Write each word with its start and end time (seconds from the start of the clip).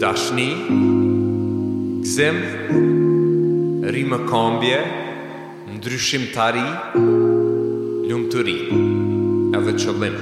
Dashni 0.00 0.52
Gzim 2.02 2.36
Rime 3.92 4.18
kombje, 4.30 4.78
Ndryshim 5.76 6.24
tari 6.34 6.62
Ljumë 8.08 8.30
të 8.32 8.44
ri 8.46 8.54
Edhe 9.60 9.74
qëllim 9.82 10.16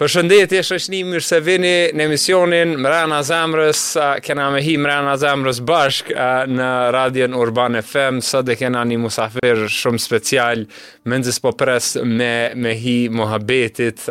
Për 0.00 0.12
shëndetje 0.16 0.64
shëshni 0.66 1.04
mirë 1.12 1.26
se 1.30 1.38
vini 1.46 1.72
Në 1.94 2.08
emisionin 2.10 2.74
Mrena 2.82 3.22
Zemrës 3.28 3.84
Kena 4.26 4.48
me 4.56 4.64
hi 4.66 4.74
Mrena 4.82 5.14
Zemrës 5.22 5.62
bashk 5.70 6.10
Në 6.50 6.70
radion 6.96 7.38
Urban 7.38 7.78
FM 7.84 8.18
Së 8.32 8.42
dhe 8.50 8.58
kena 8.64 8.82
një 8.90 8.98
musafir 9.06 9.62
shumë 9.78 10.02
special 10.02 10.66
Mëndzis 11.06 11.38
po 11.46 11.54
pres 11.62 11.94
Me, 12.02 12.50
me 12.58 12.74
hi 12.82 12.98
Mohabetit 13.14 14.08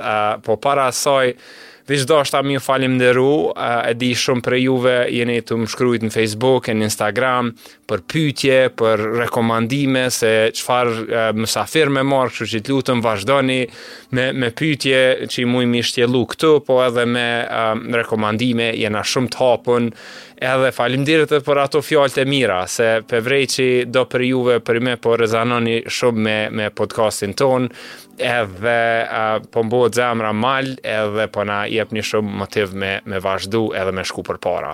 Po 0.48 0.56
para 0.68 0.94
Dhe 1.90 1.98
qdo 2.04 2.20
është 2.22 2.36
ta 2.36 2.40
mirë 2.46 2.62
falim 2.62 2.96
në 3.00 3.08
ru, 3.18 3.34
e 3.58 3.96
di 3.98 4.12
shumë 4.14 4.44
për 4.46 4.56
juve, 4.62 4.92
jeni 5.10 5.40
të 5.42 5.56
më 5.58 5.70
shkrujt 5.74 6.04
në 6.06 6.12
Facebook, 6.14 6.68
në 6.78 6.86
Instagram, 6.86 7.50
për 7.90 8.04
pytje, 8.14 8.58
për 8.78 9.02
rekomandime, 9.24 10.04
se 10.14 10.30
qëfar 10.54 10.92
mësafir 11.40 11.90
me 11.96 12.04
marë, 12.06 12.36
që 12.44 12.48
që 12.54 12.62
të 12.68 12.76
lutëm 12.76 13.02
vazhdoni 13.02 13.58
me, 14.14 14.28
me 14.38 14.52
pytje 14.60 15.02
që 15.32 15.42
i 15.42 15.50
mujmi 15.50 15.82
shtjelu 15.90 16.22
këtu, 16.34 16.54
po 16.70 16.78
edhe 16.86 17.08
me 17.10 17.26
um, 17.48 17.82
rekomandime, 17.98 18.70
jena 18.84 19.02
shumë 19.10 19.34
të 19.34 19.42
hapun, 19.42 19.90
Edhe 20.40 20.70
falimderit 20.72 21.34
për 21.44 21.60
ato 21.66 21.82
fjallët 21.84 22.22
e 22.22 22.24
mira, 22.30 22.62
se 22.72 22.86
për 23.10 23.24
vrej 23.26 23.46
që 23.54 23.64
do 23.92 24.06
për 24.08 24.24
juve 24.24 24.54
për 24.64 24.78
me 24.88 24.94
po 25.04 25.18
rezanoni 25.20 25.80
shumë 25.92 26.22
me, 26.28 26.36
me 26.60 26.68
podcastin 26.80 27.34
tonë, 27.36 27.68
edhe 28.24 28.76
uh, 29.04 29.26
po 29.52 29.66
mbo 29.68 29.82
të 29.90 30.00
zemra 30.00 30.32
malë 30.36 30.78
edhe 30.94 31.26
po 31.36 31.44
na 31.48 31.64
jep 31.72 31.92
një 31.96 32.06
shumë 32.12 32.38
motiv 32.44 32.72
me, 32.74 32.94
me 33.12 33.20
vazhdu 33.24 33.66
edhe 33.80 33.92
me 34.00 34.08
shku 34.08 34.24
për 34.30 34.40
para. 34.48 34.72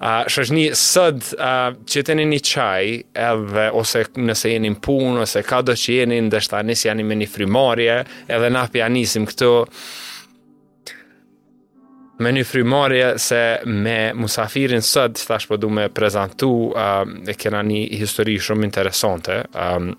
Uh, 0.00 0.20
Shëshni, 0.32 0.66
sëd, 0.80 1.24
uh, 1.38 1.80
që 1.90 2.04
të 2.10 2.18
një 2.20 2.28
një 2.34 2.42
qaj, 2.50 2.84
edhe 3.30 3.66
ose 3.80 4.04
nëse 4.24 4.52
jeni 4.52 4.74
në 4.76 4.82
punë, 4.84 5.24
ose 5.24 5.42
ka 5.48 5.62
do 5.64 5.72
që 5.80 5.98
jeni 6.02 6.20
në 6.26 6.34
dështanis 6.36 6.86
janë 6.90 7.08
me 7.08 7.20
një 7.22 7.30
frimarje, 7.38 7.98
edhe 8.28 8.52
na 8.52 8.68
pjanisim 8.74 9.28
këtu, 9.32 9.52
me 12.20 12.32
një 12.36 12.44
frymarje 12.44 13.06
se 13.20 13.40
me 13.64 14.12
musafirin 14.16 14.84
sëd, 14.84 15.18
thash 15.26 15.48
po 15.48 15.56
du 15.56 15.70
me 15.72 15.88
prezentu, 15.94 16.50
um, 16.74 17.14
e 17.24 17.34
kena 17.40 17.62
një 17.66 17.80
histori 18.00 18.36
shumë 18.42 18.66
interesante, 18.68 19.40
um, 19.56 19.90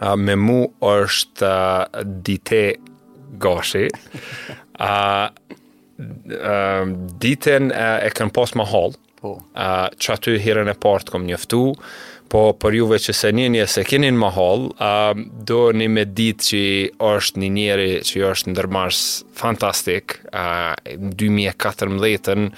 uh, 0.00 0.14
me 0.18 0.34
mu 0.36 0.58
është 0.90 1.50
uh, 1.50 2.02
dite 2.26 2.64
gashi, 3.42 3.86
uh, 4.80 5.28
um, 6.02 6.98
ditën 7.22 7.70
uh, 7.70 7.96
e 8.02 8.10
kënë 8.18 8.34
pas 8.40 8.56
më 8.58 8.68
halë, 8.72 8.98
po. 9.22 9.36
uh, 9.54 9.86
që 9.94 10.16
aty 10.18 10.36
hirën 10.48 10.74
e 10.74 10.76
partë 10.84 11.14
kom 11.14 11.24
njëftu, 11.30 11.64
po 12.32 12.42
për 12.58 12.76
juve 12.78 12.98
që 13.02 13.14
se 13.16 13.30
njeni 13.36 13.60
e 13.62 13.66
se 13.70 13.84
keni 13.86 14.08
në 14.12 14.18
mahol, 14.20 14.66
do 15.46 15.58
një 15.76 15.88
me 15.92 16.04
ditë 16.16 16.46
që 16.48 16.62
është 17.12 17.42
një 17.44 17.50
njeri 17.58 17.88
që 18.08 18.24
është 18.32 18.54
ndërmars 18.54 19.02
fantastik, 19.38 20.18
Në 20.94 21.14
2014-ën, 21.20 22.48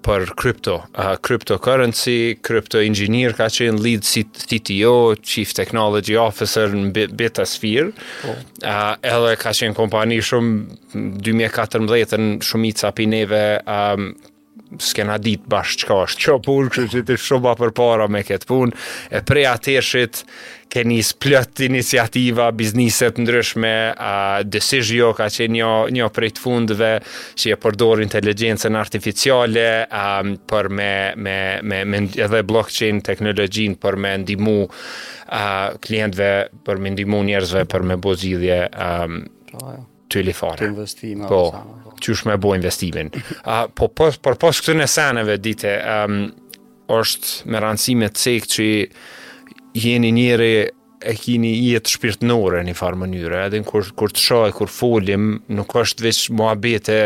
për 0.03 0.25
krypto, 0.39 0.79
uh, 0.99 1.13
cryptocurrency, 1.23 2.33
crypto 2.43 2.81
engineer 2.83 3.35
ka 3.37 3.47
qenë 3.53 3.79
lead 3.83 4.03
CTO, 4.05 5.13
chief 5.23 5.53
technology 5.57 6.17
officer 6.19 6.73
në 6.75 7.07
Betasphere, 7.17 7.93
oh. 8.27 8.35
uh, 8.63 8.97
edhe 8.99 9.37
ka 9.41 9.53
qenë 9.61 9.77
kompani 9.79 10.19
shumë 10.27 11.23
2014-ën 11.29 12.27
shumica 12.45 12.91
pineve 12.97 13.43
um, 13.65 14.11
s'kena 14.79 15.17
dit 15.19 15.43
bashkë 15.49 15.87
qka 15.87 15.95
është 16.05 16.23
kjo 16.23 16.35
punë, 16.45 16.69
kështë 16.71 16.91
që 16.93 17.01
të 17.09 17.17
shumë 17.19 17.53
për 17.59 17.73
para 17.75 18.05
me 18.11 18.21
këtë 18.23 18.47
punë, 18.47 18.75
e 19.11 19.21
prej 19.27 19.45
atëshit, 19.51 20.21
ke 20.71 20.85
njës 20.87 21.09
plët 21.19 21.59
iniciativa, 21.65 22.45
bizniset 22.55 23.17
ndryshme, 23.19 23.71
a, 23.91 24.13
decisio 24.47 25.09
jo 25.09 25.09
ka 25.17 25.25
që 25.27 25.49
një, 25.51 25.67
një 25.97 26.05
prej 26.15 26.29
të 26.37 26.43
fundëve 26.45 26.91
që 27.03 27.51
e 27.51 27.59
përdor 27.59 28.05
inteligencën 28.05 28.79
artificiale 28.79 29.65
a, 29.83 30.05
për 30.47 30.69
me, 30.71 30.89
me, 31.27 31.35
me, 31.67 31.81
me 31.83 32.03
edhe 32.15 32.43
blockchain 32.47 33.03
teknologjin 33.03 33.75
për 33.83 33.99
me 34.05 34.15
ndimu 34.23 34.55
klientve, 35.83 36.31
për 36.67 36.79
me 36.83 36.95
ndimu 36.95 37.19
njerëzve 37.27 37.65
për 37.71 37.85
me 37.91 37.99
bozidhje 38.03 38.61
po, 39.51 39.75
jo. 39.75 39.79
të 40.11 40.23
ilifare. 40.23 40.61
Të 40.69 40.71
investime, 40.71 41.27
po, 41.31 41.43
qysh 42.01 42.25
me 42.29 42.35
bo 42.41 42.53
investimin. 42.57 43.11
Uh, 43.45 43.65
po 43.75 43.89
pos, 43.93 44.17
për 44.23 44.37
pos 44.41 44.61
këtë 44.63 44.77
nesaneve, 44.81 45.37
dite, 45.41 45.77
um, 45.79 46.21
është 46.91 47.47
me 47.51 47.61
rancime 47.63 48.09
të 48.11 48.25
cekë 48.27 48.53
që 48.55 48.69
jeni 49.85 50.13
njëri 50.17 50.53
e 51.01 51.13
kini 51.17 51.49
jetë 51.71 51.89
shpirtënore 51.95 52.59
një 52.67 52.73
farë 52.77 52.99
mënyre, 53.01 53.37
edhe 53.47 53.61
në 53.63 53.65
kur, 53.65 53.87
kur 53.97 54.11
të 54.13 54.21
shohë 54.21 54.51
kur 54.53 54.69
folim, 54.69 55.31
nuk 55.57 55.71
është 55.81 56.05
veç 56.05 56.19
mua 56.37 56.51
bete 56.61 56.97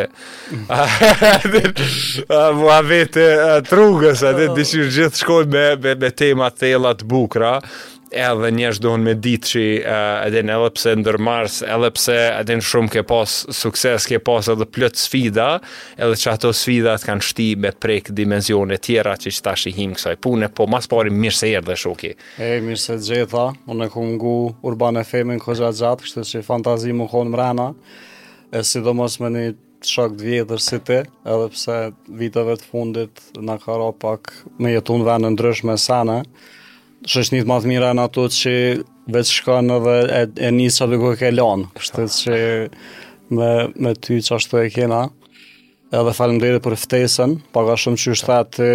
mua 2.59 2.81
bete 2.83 3.23
trugës, 3.69 4.25
edhe 4.27 4.49
oh. 4.51 4.57
dishtë 4.57 4.89
gjithë 4.97 5.21
shkoj 5.21 5.47
me, 5.53 5.63
me, 5.85 5.95
me 6.03 6.11
temat 6.11 6.59
thellat 6.59 7.05
bukra, 7.07 7.53
edhe 8.13 8.51
njështë 8.53 8.83
dohen 8.83 9.03
me 9.05 9.13
ditë 9.17 9.47
që 9.49 9.61
uh, 9.63 9.95
edhe 10.27 10.41
në 10.45 10.53
edhe 10.55 10.69
pse 10.75 10.93
ndër 11.01 11.17
Mars, 11.25 11.57
edhe 11.65 11.89
pse 11.95 12.15
edhe 12.27 12.57
në 12.59 12.65
shumë 12.69 12.93
ke 12.93 13.03
pas 13.09 13.35
sukses, 13.57 14.05
ke 14.09 14.19
pas 14.23 14.49
edhe 14.53 14.67
plët 14.69 14.99
sfida, 14.99 15.47
edhe 15.97 16.17
që 16.21 16.31
ato 16.35 16.51
sfida 16.55 16.95
të 17.01 17.09
kanë 17.09 17.25
shti 17.29 17.47
me 17.65 17.71
prek 17.81 18.11
dimenzione 18.17 18.77
tjera 18.83 19.15
që 19.17 19.33
që 19.37 19.43
ta 19.47 19.55
shihim 19.57 19.95
kësaj 19.97 20.17
pune, 20.25 20.49
po 20.49 20.67
mas 20.69 20.89
pari 20.91 21.13
mirë 21.13 21.37
se 21.39 21.51
jërë 21.53 21.67
dhe 21.71 22.13
E, 22.41 22.47
mirë 22.63 22.79
se 22.81 22.95
gjitha, 23.01 23.45
unë 23.71 23.85
e 23.87 23.91
ku 23.93 24.01
ngu 24.05 24.31
urban 24.69 24.97
e 25.01 25.05
femin 25.05 25.39
këgja 25.41 25.69
gjatë, 25.77 26.03
kështë 26.05 26.23
që 26.29 26.41
fantazi 26.45 26.91
më 26.95 27.05
konë 27.11 27.31
mrena, 27.33 27.67
e 28.53 28.63
sidomos 28.65 29.19
me 29.23 29.29
një 29.33 29.43
shok 29.85 30.13
të 30.17 30.25
vjetër 30.25 30.61
si 30.65 30.79
ti, 30.87 30.97
edhe 31.03 31.47
pse 31.53 31.77
viteve 32.19 32.57
të 32.59 32.67
fundit 32.71 33.23
në 33.37 33.57
kara 33.65 33.91
pak 34.01 34.31
me 34.61 34.71
jetun 34.73 35.03
venë 35.07 35.33
ndryshme 35.35 35.77
sene, 35.81 36.21
nit 37.31 37.45
më 37.45 37.59
të 37.61 37.69
mira 37.69 37.91
në 37.93 38.05
ato 38.07 38.23
që 38.33 38.53
veç 39.13 39.33
shkon 39.39 39.69
edhe 39.77 39.95
e, 40.09 40.21
e 40.47 40.51
njësë 40.55 40.87
duke 40.93 41.11
ke 41.19 41.31
lan. 41.35 41.67
Kështu 41.77 42.05
që 42.17 42.37
me, 43.35 43.49
me 43.85 43.93
ty 43.97 44.19
që 44.23 44.39
të 44.47 44.63
e 44.67 44.71
kena. 44.73 45.01
Edhe 45.95 46.15
falem 46.17 46.39
për 46.41 46.77
ftesën, 46.81 47.37
Paka 47.55 47.75
shumë 47.79 47.99
që 48.01 48.15
është 48.17 48.71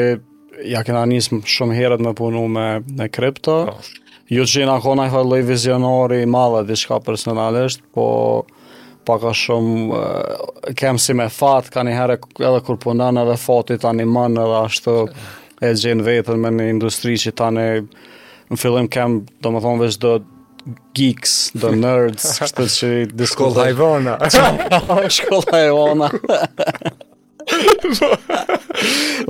ja 0.71 0.83
kena 0.87 1.03
njësë 1.11 1.41
shumë 1.51 1.77
herët 1.79 2.05
me 2.05 2.15
punu 2.19 2.45
me, 2.49 2.69
me 2.87 3.09
krypto. 3.13 3.63
Po. 3.67 4.07
Ju 4.31 4.45
që 4.47 4.63
jena 4.63 4.77
kona 4.81 5.09
i 5.09 5.11
falloj 5.11 5.43
vizionari 5.49 6.23
madhe 6.31 6.63
dhe 6.69 6.77
shka 6.79 7.01
personalisht, 7.03 7.81
po 7.97 8.47
paka 9.09 9.33
shumë 9.35 10.75
kem 10.79 11.01
si 11.03 11.17
me 11.19 11.27
fat, 11.35 11.67
ka 11.75 11.83
një 11.83 11.97
herë 11.97 12.17
edhe 12.47 12.61
kur 12.63 12.79
punan 12.79 13.19
edhe 13.19 13.35
tani 13.43 13.89
animan 14.05 14.39
edhe 14.39 14.61
ashtë 14.61 14.95
e 15.61 15.75
gjen 15.77 16.01
vetën 16.07 16.41
me 16.41 16.51
një 16.55 16.71
industri 16.75 17.17
që 17.21 17.35
tani 17.37 17.67
në 18.51 18.59
fillim 18.59 18.89
kam 18.91 19.21
do 19.45 19.53
më 19.55 19.61
thonë 19.65 19.83
vesh 19.85 19.99
do 20.03 20.15
geeks, 20.97 21.35
do 21.61 21.75
nerds, 21.83 22.27
kështë 22.41 22.69
që 22.79 22.91
diskutë... 23.21 23.27
Shkolla 23.33 23.69
Ivona. 23.73 25.11
Shkolla 25.13 25.61
Ivona. 25.67 26.11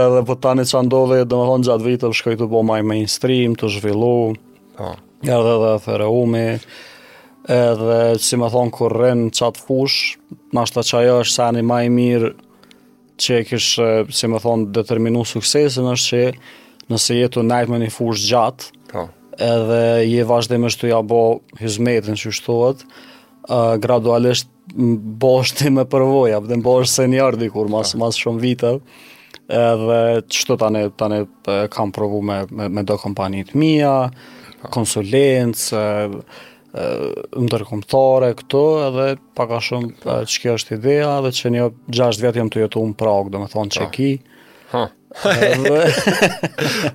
Edhe 0.00 0.26
po 0.28 0.38
tani 0.44 0.66
që 0.66 0.82
ndodhe, 0.88 1.22
do 1.30 1.40
më 1.42 1.50
thonë 1.52 1.68
gjatë 1.70 1.86
vitëm, 1.90 2.16
shkoj 2.22 2.38
të 2.42 2.50
bo 2.52 2.64
maj 2.70 2.80
mainstream, 2.90 3.56
të 3.60 3.70
zhvillu. 3.76 4.14
Po. 4.80 4.92
Edhe 5.26 5.56
dhe 5.64 5.74
thereumi 5.86 6.46
edhe 7.48 7.98
si 8.20 8.36
më 8.36 8.48
thonë 8.52 8.72
kur 8.74 8.92
rrën 8.94 9.22
qatë 9.36 9.62
fush, 9.64 10.14
nashta 10.56 10.82
që 10.86 10.96
ajo 11.00 11.18
është 11.24 11.32
sani 11.38 11.62
i 11.64 11.90
mirë 11.92 12.32
që 13.20 13.38
e 13.42 13.46
kishë, 13.48 13.88
si 14.16 14.28
më 14.32 14.40
thonë, 14.44 14.66
determinu 14.76 15.22
suksesin 15.28 15.88
është 15.92 16.06
që 16.10 16.90
nëse 16.90 17.16
jetu 17.20 17.44
najtë 17.44 17.72
me 17.72 17.80
një 17.82 17.90
fush 17.94 18.26
gjatë, 18.28 18.70
ha. 18.94 19.06
Po. 19.10 19.10
edhe 19.40 19.80
je 20.08 20.24
vazhdimisht 20.28 20.80
të 20.82 20.90
jabo 20.90 21.20
hizmetin 21.60 22.16
që 22.18 22.32
shtuat, 22.38 22.82
uh, 23.48 23.76
gradualisht 23.80 24.50
bosh 25.20 25.54
ti 25.58 25.70
me 25.74 25.84
përvoja, 25.90 26.40
dhe 26.44 26.58
më 26.60 26.64
bosh 26.66 26.90
senior 26.96 27.36
dikur, 27.40 27.70
mas, 27.72 27.94
po. 27.94 28.02
mas 28.04 28.18
shumë 28.20 28.42
vitër, 28.44 28.80
edhe 29.50 30.00
qëto 30.30 30.56
tani, 30.60 30.82
tani 30.96 31.22
kam 31.74 31.90
provu 31.94 32.20
me, 32.22 32.42
me, 32.54 32.68
me 32.70 32.84
do 32.86 32.96
kompanit 33.00 33.54
mija, 33.58 34.10
po. 34.10 34.68
konsulencë, 34.76 35.84
e, 36.74 36.82
ndërkomtare, 37.44 38.32
këto, 38.38 38.60
edhe 38.88 39.06
paka 39.36 39.58
shumë 39.64 39.88
po. 40.02 40.18
çka 40.24 40.24
që 40.34 40.40
kjo 40.44 40.52
është 40.60 40.74
idea, 40.78 41.10
dhe 41.24 41.30
që 41.38 41.46
një 41.56 41.64
6 41.98 42.16
vetë 42.24 42.36
jam 42.40 42.48
të 42.52 42.56
jetu 42.64 42.82
në 42.90 42.94
Prag, 43.00 43.24
domethënë 43.34 43.62
po. 43.62 43.62
Çeki. 43.78 43.84
thonë 43.84 43.84
që 43.84 43.84
ki. 43.98 44.12
Ha, 44.70 44.84
ha, 44.84 44.84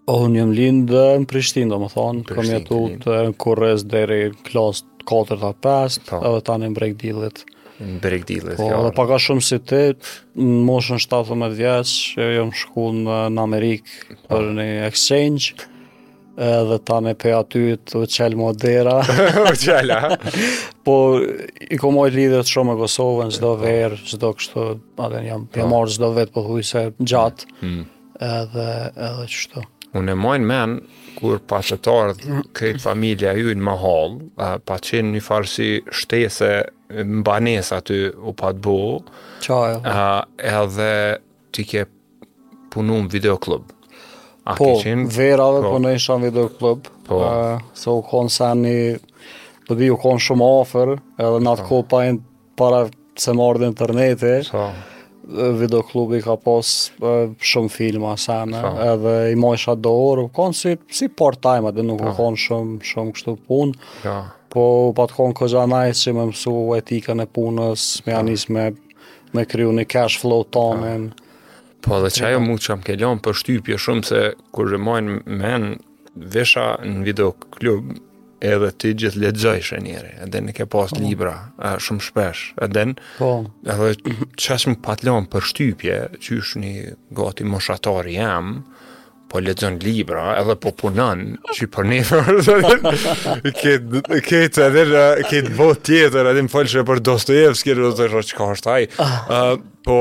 Unë 0.09 0.39
jam 0.41 0.53
lindë 0.57 1.01
në 1.23 1.27
Prishtinë, 1.29 1.69
do 1.75 1.79
më 1.83 1.89
thonë, 1.93 2.23
kam 2.31 2.49
jetu 2.49 2.79
të 3.03 3.17
kurrez 3.43 3.85
deri 3.93 4.23
klas 4.47 4.81
4-5, 5.09 5.99
po. 6.09 6.21
edhe 6.25 6.43
ta 6.49 6.57
në 6.61 6.71
break 6.77 6.97
dealit. 7.01 7.43
Në 7.79 8.01
break 8.03 8.25
po, 8.57 8.67
ja. 8.71 8.79
Dhe 8.89 8.93
paka 8.97 9.19
shumë 9.23 9.45
si 9.47 9.59
ti, 9.69 9.83
në 10.41 10.61
moshën 10.67 11.03
17 11.05 11.53
vjeqë, 11.61 11.99
e 12.25 12.29
jam 12.39 12.53
shku 12.57 12.89
në, 13.03 13.19
Amerikë 13.43 13.97
po. 14.09 14.17
për 14.33 14.49
një 14.57 14.67
exchange, 14.89 15.53
edhe 16.49 16.81
ta 16.89 16.99
në 17.05 17.17
pe 17.19 17.33
aty 17.37 17.63
të 17.77 18.03
vëqel 18.05 18.15
qelë 18.17 18.39
modera. 18.41 18.97
Vëqela. 19.51 20.01
Po, 20.89 20.95
i 21.67 21.75
komoj 21.77 22.09
moj 22.09 22.13
lidhët 22.15 22.47
shumë 22.49 22.77
e 22.79 22.79
Kosovën, 22.79 23.33
zdo 23.35 23.51
po. 23.57 23.61
verë, 23.67 23.99
zdo 24.09 24.31
kështu, 24.39 24.63
adhen 25.05 25.27
jam, 25.27 25.43
jam 25.59 25.73
marë 25.75 25.97
zdo 25.99 26.09
vetë 26.17 26.33
po 26.37 26.45
hujse 26.47 26.85
gjatë, 27.03 27.49
hmm. 27.59 27.83
edhe, 28.25 28.69
edhe 28.97 29.27
qështu 29.29 29.65
unë 29.97 30.15
e 30.15 30.19
mojnë 30.21 30.49
men, 30.49 30.73
kur 31.19 31.41
pasetarë 31.51 32.17
dhe 32.19 32.41
kretë 32.57 32.83
familja 32.83 33.33
ju 33.39 33.55
në 33.57 33.65
mahal, 33.67 34.17
pa 34.39 34.77
qenë 34.85 35.15
një 35.17 35.41
si 35.51 35.69
shtese 36.01 36.51
më 36.99 37.23
banes 37.27 37.73
aty 37.77 38.03
u 38.17 38.33
pa 38.35 38.53
të 38.57 38.61
bo, 38.63 39.01
edhe 40.51 40.93
ti 41.55 41.65
ke 41.73 41.87
punu 42.73 43.03
në 43.05 43.13
videoklub. 43.13 43.75
A 44.49 44.55
po, 44.57 44.79
qenë, 44.81 45.09
vera 45.13 45.49
dhe 45.57 45.63
po. 45.67 45.73
po 45.75 45.79
në 45.85 45.95
isha 45.99 46.15
në 46.17 46.29
videoklub, 46.31 46.89
po. 47.09 47.19
a, 47.21 47.33
se 47.77 47.91
u 47.93 48.01
konë 48.09 48.33
sa 48.33 48.53
një, 48.57 48.77
po 49.69 49.77
di 49.77 49.91
u 49.93 49.99
konë 50.01 50.25
shumë 50.25 50.49
ofër, 50.61 50.95
edhe 51.21 51.43
në 51.45 51.53
atë 51.53 51.69
po. 51.69 51.83
ko 51.83 51.83
pa 51.89 52.05
para 52.59 52.87
se 53.19 53.35
më 53.37 53.49
ardhe 53.51 53.69
internete, 53.73 54.39
so. 54.47 54.57
Po 54.69 54.95
video 55.31 55.83
klubi 55.83 56.21
ka 56.25 56.37
pas 56.41 56.67
shumë 57.45 57.69
filma 57.73 58.15
sa 58.21 58.41
më 58.49 58.63
edhe 58.89 59.15
i 59.35 59.39
mosha 59.39 59.75
do 59.77 59.93
orë 60.07 60.29
kon 60.35 60.55
si 60.57 60.73
si 60.91 61.09
part 61.09 61.37
time 61.45 61.69
atë 61.69 61.85
nuk 61.85 62.01
ka 62.01 62.11
po. 62.11 62.17
kon 62.19 62.39
shumë 62.39 62.81
shumë 62.89 63.13
kështu 63.17 63.35
punë 63.49 64.09
ja 64.09 64.15
po, 64.49 64.61
po 64.61 64.67
pa 64.97 65.05
të 65.11 65.19
kon 65.19 65.37
koza 65.37 65.67
nice 65.71 66.07
që 66.07 66.15
më 66.17 66.25
mësu 66.33 66.55
etikën 66.81 67.21
e 67.25 67.29
punës 67.37 67.85
më 68.07 68.15
ja 68.17 68.23
po. 68.25 68.53
me 68.57 68.65
me 69.37 69.45
kriju 69.45 69.73
një 69.77 69.85
cash 69.93 70.17
flow 70.23 70.47
tonën. 70.57 71.05
ja. 71.09 71.47
po 71.85 72.01
dhe 72.03 72.11
çaj 72.21 72.35
më 72.49 72.57
shumë 72.69 72.89
që 72.89 72.99
lëm 73.05 73.21
për 73.27 73.39
shtypje 73.43 73.79
shumë 73.85 74.09
se 74.13 74.25
kur 74.53 74.71
rrimojnë 74.73 75.21
men 75.43 75.75
vesha 76.37 76.71
në 76.83 77.05
video 77.05 77.33
klub 77.59 77.93
edhe 78.45 78.71
ti 78.79 78.93
gjithë 78.99 79.23
ledzoj 79.25 79.59
shënjëri, 79.71 80.11
edhe 80.27 80.43
në 80.45 80.55
ke 80.59 80.67
pas 80.71 80.93
po. 80.95 81.01
libra, 81.03 81.33
a, 81.59 81.75
shumë 81.83 82.05
shpesh, 82.09 82.43
edhe 82.67 82.85
në 82.93 83.07
po. 83.19 83.31
edhe 83.67 83.93
qësë 84.39 84.73
më 84.75 84.81
patlon 84.87 85.27
për 85.33 85.47
shtypje, 85.53 85.99
që 86.23 86.39
është 86.43 86.63
një 86.65 86.75
gati 87.19 87.49
moshatari 87.51 88.17
jam, 88.19 88.53
po 89.29 89.43
ledzon 89.45 89.77
libra, 89.85 90.31
edhe 90.41 90.55
po 90.63 90.71
punon, 90.79 91.27
që 91.57 91.67
për 91.75 91.89
një 91.91 92.01
fërë, 92.13 92.73
këtë 93.53 94.67
edhe 94.71 95.03
këtë 95.29 95.55
bot 95.59 95.83
tjetër, 95.85 96.31
edhe 96.33 96.47
më 96.47 96.55
falë 96.55 96.87
për 96.89 97.03
Dostojevski, 97.11 97.75
edhe 97.77 97.91
të 98.01 98.11
shë 98.15 98.27
që 98.33 98.75
ka 98.99 99.45
po 99.89 100.01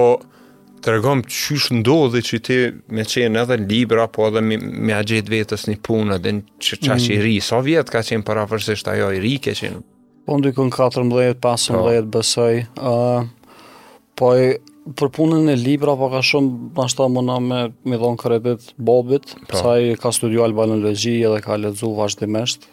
të 0.84 0.94
regom 0.98 1.22
të 1.26 1.34
shush 1.34 1.70
ndodhe 1.80 2.22
që 2.26 2.40
ti 2.46 2.58
me 2.94 3.06
qenë 3.10 3.42
edhe 3.44 3.58
libra 3.70 4.06
po 4.14 4.28
edhe 4.30 4.42
me, 4.46 4.58
me 4.62 4.94
a 4.96 5.02
gjithë 5.06 5.34
vetës 5.34 5.66
një 5.70 5.78
punë 5.86 6.18
edhe 6.20 6.36
në 6.38 6.66
që 6.66 6.80
qa 6.86 6.96
që 6.96 7.12
i 7.12 7.18
mm. 7.18 7.24
ri 7.26 7.36
sa 7.48 7.62
vjetë 7.66 7.94
ka 7.96 8.02
qenë 8.10 8.26
para 8.28 8.46
fërsisht 8.52 8.90
ajo 8.94 9.12
i 9.18 9.22
ri 9.24 9.36
ke 9.44 9.56
qenë 9.58 9.82
po 10.28 10.38
ndikon 10.42 10.72
14-15 10.74 11.76
po. 11.76 11.92
besoj 12.18 12.66
uh, 12.78 13.54
po 14.20 14.32
Për 14.88 15.10
punën 15.12 15.50
e 15.52 15.54
libra, 15.60 15.98
po 16.00 16.08
ka 16.14 16.22
shumë, 16.24 16.70
në 16.72 16.80
ashtë 16.86 16.98
ta 17.02 17.06
më 17.12 17.22
na 17.28 17.34
me 17.44 17.98
dhonë 18.00 18.20
kredit 18.22 18.70
Bobit, 18.88 19.34
po. 19.50 19.58
sa 19.60 19.74
i 19.84 19.90
ka 20.00 20.14
studiu 20.16 20.46
albanologi 20.46 21.18
edhe 21.28 21.42
ka 21.44 21.58
ledzu 21.60 21.90
vazhdimesht, 21.98 22.64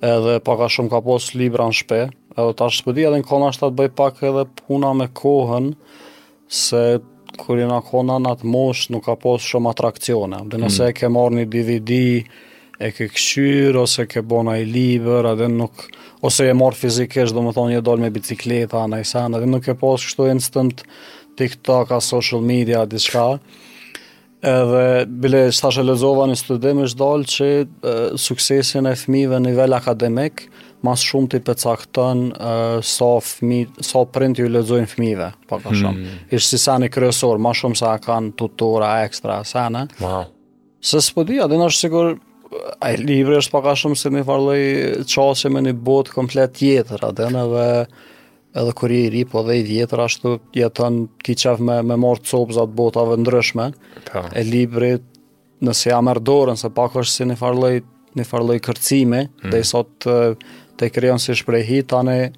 edhe 0.00 0.38
po 0.46 0.56
ka 0.56 0.70
shumë 0.72 0.90
ka 0.94 1.02
posë 1.04 1.36
libra 1.42 1.66
në 1.68 1.76
shpe, 1.82 1.98
edhe 2.32 2.56
ta 2.62 2.70
shpëdi 2.72 3.04
edhe 3.10 3.20
në 3.20 3.28
kona 3.28 3.50
ashtë 3.52 3.66
ta 3.66 3.68
të 3.74 3.78
bëj 3.82 3.90
pak 4.00 4.22
edhe 4.30 4.46
puna 4.62 4.94
me 5.02 5.10
kohën, 5.20 5.68
se 6.50 6.98
kur 7.38 7.58
jena 7.62 7.78
kona 7.86 8.18
në 8.20 8.32
atë 8.34 8.48
mosh 8.50 8.88
nuk 8.90 9.06
ka 9.06 9.14
posë 9.22 9.52
shumë 9.54 9.70
atrakcione. 9.70 10.40
Dhe 10.50 10.58
nëse 10.60 10.82
mm. 10.84 10.92
e 10.92 10.96
ke 10.98 11.10
marrë 11.14 11.36
një 11.38 11.46
DVD, 11.54 11.92
e 12.82 12.90
ke 12.96 13.06
këshyrë, 13.14 13.78
ose 13.84 14.06
ke 14.10 14.22
bona 14.26 14.56
i 14.60 14.66
liber, 14.68 15.28
adhe 15.30 15.46
nuk, 15.52 15.86
ose 16.26 16.48
e 16.50 16.56
marrë 16.56 16.80
fizikisht, 16.82 17.36
do 17.36 17.44
më 17.46 17.54
thonë, 17.56 17.74
je 17.78 17.84
dolë 17.86 18.04
me 18.08 18.12
bicikleta, 18.14 18.82
anë 18.88 19.02
i 19.04 19.08
sen, 19.08 19.38
adhe 19.38 19.48
nuk 19.48 19.68
e 19.70 19.76
posë 19.78 20.10
kështu 20.10 20.28
instant 20.34 20.82
TikTok, 21.38 21.94
a 21.96 22.00
social 22.02 22.42
media, 22.44 22.82
a 22.82 22.90
diçka. 22.90 23.28
Edhe, 24.50 24.84
bile, 25.20 25.46
shtashe 25.54 25.84
lezova 25.86 26.26
një 26.30 26.36
studim, 26.40 26.82
është 26.82 27.00
dolë 27.00 27.30
që 27.36 27.50
e, 27.62 27.94
suksesin 28.20 28.88
e 28.90 28.96
fmive 28.98 29.38
në 29.38 29.52
nivel 29.52 29.76
akademik, 29.78 30.48
mas 30.86 31.02
shumë 31.04 31.28
të 31.32 31.40
i 31.40 31.44
përcakton 31.46 32.20
uh, 32.32 32.78
sa, 32.88 33.10
fmi, 33.24 33.62
sa 33.84 34.02
print 34.08 34.40
ju 34.40 34.46
lezojnë 34.48 34.88
fmive, 34.94 35.28
pa 35.50 35.58
ka 35.60 35.74
shumë. 35.76 35.96
Hmm. 35.96 36.28
Ishtë 36.30 36.54
si 36.54 36.60
sani 36.62 36.88
kryesor, 36.92 37.40
ma 37.42 37.52
shumë 37.56 37.76
sa 37.78 37.94
kanë 38.00 38.32
tutora 38.40 38.94
ekstra 39.04 39.40
sene. 39.48 39.86
Wow. 40.00 40.30
Se 40.80 41.02
së 41.04 41.16
po 41.18 41.24
di, 41.28 41.38
adin 41.44 41.66
është 41.66 41.84
sigur, 41.88 42.14
a 42.82 42.94
i 42.94 42.96
libri 42.98 43.36
është 43.38 43.52
paka 43.52 43.76
shumë 43.78 43.98
se 44.00 44.10
një 44.10 44.22
farloj 44.26 44.60
qasje 45.10 45.50
me 45.54 45.60
një 45.66 45.74
botë 45.86 46.16
komplet 46.16 46.56
tjetër, 46.58 47.04
adin 47.10 47.36
edhe 47.42 47.66
edhe 48.60 48.88
i 48.98 49.04
ri, 49.12 49.20
po 49.30 49.44
dhe 49.46 49.60
i 49.60 49.62
vjetër 49.62 50.00
ashtu 50.08 50.32
jetën 50.58 51.04
ki 51.22 51.36
qef 51.38 51.60
me, 51.62 51.76
me 51.86 51.94
të 52.18 52.26
copës 52.32 52.56
atë 52.64 52.74
botave 52.74 53.18
ndryshme. 53.22 53.68
Po. 54.08 54.24
E 54.34 54.42
libri, 54.42 54.94
nëse 55.62 55.92
ja 55.92 56.00
mërdorën, 56.02 56.58
se 56.58 56.72
pak 56.74 56.96
është 56.98 57.12
si 57.20 57.28
një 57.30 57.38
farloj 57.38 57.74
një 58.18 58.24
farloj 58.26 58.56
kërcime, 58.58 59.18
mm. 59.28 59.52
dhe 59.52 59.58
i 59.62 59.62
sot 59.68 60.06
të 60.80 60.88
krijon 60.96 61.20
si 61.20 61.34
shprehi 61.36 61.82
tani 61.88 62.30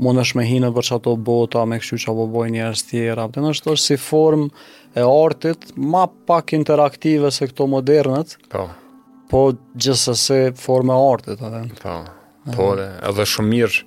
mund 0.00 0.20
është 0.22 0.38
me 0.40 0.46
hinë 0.48 0.70
për 0.74 0.90
ato 0.96 1.12
bota, 1.16 1.62
me 1.68 1.78
këshu 1.80 1.98
që 2.02 2.12
apo 2.12 2.26
boj 2.34 2.48
njerës 2.54 2.86
tjera. 2.88 3.26
Për 3.28 3.36
të 3.38 3.46
nështë 3.46 3.74
është 3.74 3.90
si 3.90 3.98
form 4.00 4.46
e 4.96 5.04
artit, 5.06 5.68
ma 5.76 6.06
pak 6.28 6.54
interaktive 6.56 7.30
se 7.34 7.50
këto 7.50 7.66
modernet, 7.70 8.36
po, 8.54 8.70
po 9.30 9.42
gjithëse 9.76 10.14
se 10.26 10.40
form 10.58 10.90
e 10.94 10.96
artit. 11.12 11.42
Adhe. 11.46 11.66
Po, 11.82 11.98
po 12.56 12.68
dhe, 12.80 12.86
edhe 13.10 13.26
shumë 13.34 13.52
mirë, 13.52 13.84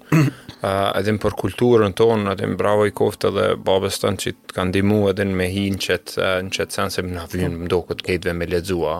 edhe 1.01 1.15
në 1.17 1.23
për 1.23 1.35
kulturën 1.41 1.97
tonë, 1.97 2.27
edhe 2.35 2.51
në 2.53 2.59
bravo 2.61 2.85
i 2.87 2.93
koftë 3.01 3.31
edhe 3.33 3.47
babes 3.65 3.97
tënë 4.03 4.21
që 4.23 4.35
të 4.37 4.59
kanë 4.59 4.75
dimu 4.77 5.01
edhe 5.15 5.25
në 5.31 5.39
me 5.41 5.49
hinë 5.55 5.81
që 5.87 5.97
të 6.11 6.31
në 6.45 6.53
qëtë 6.59 6.77
sen 6.77 6.93
se 6.93 7.05
më 7.07 7.15
në 7.17 7.25
vynë 7.33 7.63
më 7.63 7.73
do 7.73 7.81
këtë 7.89 8.09
gejtve 8.11 8.37
me 8.37 8.45
ledzua, 8.53 8.99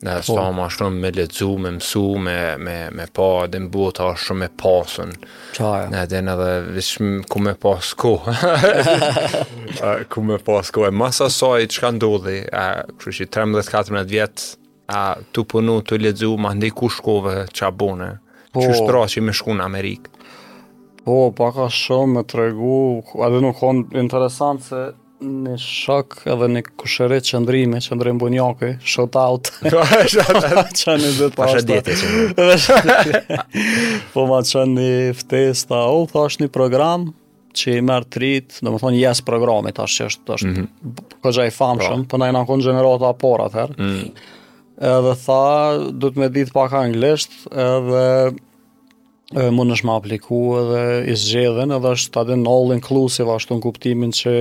Në 0.00 0.14
po. 0.24 0.32
sa 0.34 0.46
ma 0.56 0.64
shumë 0.72 0.96
me 0.96 1.08
lecu, 1.12 1.46
me 1.60 1.74
mësu, 1.74 2.02
me, 2.24 2.36
me, 2.56 2.76
me 2.96 3.04
pa, 3.12 3.26
edhe 3.44 3.58
më 3.60 3.68
bua 3.74 3.90
ta 3.98 4.06
shumë 4.16 4.38
me 4.40 4.46
pasën. 4.62 5.10
Qaja? 5.58 5.90
Në 5.92 5.98
edhe 6.06 6.22
në 6.24 6.36
dhe 6.40 6.54
vishmë 6.78 7.28
ku 7.28 7.42
me 7.44 7.52
pasë 7.60 7.98
ko. 8.00 8.14
ku 10.14 10.24
me 10.24 10.38
pasë 10.46 10.74
ko. 10.78 10.86
E 10.88 10.90
masa 11.02 11.28
saj 11.34 11.68
të 11.68 11.76
shka 11.76 11.90
ndodhi, 11.98 12.38
kështë 13.02 13.28
13-14 13.34 14.08
vjetë, 14.14 14.48
a 14.90 15.02
tu 15.36 15.44
punu, 15.46 15.76
tu 15.86 16.00
lecu, 16.00 16.32
ma 16.40 16.54
ndi 16.56 16.72
ku 16.74 16.88
shkove 16.90 17.44
që 17.52 17.68
a 17.68 17.70
bone. 17.70 18.10
Po. 18.56 18.64
Që 18.64 18.80
shtra 18.80 19.04
që 19.12 19.20
i 19.20 19.26
me 19.28 19.36
shku 19.36 19.58
në 19.60 19.68
Amerikë. 19.68 20.16
Po, 21.04 21.18
paka 21.38 21.68
shumë 21.76 22.14
me 22.16 22.24
tregu, 22.28 22.80
edhe 23.26 23.44
nuk 23.44 23.60
konë 23.60 24.00
interesantë 24.00 24.66
se 24.72 24.82
në 25.20 25.56
shok 25.60 26.20
edhe 26.32 26.46
në 26.48 26.62
kushere 26.80 27.18
qëndrime, 27.24 27.80
qëndrim 27.84 28.18
bunjake, 28.22 28.72
shout 28.80 29.16
out. 29.20 29.50
Qënë 29.60 30.96
i 30.96 31.14
dhëtë 31.18 31.32
pashta. 31.36 31.80
Pasha 32.38 32.80
e 32.80 32.98
që. 33.04 33.40
po 34.14 34.24
ma 34.30 34.40
qënë 34.48 34.84
i 34.84 35.14
ftes 35.18 35.66
ta 35.70 35.82
u, 35.92 36.06
thash 36.10 36.40
një 36.40 36.50
program 36.54 37.10
që 37.52 37.78
i 37.80 37.84
mërë 37.84 38.10
trit, 38.14 38.60
do 38.64 38.72
më 38.76 38.80
thonë 38.84 39.00
jes 39.02 39.22
programit, 39.26 39.80
ashtë 39.82 40.02
që 40.04 40.08
është, 40.10 40.24
është 40.38 40.50
mm 40.50 40.58
-hmm. 40.58 41.16
këgja 41.24 41.46
i 41.50 41.56
famë 41.58 41.80
shumë, 41.88 42.04
për 42.04 42.06
po. 42.06 42.18
po 42.18 42.22
nëjë 42.24 42.36
në 42.38 42.44
konë 42.48 42.66
generata 42.68 43.10
apor 43.10 43.40
atëherë. 43.46 43.74
Mm. 43.76 44.04
Edhe 44.90 45.14
tha, 45.20 45.42
du 45.92 46.06
të 46.10 46.20
me 46.22 46.28
ditë 46.32 46.52
pak 46.54 46.72
anglisht, 46.72 47.32
edhe 47.52 48.04
mund 49.52 49.70
është 49.72 49.86
më 49.86 49.96
apliku 49.96 50.38
edhe 50.58 50.84
i 51.12 51.14
zgjedhen, 51.16 51.70
edhe 51.76 51.92
është 51.94 52.10
të 52.14 52.20
adin 52.22 52.46
all 52.48 52.72
inclusive, 52.72 53.34
ashtu 53.34 53.54
në 53.58 53.62
kuptimin 53.66 54.10
që 54.10 54.32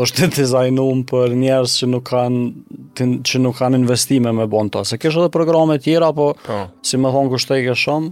është 0.00 0.26
të 0.26 0.42
dizajnum 0.42 0.98
për 1.08 1.32
njerës 1.40 1.76
që 1.80 1.86
nuk 1.88 2.04
kanë 2.10 3.04
që 3.30 3.40
nuk 3.40 3.56
kanë 3.56 3.78
investime 3.80 4.32
me 4.36 4.44
bon 4.52 4.68
ta. 4.72 4.82
Se 4.84 4.98
kesh 5.00 5.16
edhe 5.16 5.30
programe 5.32 5.78
tjera, 5.80 6.10
po 6.16 6.30
pa. 6.36 6.42
Po. 6.46 6.58
si 6.84 6.98
me 7.00 7.08
thonë 7.14 7.32
kështë 7.32 7.56
e 7.56 7.64
kesh 7.70 7.86
shumë, 7.88 8.10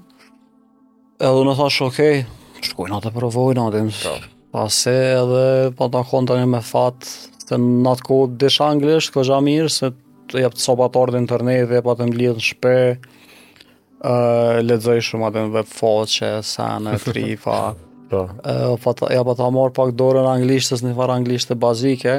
edhe 1.29 1.45
në 1.49 1.55
thash, 1.61 1.81
ok, 1.85 1.91
okay, 1.93 2.23
shkojnë 2.71 3.01
atë 3.03 3.13
përvojnë 3.19 3.67
atë, 3.67 3.83
po. 4.01 4.15
pase 4.57 4.95
edhe 5.19 5.45
pa 5.69 5.85
po 5.85 5.93
të 5.93 6.01
akon 6.01 6.31
një 6.33 6.49
me 6.57 6.63
fatë, 6.65 7.13
se 7.45 7.61
në 7.61 7.93
atë 7.93 8.09
ku 8.09 8.23
disha 8.41 8.71
anglisht, 8.73 9.13
ko 9.15 9.27
gja 9.29 9.43
mirë, 9.45 9.69
se 9.77 9.93
të 10.33 10.47
jep 10.47 10.57
të 10.57 10.65
sopatorë 10.65 11.13
dhe 11.19 11.23
internet, 11.27 11.69
dhe 11.69 11.85
pa 11.85 11.99
të 11.99 12.09
mblidhë 12.09 12.39
në 12.41 12.47
shpe, 12.49 12.77
uh, 14.01 14.63
ledzoj 14.65 15.03
shumë 15.11 15.29
atë 15.29 15.45
në 15.51 15.59
web 15.59 15.75
foqe, 15.77 16.33
sene, 16.49 16.97
trifa, 17.05 17.75
po. 18.15 18.23
E 18.43 18.79
pa 18.83 18.93
ta, 18.95 19.07
ja 19.13 19.21
pa 19.25 19.33
po 19.33 19.39
ta 19.39 19.51
marr 19.53 19.73
pak 19.75 19.95
dorën 19.99 20.27
anglishtës, 20.29 20.83
në 20.85 20.95
fara 20.99 21.17
anglishtë 21.19 21.57
bazike, 21.61 22.15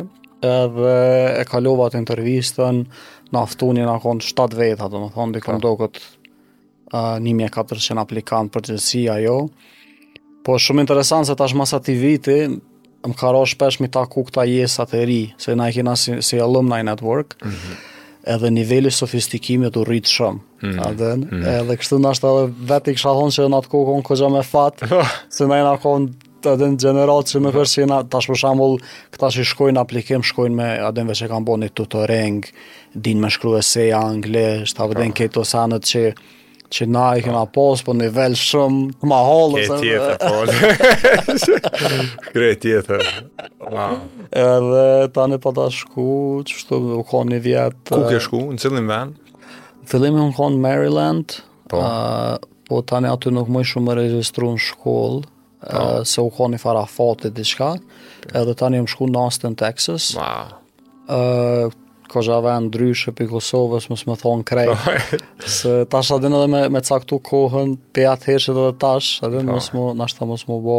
edhe 0.52 0.94
e 1.42 1.46
kalova 1.50 1.90
atë 1.90 2.02
intervistën, 2.04 2.84
na 3.34 3.46
ftuani 3.50 3.86
na 3.88 3.98
kon 4.04 4.22
7 4.24 4.58
veta, 4.60 4.90
domethënë 4.92 5.38
diku 5.40 5.58
do 5.64 5.74
kët 5.80 6.00
1400 6.96 8.04
aplikant 8.04 8.54
për 8.54 8.70
gjësi 8.70 9.06
ajo. 9.18 9.40
Po 10.46 10.60
shumë 10.62 10.86
interesante 10.86 11.34
tash 11.36 11.56
masa 11.58 11.80
të 11.82 11.96
viti, 11.98 12.40
më 13.06 13.18
ka 13.18 13.32
rosh 13.34 13.58
me 13.60 13.68
mi 13.84 13.88
taku 13.98 14.22
këta 14.28 14.46
jesa 14.50 14.86
të 14.90 15.02
ri, 15.10 15.24
se 15.42 15.56
na 15.58 15.70
e 15.70 15.74
kena 15.76 15.96
si, 15.98 16.20
si 16.26 16.40
alumni 16.42 16.84
network. 16.88 17.36
Mhm. 17.44 17.92
edhe 18.34 18.50
nivelli 18.50 18.90
sofistikimit 18.92 19.76
u 19.78 19.84
rrit 19.86 20.08
shumë. 20.10 20.40
-hmm. 20.74 20.84
A 21.02 21.16
mm 21.16 21.22
-hmm. 21.30 21.46
edhe 21.50 21.76
kështu 21.78 21.98
në 22.02 22.10
ashtë 22.12 22.28
edhe 22.30 22.52
vetë 22.74 22.92
i 22.92 22.94
kësha 22.96 23.10
që 23.36 23.48
në 23.52 23.58
atë 23.62 23.70
kohë 23.74 23.98
këgja 24.08 24.30
me 24.34 24.44
fatë, 24.44 24.80
oh. 25.00 25.12
se 25.30 25.46
na 25.48 25.60
e 25.60 25.64
në 25.68 25.80
konë 25.84 26.08
të 26.46 26.52
edhe 26.54 26.66
në 26.66 26.78
që 26.82 27.40
me 27.42 27.50
mm. 27.50 27.56
përshina, 27.56 27.98
tash 28.10 28.28
për 28.30 28.38
shambull, 28.38 28.76
këta 29.12 29.28
që 29.34 29.42
shkojnë 29.50 29.80
aplikim, 29.82 30.22
shkojnë 30.22 30.54
me 30.56 30.68
edhe 30.78 31.02
që 31.02 31.06
veqe 31.10 31.28
kam 31.32 31.44
bo 31.48 31.56
një 31.58 31.70
tutoring, 31.74 32.46
din 32.94 33.20
me 33.24 33.30
shkru 33.34 33.56
e 33.58 33.62
seja, 33.66 34.00
anglisht, 34.06 34.78
a 34.80 34.86
vëdhen 34.88 35.10
oh. 35.12 35.18
këto 35.18 35.42
sanët 35.44 35.84
që 35.90 36.04
që 36.76 36.86
na 36.90 37.16
i 37.18 37.22
kema 37.24 37.46
posë, 37.54 37.84
po 37.86 37.94
nivel 37.94 38.34
shumë 38.34 38.92
të 39.02 39.08
ma 39.10 39.20
hollë. 39.22 39.66
Kje 39.68 39.78
tjetë, 39.84 40.16
po. 40.28 40.38
Kre 42.34 42.50
tjetë. 42.62 43.00
Edhe 44.32 44.86
tani 45.18 45.38
pa 45.38 45.42
po 45.44 45.52
ta 45.58 45.66
shku, 45.72 46.08
që 46.46 46.58
shtu, 46.62 46.80
u 47.00 47.04
konë 47.12 47.36
një 47.36 47.40
vjetë. 47.48 47.92
Ku 47.98 48.02
ke 48.10 48.22
shku, 48.28 48.42
në 48.54 48.62
cilin 48.66 48.90
vend? 48.90 49.22
Filimi 49.90 50.18
unë 50.22 50.34
konë 50.36 50.62
Maryland, 50.62 51.36
po. 51.70 51.80
Uh, 51.80 52.68
po 52.70 52.80
tani 52.88 53.10
aty 53.12 53.30
nuk 53.34 53.50
më 53.54 53.62
shumë 53.70 53.90
më 53.92 53.98
registru 54.02 54.52
në 54.56 54.64
shkollë, 54.72 55.24
po. 55.28 55.72
uh, 55.72 56.02
se 56.10 56.22
u 56.26 56.30
konë 56.34 56.58
një 56.58 56.64
fara 56.66 56.86
fatë 56.90 57.32
diçka, 57.38 57.74
edhe 58.34 58.56
tani 58.60 58.82
më 58.82 58.90
shku 58.94 59.08
në 59.12 59.22
Austin, 59.26 59.58
Texas. 59.60 60.12
Wow. 60.18 60.62
Uh, 61.06 61.82
ko 62.10 62.22
zha 62.24 62.38
ndryshë 62.64 63.12
për 63.18 63.28
Kosovës, 63.32 63.88
më 63.90 63.98
së 64.00 64.08
më 64.12 64.16
thonë 64.22 64.44
krej. 64.48 64.68
Se 65.58 65.72
tash 65.92 66.14
adin 66.14 66.34
edhe 66.38 66.46
me, 66.50 66.62
me 66.72 66.82
caktu 66.86 67.18
kohën, 67.26 67.74
pe 67.98 68.06
atë 68.08 68.36
edhe 68.38 68.54
dhe 68.56 68.70
tash, 68.82 69.18
adin 69.26 69.50
më 69.50 69.58
po. 69.74 69.88
më, 69.98 70.08
ta 70.18 70.28
më 70.30 70.38
së 70.40 70.50
më 70.54 70.60
bo, 70.68 70.78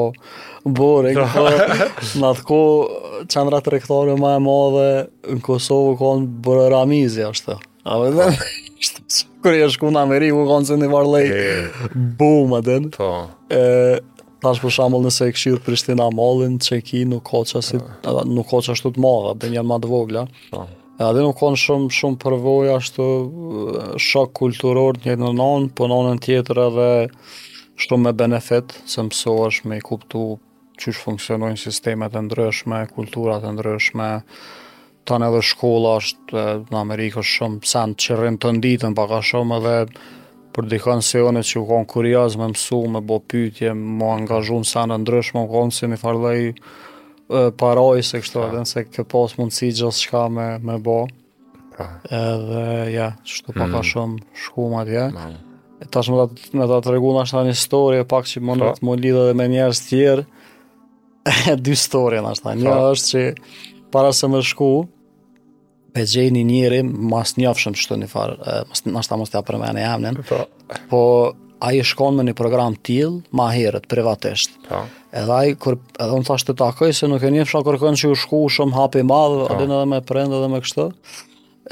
bore, 0.80 1.12
në 1.18 1.26
po. 1.26 1.30
kohë, 1.34 1.88
po, 1.98 2.10
në 2.22 2.30
atë 2.30 2.46
kohë, 2.50 3.24
qëndrat 3.34 3.72
rektore 3.74 4.14
ma 4.22 4.36
e 4.38 4.42
madhe, 4.46 4.88
në 5.34 5.42
Kosovë, 5.46 5.96
kohën 6.00 6.28
bërë 6.46 6.70
ramizja, 6.78 7.28
është 7.34 7.58
A, 7.86 7.98
adin, 8.00 8.38
Kër 9.44 9.56
e 9.64 9.68
shku 9.72 9.90
në 9.94 10.00
Ameriku, 10.02 10.42
kanë 10.48 10.68
zinë 10.70 10.88
i 10.88 10.92
varë 10.92 11.22
Boom, 12.20 12.56
adin. 12.60 12.90
Po. 12.96 13.12
E... 13.54 13.62
Tash 14.44 14.60
për 14.60 14.72
shambull 14.76 15.02
nëse 15.06 15.26
e 15.26 15.32
këshirë 15.32 15.62
Prishtina 15.64 16.10
Malin, 16.12 16.58
që 16.62 16.76
e 16.76 16.80
ki 16.84 16.98
nuk 17.08 17.22
koqa, 17.26 17.62
si, 17.64 17.78
ah. 17.80 18.18
nuk 18.28 18.46
koqa 18.50 18.66
që 18.66 18.74
ashtu 18.74 18.90
të 18.94 19.00
madha, 19.00 19.30
dhe 19.42 19.48
njën 19.54 19.64
madhë 19.66 19.88
vogla. 19.90 20.22
Po. 20.52 20.60
E 20.96 21.02
adhe 21.06 21.24
nuk 21.24 21.38
konë 21.40 21.58
shumë, 21.62 21.88
shumë 21.96 22.20
përvoj 22.22 22.68
ashtu 22.74 23.06
shok 24.06 24.34
kulturor 24.42 25.00
një 25.00 25.16
njëtë 25.22 25.22
po 25.24 25.30
në 25.30 25.32
nonë, 25.40 25.70
për 25.80 25.90
nonën 25.94 26.20
tjetër 26.26 26.60
edhe 26.66 26.86
shtu 27.82 27.98
me 28.04 28.12
benefit, 28.20 28.76
se 28.86 29.06
mëso 29.08 29.34
është 29.48 29.72
me 29.72 29.80
i 29.80 29.84
kuptu 29.88 30.26
që 30.82 30.92
shë 30.94 31.04
funksionojnë 31.08 31.60
sistemet 31.64 32.20
e 32.20 32.24
ndryshme, 32.28 32.84
kulturat 32.92 33.44
e 33.50 33.54
ndryshme, 33.56 34.12
tanë 35.06 35.28
edhe 35.30 35.42
shkolla 35.46 35.92
është 36.02 36.44
në 36.72 36.78
Amerikë 36.80 37.22
është 37.22 37.38
shumë 37.38 37.70
sen 37.70 37.94
të 37.94 38.04
qërën 38.08 38.38
të 38.42 38.52
nditën 38.56 38.96
pa 38.98 39.06
ka 39.10 39.22
shumë 39.24 39.60
edhe 39.60 39.74
për 40.56 40.68
dikën 40.72 41.02
se 41.04 41.22
unë 41.28 41.42
që 41.46 41.58
u 41.60 41.64
konë 41.68 41.88
kurias 41.94 42.36
me 42.40 42.50
mësu 42.52 42.80
me 42.94 43.02
bo 43.06 43.18
pytje 43.32 43.74
mu 43.76 44.08
angazhun 44.16 44.64
sen 44.66 44.94
e 44.94 44.98
më 44.98 45.24
mu 45.36 45.44
konë 45.52 45.76
si 45.78 45.88
një 45.90 45.98
farlej 46.00 46.42
paraj 47.60 48.02
se 48.08 48.20
kështu 48.22 48.42
edhe 48.48 48.62
nëse 48.64 48.84
kë 48.92 49.04
pas 49.12 49.34
mundësi 49.38 49.70
gjithë 49.80 50.00
shka 50.02 50.24
me, 50.32 50.48
me 50.68 50.78
bo 50.86 50.98
po. 51.76 51.86
edhe 52.10 52.66
ja 52.94 53.10
shtu 53.28 53.52
pa 53.52 53.66
ka 53.68 53.82
hmm. 53.82 53.88
shumë 53.92 54.40
shkuma 54.46 54.84
tje 54.88 55.04
mm. 55.12 55.34
e 55.84 55.88
tash 55.92 56.08
me 56.08 56.16
ta, 56.16 56.28
të 56.30 56.98
ashtë 57.20 57.36
ta 57.36 57.42
një 57.50 57.56
story 57.60 58.02
pak 58.08 58.24
që 58.30 58.40
po. 58.40 58.46
më 58.46 58.58
nëtë 58.62 58.86
më 58.88 58.94
lidhe 59.04 59.24
dhe 59.28 59.34
me 59.36 59.48
njerës 59.52 59.82
tjerë 59.90 60.24
dy 61.66 61.76
story 61.76 62.22
në 62.24 62.32
ashtë 62.32 62.48
ta 62.48 62.54
një 62.56 62.70
po. 62.70 62.92
është 62.94 63.10
që 63.12 63.26
para 63.92 64.10
se 64.16 64.26
më 64.26 64.40
shku, 64.44 64.70
me 65.96 66.04
gjeni 66.04 66.42
njëri 66.44 66.82
mas 66.84 67.34
njofshëm 67.40 67.74
që 67.78 67.86
të 67.90 67.96
një 68.02 68.08
farë, 68.12 68.56
mas, 68.70 68.84
mas 68.92 69.10
ta 69.10 69.18
mos 69.20 69.32
të 69.32 69.38
apërme 69.40 69.72
e 69.80 69.84
emnin, 69.88 70.18
po, 70.28 70.40
po 70.90 71.00
a 71.64 71.70
i 71.74 71.80
shkon 71.86 72.18
me 72.18 72.24
një 72.28 72.34
program 72.36 72.76
t'il, 72.84 73.20
ma 73.36 73.48
herët, 73.54 73.86
privatisht. 73.90 74.58
Po. 74.68 74.82
Edhe 75.16 75.32
ai 75.32 75.54
kur 75.56 75.78
edhe 75.96 76.10
unë 76.18 76.28
thashë 76.28 76.50
të 76.50 76.56
takoj 76.60 76.92
se 76.98 77.08
nuk 77.08 77.24
e 77.24 77.30
njeh 77.32 77.48
fshon 77.48 77.64
kërkon 77.64 77.96
që 78.02 78.10
u 78.12 78.18
shku 78.20 78.42
shumë 78.58 78.76
hapi 78.76 79.04
madhë 79.08 79.40
po. 79.48 79.62
edhe 79.70 79.80
me 79.92 80.02
prendë 80.10 80.40
edhe 80.42 80.50
me 80.52 80.60
kështu. 80.64 80.88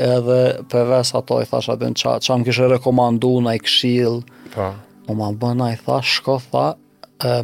Edhe 0.05 0.39
përves 0.73 1.13
ato 1.15 1.43
i 1.45 1.51
thashë 1.51 1.77
den 1.83 1.95
ça 2.01 2.17
më 2.17 2.49
kishë 2.49 2.71
rekomandu 2.79 3.35
në 3.45 3.53
ai 3.53 3.61
këshill. 3.67 4.23
Po. 4.57 4.71
Po 5.05 5.13
ma 5.19 5.29
bëna 5.37 5.73
i 5.75 5.79
thash 5.85 6.17
shko 6.23 6.39
tha 6.51 6.67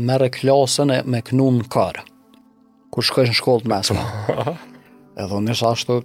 merr 0.01 0.31
klasën 0.33 0.95
me 1.05 1.21
knun 1.29 1.61
kar. 1.71 2.01
Ku 2.91 3.05
shkojsh 3.05 3.35
në 3.35 3.37
shkollë 3.43 3.67
të 3.67 3.71
mesme. 3.71 4.59
Edhe 5.21 5.37
unë 5.41 5.53
isha 5.55 5.71
ashtu 5.75 5.97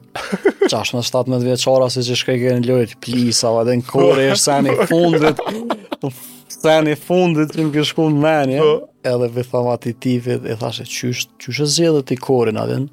16-17 0.71 1.43
vjeqara 1.49 1.87
Se 1.93 2.03
që 2.05 2.17
shkaj 2.19 2.37
kërë 2.41 2.57
në 2.61 2.69
lojt 2.69 2.95
Plisa 3.03 3.53
Edhe 3.61 3.77
në 3.81 3.87
kore 3.89 4.27
Ishtë 4.27 4.43
sen 4.47 4.71
i 4.71 4.75
fundit 4.89 5.41
sen 6.55 6.89
i 6.91 6.95
fundit 6.99 7.53
Që 7.55 7.67
më 7.67 7.73
këshku 7.77 8.09
në 8.11 8.23
menje 8.25 8.61
po. 8.63 8.73
Edhe 9.05 9.31
vë 9.37 9.47
thama 9.51 9.75
të 9.81 9.95
tifit 10.03 10.45
E 10.49 10.57
thashe 10.61 10.87
Qyshë 10.89 11.35
qysh 11.45 11.61
e 11.65 11.71
zhjede 11.77 12.03
të 12.09 12.17
i 12.17 12.21
kore 12.27 12.53
Në 12.55 12.65
adhen 12.67 12.87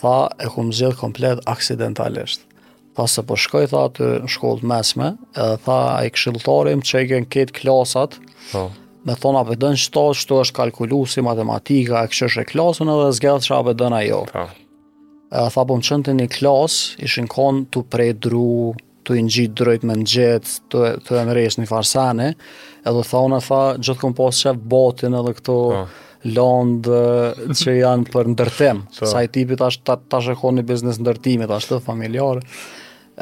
Tha 0.00 0.16
E 0.46 0.50
ku 0.52 0.66
më 0.68 0.92
komplet 1.00 1.42
Aksidentalisht 1.52 2.44
Tha 2.98 3.04
se 3.10 3.24
po 3.26 3.36
shkaj 3.38 3.66
Tha 3.72 3.84
të 3.98 4.12
shkollë 4.34 4.68
mesme 4.72 5.12
Edhe 5.34 5.56
tha 5.66 5.78
A 5.94 5.98
i 6.08 6.12
këshiltarim 6.16 6.84
Që 6.86 7.04
i 7.06 7.10
kënë 7.14 7.32
ketë 7.36 7.58
klasat 7.60 8.20
Tha 8.52 8.68
po. 8.68 8.68
Me 9.06 9.14
thonë 9.16 9.40
për 9.46 9.54
po 9.54 9.60
dënë 9.62 9.78
qëto, 9.78 10.02
qëto 10.20 10.38
është 10.42 10.56
kalkulusi, 10.58 11.22
matematika, 11.24 12.02
e 12.04 12.10
kështë 12.12 12.42
e 12.42 12.44
klasën 12.50 12.90
edhe 12.92 13.06
zgjatë 13.16 13.46
që 13.46 13.52
apë 13.56 13.74
dënë 13.80 14.00
ajo 14.02 14.18
a 15.28 15.44
tha 15.52 15.62
po 15.68 15.76
më 15.76 15.84
qënte 15.88 16.14
një 16.16 16.26
klasë, 16.38 16.98
ishin 17.04 17.28
konë 17.30 17.66
të 17.74 17.82
prej 17.92 18.12
dru, 18.16 18.72
të 19.06 19.16
i 19.18 19.24
në 19.26 19.32
gjitë 19.34 19.56
drojtë 19.60 19.88
më 19.90 19.96
në 20.02 20.06
gjitë, 20.14 20.52
të 20.70 21.18
e 21.20 21.46
një 21.60 21.68
farsane, 21.68 22.28
edhe 22.88 23.04
tha 23.10 23.22
unë 23.28 23.36
a 23.40 23.44
tha, 23.44 23.60
gjithë 23.76 24.00
kom 24.04 24.16
posë 24.16 24.46
qëfë 24.48 24.66
botin 24.74 25.16
edhe 25.20 25.32
këto 25.38 25.56
oh. 25.56 25.88
Po. 26.18 26.30
londë 26.34 27.00
që 27.56 27.74
janë 27.78 28.10
për 28.12 28.30
ndërtim, 28.34 28.80
so. 28.90 29.04
Po. 29.04 29.10
saj 29.12 29.28
tipi 29.36 29.56
ta 29.60 29.68
ashtë 29.68 30.54
një 30.56 30.64
biznes 30.68 30.98
ndërtimit, 31.04 31.52
ashtë 31.52 31.76
të 31.76 31.82
familjarë, 31.90 32.42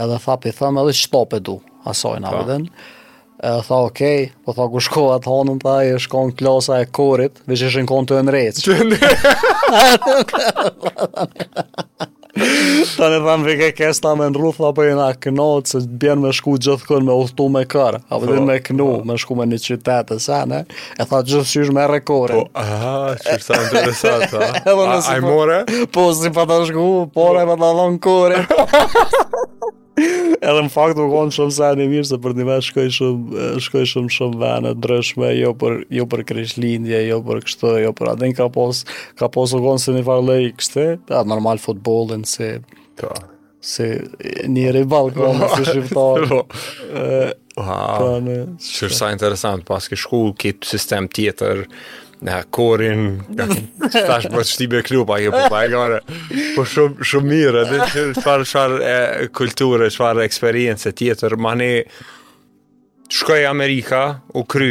edhe 0.01 0.21
tha 0.23 0.39
për 0.41 0.53
i 0.55 0.59
thëmë 0.61 0.85
edhe 0.85 0.95
që 1.03 1.13
të 1.35 1.41
du, 1.51 1.59
asojnë 1.91 2.27
so. 2.31 2.33
Po. 2.33 2.43
abëdhenë, 2.45 2.71
E 3.43 3.61
tha 3.63 3.77
okej, 3.85 4.33
okay, 4.33 4.45
po 4.45 4.53
tha 4.57 4.65
ku 4.73 4.81
shko 4.81 5.03
atë 5.19 5.29
hanën 5.29 5.59
tha 5.61 5.75
e 5.85 5.97
shko 6.01 6.23
në 6.31 6.37
klasa 6.41 6.79
e 6.81 6.87
korit, 6.89 7.43
veç 7.45 7.67
e 7.67 7.73
shënë 7.77 7.89
konë 7.89 8.09
të 8.09 8.21
në 8.25 8.43
Që 8.65 8.77
në 8.89 8.99
Ta 12.97 13.07
në 13.13 13.19
thamë 13.25 13.47
vike 13.49 13.69
kësë 13.77 14.03
ta 14.05 14.11
me 14.17 14.27
në 14.31 14.37
rruth, 14.41 14.57
ta 14.61 14.71
për 14.73 14.75
po 14.77 14.89
e 14.93 14.97
nga 14.97 15.09
kënotë, 15.25 15.69
se 15.71 15.79
bjen 16.01 16.21
me 16.25 16.33
shku 16.37 16.57
gjithë 16.65 16.89
kënë 16.89 17.07
me 17.09 17.15
uhtu 17.25 17.47
me 17.53 17.63
kërë, 17.69 18.01
a 18.13 18.19
vëdhin 18.21 18.41
po 18.41 18.43
po. 18.45 18.49
me 18.51 18.57
kënu, 18.69 18.89
me 19.13 19.17
shku 19.21 19.37
me 19.41 19.47
një 19.53 19.61
qytetë, 19.67 20.17
e 20.17 20.23
sa 20.23 20.41
ne? 20.49 20.63
E 21.01 21.05
tha 21.09 21.21
gjithë 21.29 21.65
që 21.69 21.77
me 21.77 21.87
rekore. 21.93 22.41
Po, 22.41 22.53
aha, 22.61 22.95
që 23.21 23.37
në 23.37 23.63
të 23.73 23.85
resatë, 23.89 24.45
a? 24.49 24.51
A 24.65 25.17
i 25.17 25.23
more? 25.25 25.63
Po, 25.97 26.11
si 26.17 26.33
pa 26.37 26.45
të 26.49 26.61
shku, 26.73 26.89
por 27.17 27.41
e 27.41 27.49
pa 27.53 27.57
të 27.61 27.73
dhonë 27.73 28.03
kore. 28.05 28.43
edhe 30.41 30.63
në 30.67 30.73
fakt 30.73 30.99
u 31.01 31.07
konë 31.11 31.33
shumë 31.33 31.55
sa 31.57 31.71
një 31.77 31.87
mirë, 31.93 32.07
se 32.11 32.19
për 32.23 32.35
një 32.37 32.47
vetë 32.51 32.67
shkoj 32.67 32.91
shumë, 32.97 33.39
eh, 33.43 33.55
shkoj 33.67 33.85
shumë 33.93 34.13
shumë 34.17 34.41
venë, 34.43 34.73
ndryshme, 34.77 35.31
jo 35.41 35.55
për, 35.63 35.79
jo 35.99 36.07
për 36.13 36.25
krysh 36.29 36.57
jo 37.07 37.21
për 37.29 37.41
kështë, 37.47 37.71
jo 37.87 37.93
për 37.97 38.11
atë 38.13 38.31
ka 38.39 38.51
pos, 38.55 38.83
ka 39.19 39.29
pos 39.33 39.55
u 39.57 39.63
konë 39.65 39.83
se 39.87 39.95
një 39.97 40.05
farë 40.07 40.27
lejë 40.29 40.53
kështë, 40.61 40.87
normal 41.31 41.63
futbollin 41.63 42.25
se... 42.29 42.53
Ta. 42.97 43.15
Se 43.67 43.83
njëri 44.47 44.85
balkon, 44.87 45.41
si 45.67 45.81
po. 45.91 46.13
se 46.15 46.29
po. 46.29 46.43
eh, 47.01 47.33
Wow, 47.57 47.65
ha. 47.65 48.41
është 48.61 48.89
sa 48.93 49.07
interesant, 49.15 49.63
pas 49.65 49.81
ke 49.89 49.97
shku 49.97 50.19
këtë 50.37 50.69
sistem 50.69 51.07
tjetër, 51.09 51.63
në 52.25 52.37
korin, 52.55 53.03
stash 53.91 54.29
për 54.33 54.45
shtibe 54.49 54.81
klub, 54.87 55.11
a 55.13 55.19
po 55.33 55.49
pa 55.53 55.65
e 55.65 56.01
po 56.57 56.65
shumë 56.67 57.27
mirë, 57.29 57.65
dhe 57.69 57.89
qëfar 57.93 58.45
e 58.81 59.01
kulturë, 59.37 59.91
qëfar 59.93 60.23
eksperiencë 60.25 60.93
tjetër, 60.99 61.37
ma 61.47 61.53
shkoj 63.13 63.43
Amerika, 63.51 64.05
u 64.37 64.45
kry, 64.51 64.71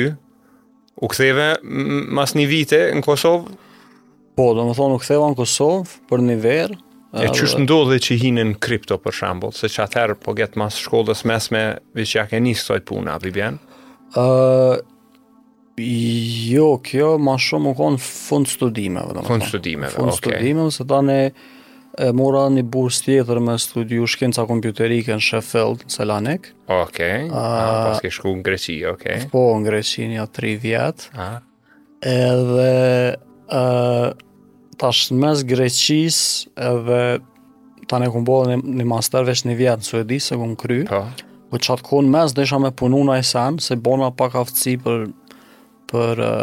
u 0.96 1.10
ktheve 1.12 1.52
mas 2.16 2.36
një 2.40 2.48
vite 2.50 2.82
në 2.98 3.04
Kosovë? 3.06 3.54
Po, 4.36 4.50
do 4.56 4.66
më 4.68 4.74
thonë 4.76 4.98
u 4.98 5.00
ktheva 5.00 5.30
në 5.32 5.38
Kosovë 5.40 6.00
për 6.12 6.26
një 6.30 6.36
verë, 6.48 6.82
E 7.16 7.30
që 7.32 7.46
është 7.48 7.60
ndodhe 7.64 7.96
që 8.04 8.16
hinë 8.20 8.44
në 8.44 8.56
kripto 8.60 8.98
për 9.00 9.14
shambull, 9.16 9.54
se 9.56 9.70
që 9.72 9.86
atëherë 9.86 10.16
po 10.26 10.34
getë 10.36 10.60
mas 10.60 10.76
shkollës 10.84 11.22
mes 11.30 11.46
me 11.56 11.62
vishë 11.96 12.18
jak 12.18 12.34
e 12.36 12.42
njësë 12.44 12.80
të 12.82 12.82
puna, 12.90 13.14
Vivian? 13.24 13.56
bjenë 14.12 14.82
Jo, 15.78 16.78
kjo 16.84 17.18
ma 17.20 17.34
shumë 17.42 17.74
u 17.74 17.76
konë 17.76 18.00
fund 18.00 18.48
studimeve. 18.48 19.18
Fund 19.28 19.44
studimeve, 19.44 19.92
okej. 19.92 20.00
Fund 20.00 20.14
okay. 20.14 20.32
studimeve, 20.38 20.72
se 20.72 20.86
ta 20.88 21.02
ne 21.04 21.18
e 21.96 22.10
mora 22.12 22.42
një 22.52 22.66
burs 22.68 22.98
tjetër 23.06 23.40
me 23.40 23.54
studiu 23.60 24.04
shkenca 24.12 24.44
kompjuterike 24.50 25.16
në 25.16 25.24
Sheffield, 25.24 25.86
në 25.88 25.94
Selanik. 25.94 26.50
Okej, 26.68 26.80
okay. 26.80 27.28
Uh, 27.28 27.36
a, 27.36 27.84
pas 27.90 28.02
ke 28.04 28.12
shku 28.12 28.34
në 28.36 28.42
Greci, 28.44 28.76
okej. 28.88 28.88
Okay. 29.22 29.30
Po, 29.32 29.44
në 29.60 29.68
Greci 29.70 30.08
një 30.12 30.26
tri 30.36 30.56
vjetë. 30.64 31.10
A. 31.24 31.28
Edhe 32.12 32.72
uh, 33.48 34.10
tash 34.82 35.06
në 35.14 35.22
mes 35.24 35.46
Greqis 35.48 36.18
edhe 36.60 37.00
ta 37.88 38.00
ne 38.04 38.12
kumbo 38.12 38.42
një, 38.50 38.58
një 38.60 38.88
master 38.92 39.24
veç 39.28 39.46
një 39.48 39.56
vjetë 39.64 39.84
në 39.84 39.88
Suedi, 39.92 40.20
se 40.24 40.40
kumë 40.40 40.60
kry. 40.60 40.82
Po. 40.92 41.06
Po 41.56 41.62
qatë 41.62 41.86
kohë 41.86 42.12
mes 42.12 42.34
dhe 42.36 42.44
isha 42.48 42.60
me 42.60 42.74
punu 42.76 43.04
në 43.08 43.22
se 43.64 43.78
bona 43.86 44.12
pak 44.18 44.36
aftësi 44.42 44.74
për 44.84 45.06
për 45.92 46.22
uh, 46.22 46.34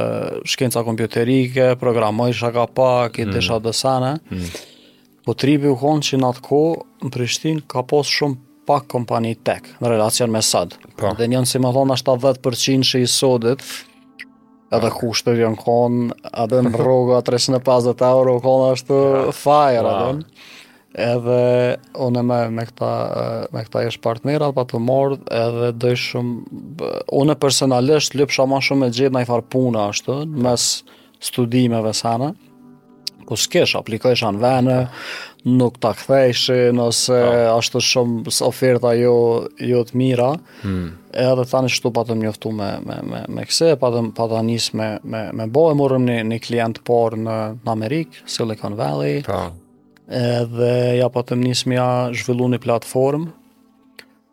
shkenca 0.49 0.82
kompjuterike, 0.87 1.66
programoj 1.80 2.34
shaka 2.38 2.66
pak, 2.76 3.18
i 3.22 3.26
mm. 3.26 3.34
desha 3.34 3.58
dësane. 3.62 4.14
Mm. 4.30 4.50
Po 5.26 5.34
tribi 5.38 5.70
u 5.70 5.76
konë 5.78 6.06
që 6.08 6.20
në 6.22 6.30
atë 6.32 6.44
ko, 6.46 6.62
në 7.06 7.12
Prishtin 7.14 7.61
ka 7.70 7.84
pos 7.92 8.11
shumë 8.11 8.38
pak 8.66 8.87
kompani 8.90 9.34
tech 9.46 9.66
në 9.82 9.92
relacion 9.96 10.30
me 10.34 10.42
SAD. 10.44 10.76
Pa. 10.94 11.11
Po. 11.11 11.14
Dhe 11.18 11.28
njënë 11.32 11.50
si 11.52 11.61
më 11.62 11.75
thonë 11.76 11.96
ashtë 11.99 12.18
10% 12.26 12.88
që 12.90 13.02
i 13.06 13.11
sodit, 13.11 13.66
edhe 14.22 14.80
pa. 14.80 14.88
Po. 14.88 14.96
kushtë 15.02 15.37
të 15.40 15.52
konë, 15.62 16.22
edhe 16.46 16.62
në 16.66 16.75
rrugë 16.78 17.22
350 17.30 18.06
euro, 18.11 18.38
konë 18.46 18.70
ashtë 18.76 19.00
fajrë, 19.42 19.94
edhe 19.94 20.18
në 20.18 20.61
edhe 20.99 21.40
unë 21.96 22.22
me, 22.26 22.38
me 22.52 22.64
këta 22.68 22.90
me 23.54 23.64
këta 23.64 23.84
jesh 23.87 23.99
partnera 24.04 24.50
pa 24.56 24.64
të 24.68 24.80
mord 24.82 25.25
edhe 25.32 25.72
doj 25.72 25.96
shumë 25.99 26.92
unë 27.20 27.37
personalisht 27.42 28.16
lëpsha 28.18 28.46
ma 28.50 28.61
shumë 28.62 28.84
me 28.87 28.92
gjithë 28.92 29.16
në 29.16 29.25
farë 29.30 29.49
puna 29.54 29.87
ashtu 29.92 30.20
mes 30.28 30.68
studimeve 31.22 31.94
sana 31.96 32.32
ku 33.25 33.37
s'kesh 33.38 33.76
aplikojsh 33.78 34.25
anë 34.28 34.40
vene 34.42 34.78
nuk 35.46 35.78
ta 35.82 35.92
këthejshi 35.96 36.75
nëse 36.76 37.16
po. 37.16 37.32
ashtu 37.56 37.80
shumë 37.88 38.34
së 38.34 38.44
oferta 38.50 38.92
jo, 39.00 39.14
jo 39.58 39.82
të 39.88 39.96
mira 39.99 40.32
hmm. 40.61 40.92
edhe 41.25 41.46
tani 41.50 41.72
shtu 41.72 41.92
pa 41.96 42.04
të 42.06 42.18
mjoftu 42.20 42.52
me, 42.58 42.68
me, 42.87 42.99
me, 43.06 43.22
me 43.32 43.46
kse 43.49 43.72
pa 43.80 43.90
të, 43.94 44.04
pa 44.18 44.28
të 44.30 44.38
anis 44.42 44.68
me, 44.78 44.92
me, 45.08 45.25
me 45.38 45.49
bo 45.49 45.68
e 45.72 45.78
murëm 45.78 46.04
një, 46.11 46.18
një 46.34 46.42
klient 46.44 46.82
por 46.87 47.16
në, 47.18 47.38
në 47.62 47.76
Amerikë 47.78 48.26
Silicon 48.37 48.76
Valley 48.78 49.22
pa 49.26 49.44
po 49.49 49.58
edhe 50.11 50.75
ja 50.99 51.09
pa 51.11 51.21
po 51.21 51.26
të 51.28 51.37
mnisë 51.38 51.71
mja 51.71 51.87
zhvillu 52.16 52.49
një 52.52 52.61
platformë, 52.64 53.30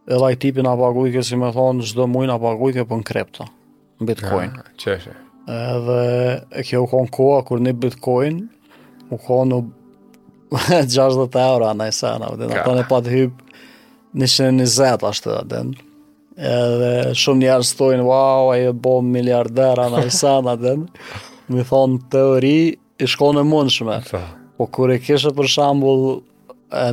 e 0.09 0.17
laj 0.17 0.37
tipin 0.41 0.65
a 0.67 0.73
pagujke, 0.79 1.21
si 1.23 1.37
me 1.37 1.51
thonë, 1.53 1.85
zdo 1.91 2.07
mujnë 2.09 2.33
a 2.35 2.39
pagujke 2.41 2.85
për 2.89 3.01
në 3.03 3.09
krepto, 3.09 3.45
në 4.01 4.07
bitcoin. 4.09 4.55
Ja, 4.81 4.95
ah, 4.95 5.19
edhe 5.49 5.99
e 6.57 6.63
kjo 6.65 6.85
u 6.85 6.87
konë 6.89 7.11
koha, 7.13 7.43
kur 7.45 7.61
një 7.61 7.75
bitcoin, 7.83 8.41
u 9.13 9.19
konë 9.21 9.51
në 9.51 9.61
60 10.89 11.37
euro, 11.43 11.69
në 11.77 11.91
i 11.91 11.93
sena, 11.93 12.31
në 12.39 12.49
ja. 12.49 12.63
konë 12.65 12.81
e 12.81 12.87
pa 12.89 13.03
të 13.05 13.13
hypë, 13.13 13.61
në 14.17 14.63
ashtë 14.65 15.13
të 15.29 15.35
adenë. 15.43 15.85
Edhe 16.49 16.91
shumë 17.19 17.41
njërë 17.43 17.65
stojnë, 17.67 18.03
wow, 18.07 18.49
a 18.53 18.57
ju 18.61 18.73
bom 18.73 19.07
miliardera, 19.13 19.89
në 19.91 20.05
i 20.07 20.11
sena, 20.13 20.55
në 20.55 20.57
i 20.57 20.57
sena, 20.57 20.57
në 20.57 20.79
i 22.39 23.09
sena, 23.09 23.41
në 23.43 23.63
i 23.67 23.73
sena, 23.75 24.27
Po 24.59 24.67
kur 24.75 24.91
e 24.91 24.97
kishe 24.99 25.29
për 25.31 25.47
shambull 25.47 25.99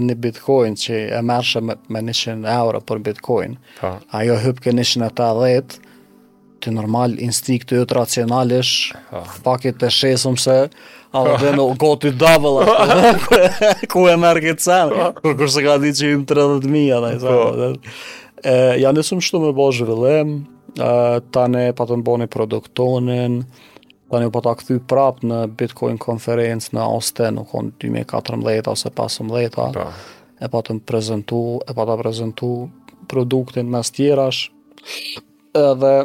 një 0.07 0.15
bitcoin 0.23 0.77
që 0.79 1.01
e 1.19 1.23
mërshë 1.27 1.63
me, 1.67 1.75
me 1.95 2.03
100 2.15 2.47
euro 2.53 2.79
për 2.89 3.01
bitcoin, 3.11 3.57
pa. 3.81 3.91
Po. 3.99 4.09
ajo 4.21 4.37
hypke 4.45 4.71
180, 4.73 5.81
të 6.63 6.73
normal 6.77 7.19
instinkt 7.27 7.75
të 7.75 7.85
racionalisht, 7.99 8.95
pakit 9.45 9.81
po. 9.81 9.87
të 9.87 9.91
shesëm 9.99 10.39
se, 10.47 10.61
Alo 11.17 11.35
dhe 11.43 11.49
po. 11.51 11.59
në 11.59 11.67
goti 11.83 12.11
double 12.13 12.65
Ku 13.93 14.03
e 14.11 14.15
merë 14.21 14.41
këtë 14.45 14.65
sen 14.67 14.95
Kur 15.23 15.43
se 15.49 15.63
ka 15.65 15.77
di 15.81 15.93
që 15.97 16.11
imë 16.13 16.27
30.000 16.29 17.13
Dhe 17.23 17.69
e, 18.43 18.57
Ja 18.83 18.91
nësëm 18.93 19.23
shtu 19.25 19.39
me 19.47 19.53
bo 19.57 19.71
zhvillim 19.73 20.35
Tane 21.33 21.63
pa 21.79 21.87
të 21.89 21.99
boni 22.11 22.27
produktonin 22.29 23.39
Tani 24.07 24.29
po 24.31 24.41
ta 24.45 24.53
këthy 24.55 24.77
prap 24.87 25.23
në 25.27 25.39
Bitcoin 25.59 25.97
konferencë 25.99 26.77
në 26.77 26.83
Austin, 26.85 27.35
nuk 27.41 27.51
on 27.59 27.73
2014 27.83 28.71
ose 28.71 28.93
15. 28.95 29.57
Pra. 29.75 29.87
Po. 29.87 30.27
E 30.37 30.51
pa 30.53 30.61
të 30.63 30.77
më 30.79 30.85
prezentu, 30.87 31.39
e 31.67 31.75
pa 31.75 31.87
prezentu 31.99 32.51
produktin 33.11 33.71
mes 33.73 33.89
tjerash. 33.95 34.45
Edhe 35.57 35.95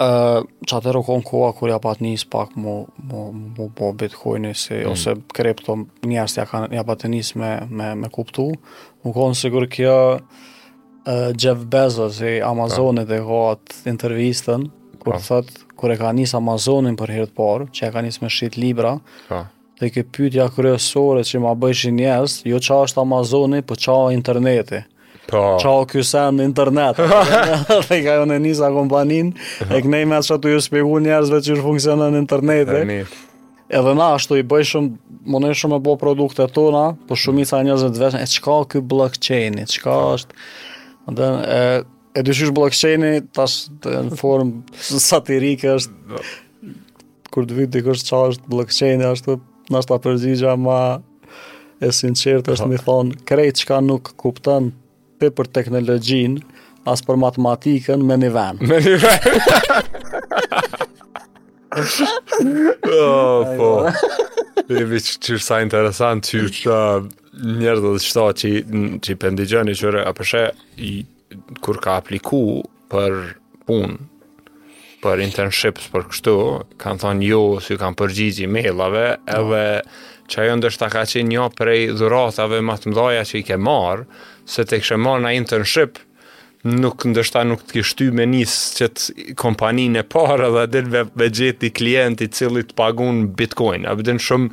uh, 0.00 0.48
çater 0.66 0.96
u 0.96 1.02
kon 1.04 1.22
koha 1.28 1.52
kur 1.58 1.68
ja 1.68 1.76
pat 1.84 2.00
nis 2.00 2.24
pak 2.32 2.56
mu 2.56 2.86
mu 2.96 3.26
mu 3.36 3.68
po 3.76 3.92
Bitcoin 3.92 4.48
se 4.56 4.80
mm. 4.80 4.90
ose 4.90 5.14
kripto 5.36 5.76
njerëz 6.08 6.38
ja 6.40 6.46
ja 6.72 6.84
pat 6.88 7.04
nis 7.12 7.34
me 7.36 7.60
me 7.70 7.92
me 7.94 8.08
kuptu. 8.08 8.48
U 9.04 9.12
kon 9.12 9.34
sigur 9.34 9.68
kjo 9.70 9.94
Jeff 11.40 11.62
Bezos 11.64 12.20
i 12.20 12.40
Amazonit 12.44 13.08
e 13.10 13.14
dhe 13.14 13.20
hot 13.24 13.68
intervistën 13.88 14.66
kur 15.00 15.14
po. 15.14 15.20
thëtë 15.20 15.69
kur 15.80 15.90
e 15.92 15.96
ka 15.96 16.12
nis 16.12 16.34
Amazonin 16.36 16.98
për 17.00 17.12
herë 17.16 17.28
të 17.30 17.34
parë, 17.40 17.66
që 17.74 17.88
e 17.88 17.90
ka 17.94 18.02
nis 18.04 18.20
me 18.20 18.28
shit 18.32 18.58
libra. 18.60 18.94
Po. 19.30 19.40
Dhe 19.80 19.88
kjo 19.94 20.02
pyetja 20.16 20.48
kryesore 20.52 21.22
që 21.24 21.40
ma 21.40 21.54
bëj 21.56 21.86
njerëz, 21.96 22.34
jo 22.50 22.58
çfarë 22.60 22.90
është 22.90 23.00
Amazoni, 23.06 23.62
po 23.64 23.78
çfarë 23.80 24.12
interneti. 24.16 24.82
Po. 25.30 25.56
Çfarë 25.62 25.86
ky 25.94 26.02
sen 26.04 26.42
internet. 26.44 27.00
Ai 27.00 28.00
ka 28.04 28.18
unë 28.26 28.36
jo 28.36 28.42
nis 28.46 28.60
kompanin, 28.76 29.32
e 29.70 29.80
kënej 29.80 30.04
me 30.10 30.20
ashtu 30.20 30.52
ju 30.52 30.60
shpjegoj 30.66 31.00
njerëzve 31.08 31.40
si 31.46 31.56
funksionon 31.64 32.18
interneti. 32.20 32.76
Tani. 32.76 33.00
Edhe 33.70 33.92
na 33.94 34.08
ashtu 34.18 34.34
i 34.36 34.42
bëj 34.50 34.66
shumë, 34.72 34.90
më 35.30 35.40
ne 35.46 35.52
shumë 35.54 35.76
apo 35.78 35.92
produktet 36.00 36.50
tona, 36.56 36.88
po 37.08 37.14
shumica 37.24 37.60
e 37.62 37.68
njerëzve 37.68 38.02
vetë, 38.02 38.24
çka 38.34 38.58
ky 38.72 38.82
blockchain, 38.92 39.60
çka 39.78 39.94
po. 39.96 40.12
është? 40.18 41.16
Dhe 41.16 41.28
e 42.14 42.22
dyshysh 42.26 42.50
blockchain-i 42.54 43.20
tash 43.34 43.68
në 43.86 44.16
form 44.18 44.50
satirike 44.82 45.68
është 45.76 45.92
kur 47.30 47.44
të 47.46 47.52
vitë 47.60 47.72
dikush 47.78 48.02
qa 48.08 48.16
është 48.32 48.44
blockchain-i 48.50 49.06
ashtu 49.06 49.32
në 49.70 49.74
ashtu 49.82 49.94
përgjigja 50.06 50.52
ma 50.58 50.78
e 51.78 51.80
sinqertë 51.94 52.48
është 52.56 52.66
po. 52.66 52.68
mi 52.72 52.78
thonë 52.82 53.10
krejt 53.30 53.56
qka 53.66 53.78
nuk 53.86 54.04
kuptan 54.18 54.64
pe 55.20 55.26
për 55.36 55.46
teknologjin 55.60 56.32
as 56.90 56.98
për 57.06 57.16
matematikën 57.22 58.00
me 58.08 58.16
një 58.24 58.30
ven 58.34 58.54
me 58.66 58.76
një 58.82 58.96
ven 59.04 59.20
oh, 62.98 63.40
po 63.54 63.70
e 63.86 63.88
vëqë 64.66 65.12
qërë 65.28 65.42
sa 65.46 65.56
interesant 65.62 66.20
që 66.26 66.34
uh, 66.40 66.44
dhe 67.38 67.78
qëta 67.78 68.24
që 68.42 68.48
i 68.50 68.52
pëndigjani 69.22 69.72
qërë 69.78 70.00
apëshe 70.10 70.42
i 70.82 70.84
kur 71.60 71.78
ka 71.82 71.92
apliku 72.00 72.40
për 72.90 73.16
punë, 73.68 74.00
për 75.00 75.22
internships, 75.24 75.86
për 75.94 76.08
kështu, 76.10 76.34
kanë 76.82 77.02
thonë 77.04 77.28
jo, 77.30 77.42
si 77.64 77.76
kanë 77.80 77.98
përgjigjë 78.00 78.50
mailave, 78.52 79.04
edhe 79.36 79.62
që 80.30 80.44
ajo 80.44 80.58
ndështë 80.60 80.82
ta 80.84 80.88
ka 80.92 81.04
qenë 81.08 81.32
një 81.34 81.46
prej 81.58 81.80
dhuratave 82.00 82.60
më 82.66 82.76
të 82.82 82.92
mdoja 82.92 83.22
që 83.30 83.40
i 83.40 83.46
ke 83.50 83.58
marë, 83.66 84.04
se 84.50 84.66
të 84.66 84.82
kështë 84.82 85.00
marë 85.06 85.24
në 85.24 85.32
internship, 85.38 86.02
nuk 86.68 87.06
ndështëta 87.08 87.46
nuk 87.48 87.62
të 87.70 87.78
kështu 87.78 88.10
me 88.18 88.26
njësë 88.28 88.76
që 88.76 88.86
të 88.92 89.26
kompaninë 89.40 90.02
e 90.02 90.06
parë 90.12 90.50
dhe 90.58 90.64
dhe 90.74 90.82
dhe 90.92 91.02
dhe 91.16 91.28
gjeti 91.38 91.70
klienti 91.78 92.28
cili 92.36 92.66
të 92.68 92.76
pagun 92.76 93.22
bitcoin. 93.38 93.86
A 93.88 93.94
bëdin 93.96 94.20
shumë, 94.20 94.50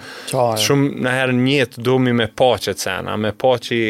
shumë 0.64 0.94
në 1.04 1.18
herë 1.18 1.36
njëtë 1.42 1.84
domi 1.84 2.14
me 2.16 2.30
pa 2.32 2.54
po 2.56 2.62
që 2.64 2.78
sena, 2.80 3.18
me 3.20 3.34
pa 3.36 3.44
po 3.44 3.54
që 3.68 3.82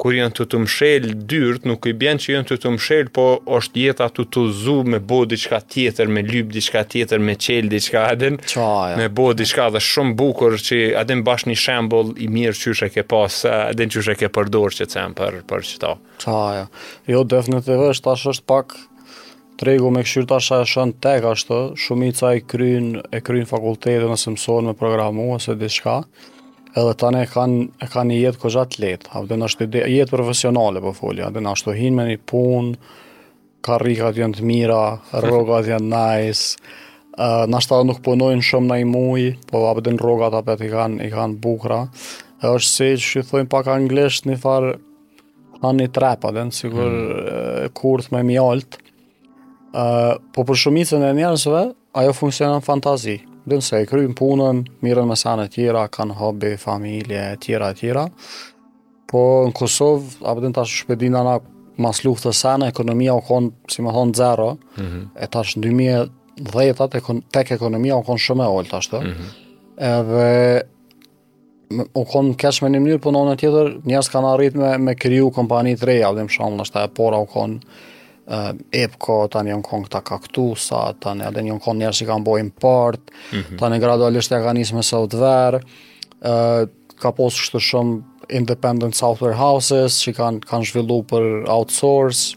kur 0.00 0.14
janë 0.16 0.34
të 0.36 0.44
të 0.52 0.58
mshelë 0.64 1.12
dyrt, 1.30 1.64
nuk 1.68 1.86
i 1.90 1.94
bjenë 1.96 2.22
që 2.24 2.32
janë 2.34 2.48
të 2.50 2.56
të 2.62 2.72
mshelë, 2.76 3.10
po 3.16 3.24
është 3.58 3.82
jeta 3.86 4.08
të 4.14 4.26
të 4.34 4.42
zu 4.62 4.76
me 4.92 5.00
bo 5.12 5.22
diçka 5.28 5.60
tjetër, 5.74 6.10
me 6.16 6.22
lyp 6.26 6.50
diçka 6.54 6.82
tjetër, 6.92 7.22
me 7.30 7.36
qelë 7.46 7.72
diçka 7.72 8.02
adin, 8.12 8.36
Qaja. 8.52 8.96
me 9.00 9.06
bo 9.18 9.30
diçka 9.38 9.68
dhe 9.74 9.82
shumë 9.86 10.16
bukur 10.20 10.58
që 10.68 10.80
adin 11.00 11.24
bash 11.26 11.46
një 11.50 11.56
shembol 11.64 12.12
i 12.22 12.28
mirë 12.36 12.54
që 12.60 12.74
shë 12.82 12.90
ke 12.96 13.06
pas, 13.14 13.40
adin 13.54 13.92
që 13.94 14.04
shë 14.10 14.18
ke 14.24 14.30
përdor 14.36 14.76
që 14.80 14.88
cem 14.94 15.16
për, 15.18 15.40
për 15.50 15.66
që 15.70 15.80
ta. 15.84 15.94
ja. 16.60 16.66
Jo, 17.10 17.24
definitive, 17.24 17.90
shtash 17.96 18.28
është 18.36 18.46
pak 18.52 18.76
tregu 19.56 19.88
me 19.88 20.02
këshyrë 20.04 20.28
tash 20.28 20.52
e 20.52 20.60
shën 20.68 20.92
tek 21.04 21.24
ashtë, 21.32 21.62
shumica 21.80 22.34
i 22.36 22.44
kryin, 22.44 22.92
e 23.16 23.22
kryin 23.24 23.48
fakultetën 23.48 24.04
e 24.04 24.10
mësojnë 24.12 24.72
me 24.72 24.76
programu 24.76 25.30
ose 25.36 25.56
diçka, 25.56 26.02
edhe 26.80 26.94
tani 27.00 27.22
kanë 27.30 27.88
kanë 27.92 28.10
një 28.10 28.16
jetë 28.20 28.42
kozhat 28.42 28.76
let, 28.82 29.06
apo 29.10 29.26
do 29.26 29.46
jetë 29.46 30.12
profesionale 30.12 30.82
po 30.84 30.92
folja, 30.96 31.30
do 31.32 31.40
na 31.40 31.54
shtohin 31.56 31.96
me 31.96 32.04
një 32.10 32.18
punë, 32.28 32.90
karriera 33.64 34.12
janë 34.14 34.38
të 34.38 34.44
mira, 34.46 34.82
rrogat 35.24 35.70
janë 35.72 35.90
nice. 35.90 36.58
Uh, 37.16 37.46
na 37.48 37.62
shtatë 37.64 37.86
nuk 37.88 38.02
punojnë 38.04 38.44
shumë 38.44 38.68
në 38.74 38.80
i 38.84 38.88
muj, 38.90 39.24
po 39.48 39.62
apë 39.70 39.86
din 39.86 39.96
rogat 40.02 40.36
apet 40.36 40.66
i 40.66 40.72
kanë 40.72 41.06
i 41.06 41.12
kanë 41.14 41.38
bukra. 41.42 41.78
E 42.44 42.50
është 42.50 42.72
se 42.74 42.88
që 43.04 43.22
i 43.24 43.28
thujnë 43.30 43.48
pak 43.54 43.70
anglisht 43.72 44.28
një 44.28 44.36
farë 44.42 44.74
kanë 45.62 45.78
një 45.80 45.92
trepa, 45.96 46.34
dhe 46.36 46.44
në 46.44 46.52
sigur 46.58 46.90
hmm. 46.90 47.70
kurth 47.80 48.12
me 48.14 48.24
mjaltë, 48.28 48.82
Uh, 49.76 50.16
po 50.32 50.40
për 50.48 50.56
shumicën 50.56 51.02
e 51.04 51.08
njerësve, 51.18 51.58
ajo 52.00 52.12
funksionën 52.16 52.62
fantazi 52.64 53.18
dhe 53.46 53.58
nëse 53.60 53.80
e 53.80 53.86
krymë 53.88 54.16
punën, 54.18 54.62
mirën 54.82 55.06
mesane 55.08 55.46
tjera, 55.52 55.84
kanë 55.92 56.16
hobi, 56.18 56.54
familje, 56.58 57.26
tjera, 57.42 57.70
tjera. 57.78 58.06
Po 59.06 59.20
në 59.46 59.54
Kosovë, 59.56 60.18
apë 60.26 60.42
dhe 60.42 60.50
në 60.50 60.56
tash 60.58 60.76
shpedina 60.82 61.22
na 61.26 61.36
mas 61.84 62.02
luftë 62.02 62.30
të 62.30 62.34
sene, 62.40 62.70
ekonomia 62.72 63.14
u 63.14 63.22
konë, 63.24 63.52
si 63.70 63.84
më 63.84 63.92
thonë, 63.94 64.14
zero, 64.18 64.48
mm 64.76 64.86
-hmm. 64.86 65.02
e 65.22 65.26
tash 65.34 65.56
në 65.58 66.06
2010 66.46 66.98
ekon, 66.98 67.22
tek 67.32 67.52
ekonomia 67.54 67.96
u 68.00 68.04
konë 68.04 68.24
shumë 68.26 68.44
e 68.44 68.52
ollë 68.56 68.70
tash 68.70 68.88
të. 68.92 69.02
Mm 69.04 69.14
-hmm. 69.14 69.30
Edhe 69.94 71.86
u 72.00 72.02
konë 72.04 72.36
kesh 72.40 72.62
me 72.62 72.68
një 72.68 72.80
mënyrë, 72.80 73.02
po 73.04 73.10
në 73.10 73.20
në 73.28 73.36
tjetër, 73.40 73.66
njerës 73.84 74.08
kanë 74.12 74.30
arrit 74.34 74.54
me, 74.54 74.78
me 74.78 74.94
kriju 74.94 75.30
kompani 75.30 75.76
të 75.76 75.84
reja, 75.84 76.14
dhe 76.14 76.22
më 76.26 76.34
shumë, 76.36 76.56
nështë 76.60 76.84
e 76.84 76.94
pora 76.96 77.18
u 77.22 77.26
konë, 77.34 77.60
uh, 78.30 78.52
epko, 78.74 79.18
ta 79.30 79.42
një 79.46 79.58
nkon 79.60 79.86
këta 79.86 80.00
kaktusa, 80.06 80.82
ta 80.94 81.10
tani 81.10 81.26
edhe 81.28 81.44
një 81.46 81.56
nkon 81.58 81.80
njerë 81.82 81.98
që 82.00 82.08
kanë 82.10 82.26
bojë 82.26 82.50
part, 82.62 83.00
mm 83.32 83.44
-hmm. 83.58 83.80
gradualisht 83.80 84.30
ja 84.34 84.40
ka 84.42 84.52
njësë 84.52 84.72
me 84.74 84.82
sot 84.82 85.12
verë, 85.14 85.62
uh, 86.26 86.68
ka 87.00 87.12
posë 87.12 87.42
shtë 87.46 87.60
shumë 87.60 88.02
independent 88.30 88.94
software 88.94 89.34
houses 89.34 90.00
që 90.02 90.12
kanë 90.12 90.40
kan 90.48 90.64
zhvillu 90.64 91.02
për 91.02 91.44
outsource, 91.48 92.36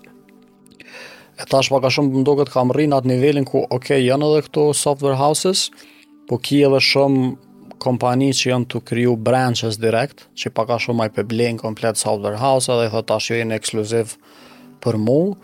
e 1.41 1.43
tash 1.49 1.69
pa 1.69 1.79
ka 1.79 1.89
shumë 1.89 2.13
më 2.17 2.23
doket 2.23 2.49
kam 2.49 2.71
rrinë 2.71 2.95
atë 2.95 3.05
nivelin 3.07 3.45
ku, 3.45 3.65
ok, 3.69 3.89
janë 3.95 4.25
edhe 4.29 4.41
këto 4.47 4.73
software 4.73 5.15
houses, 5.15 5.71
po 6.27 6.37
ki 6.37 6.61
edhe 6.63 6.79
shumë 6.79 7.35
kompani 7.79 8.29
që 8.31 8.49
janë 8.49 8.65
të 8.65 8.81
kryu 8.81 9.15
branches 9.15 9.77
direkt, 9.77 10.27
që 10.35 10.49
paka 10.51 10.77
shumë 10.79 10.97
maj 10.97 11.09
përblenë 11.15 11.57
komplet 11.59 11.97
software 11.97 12.35
house 12.37 12.69
edhe 12.71 12.85
i 12.85 12.89
thot 12.89 13.05
tash 13.07 13.29
jo 13.31 13.35
jenë 13.35 13.55
ekskluziv 13.55 14.17
për 14.83 14.97
mu, 14.97 15.35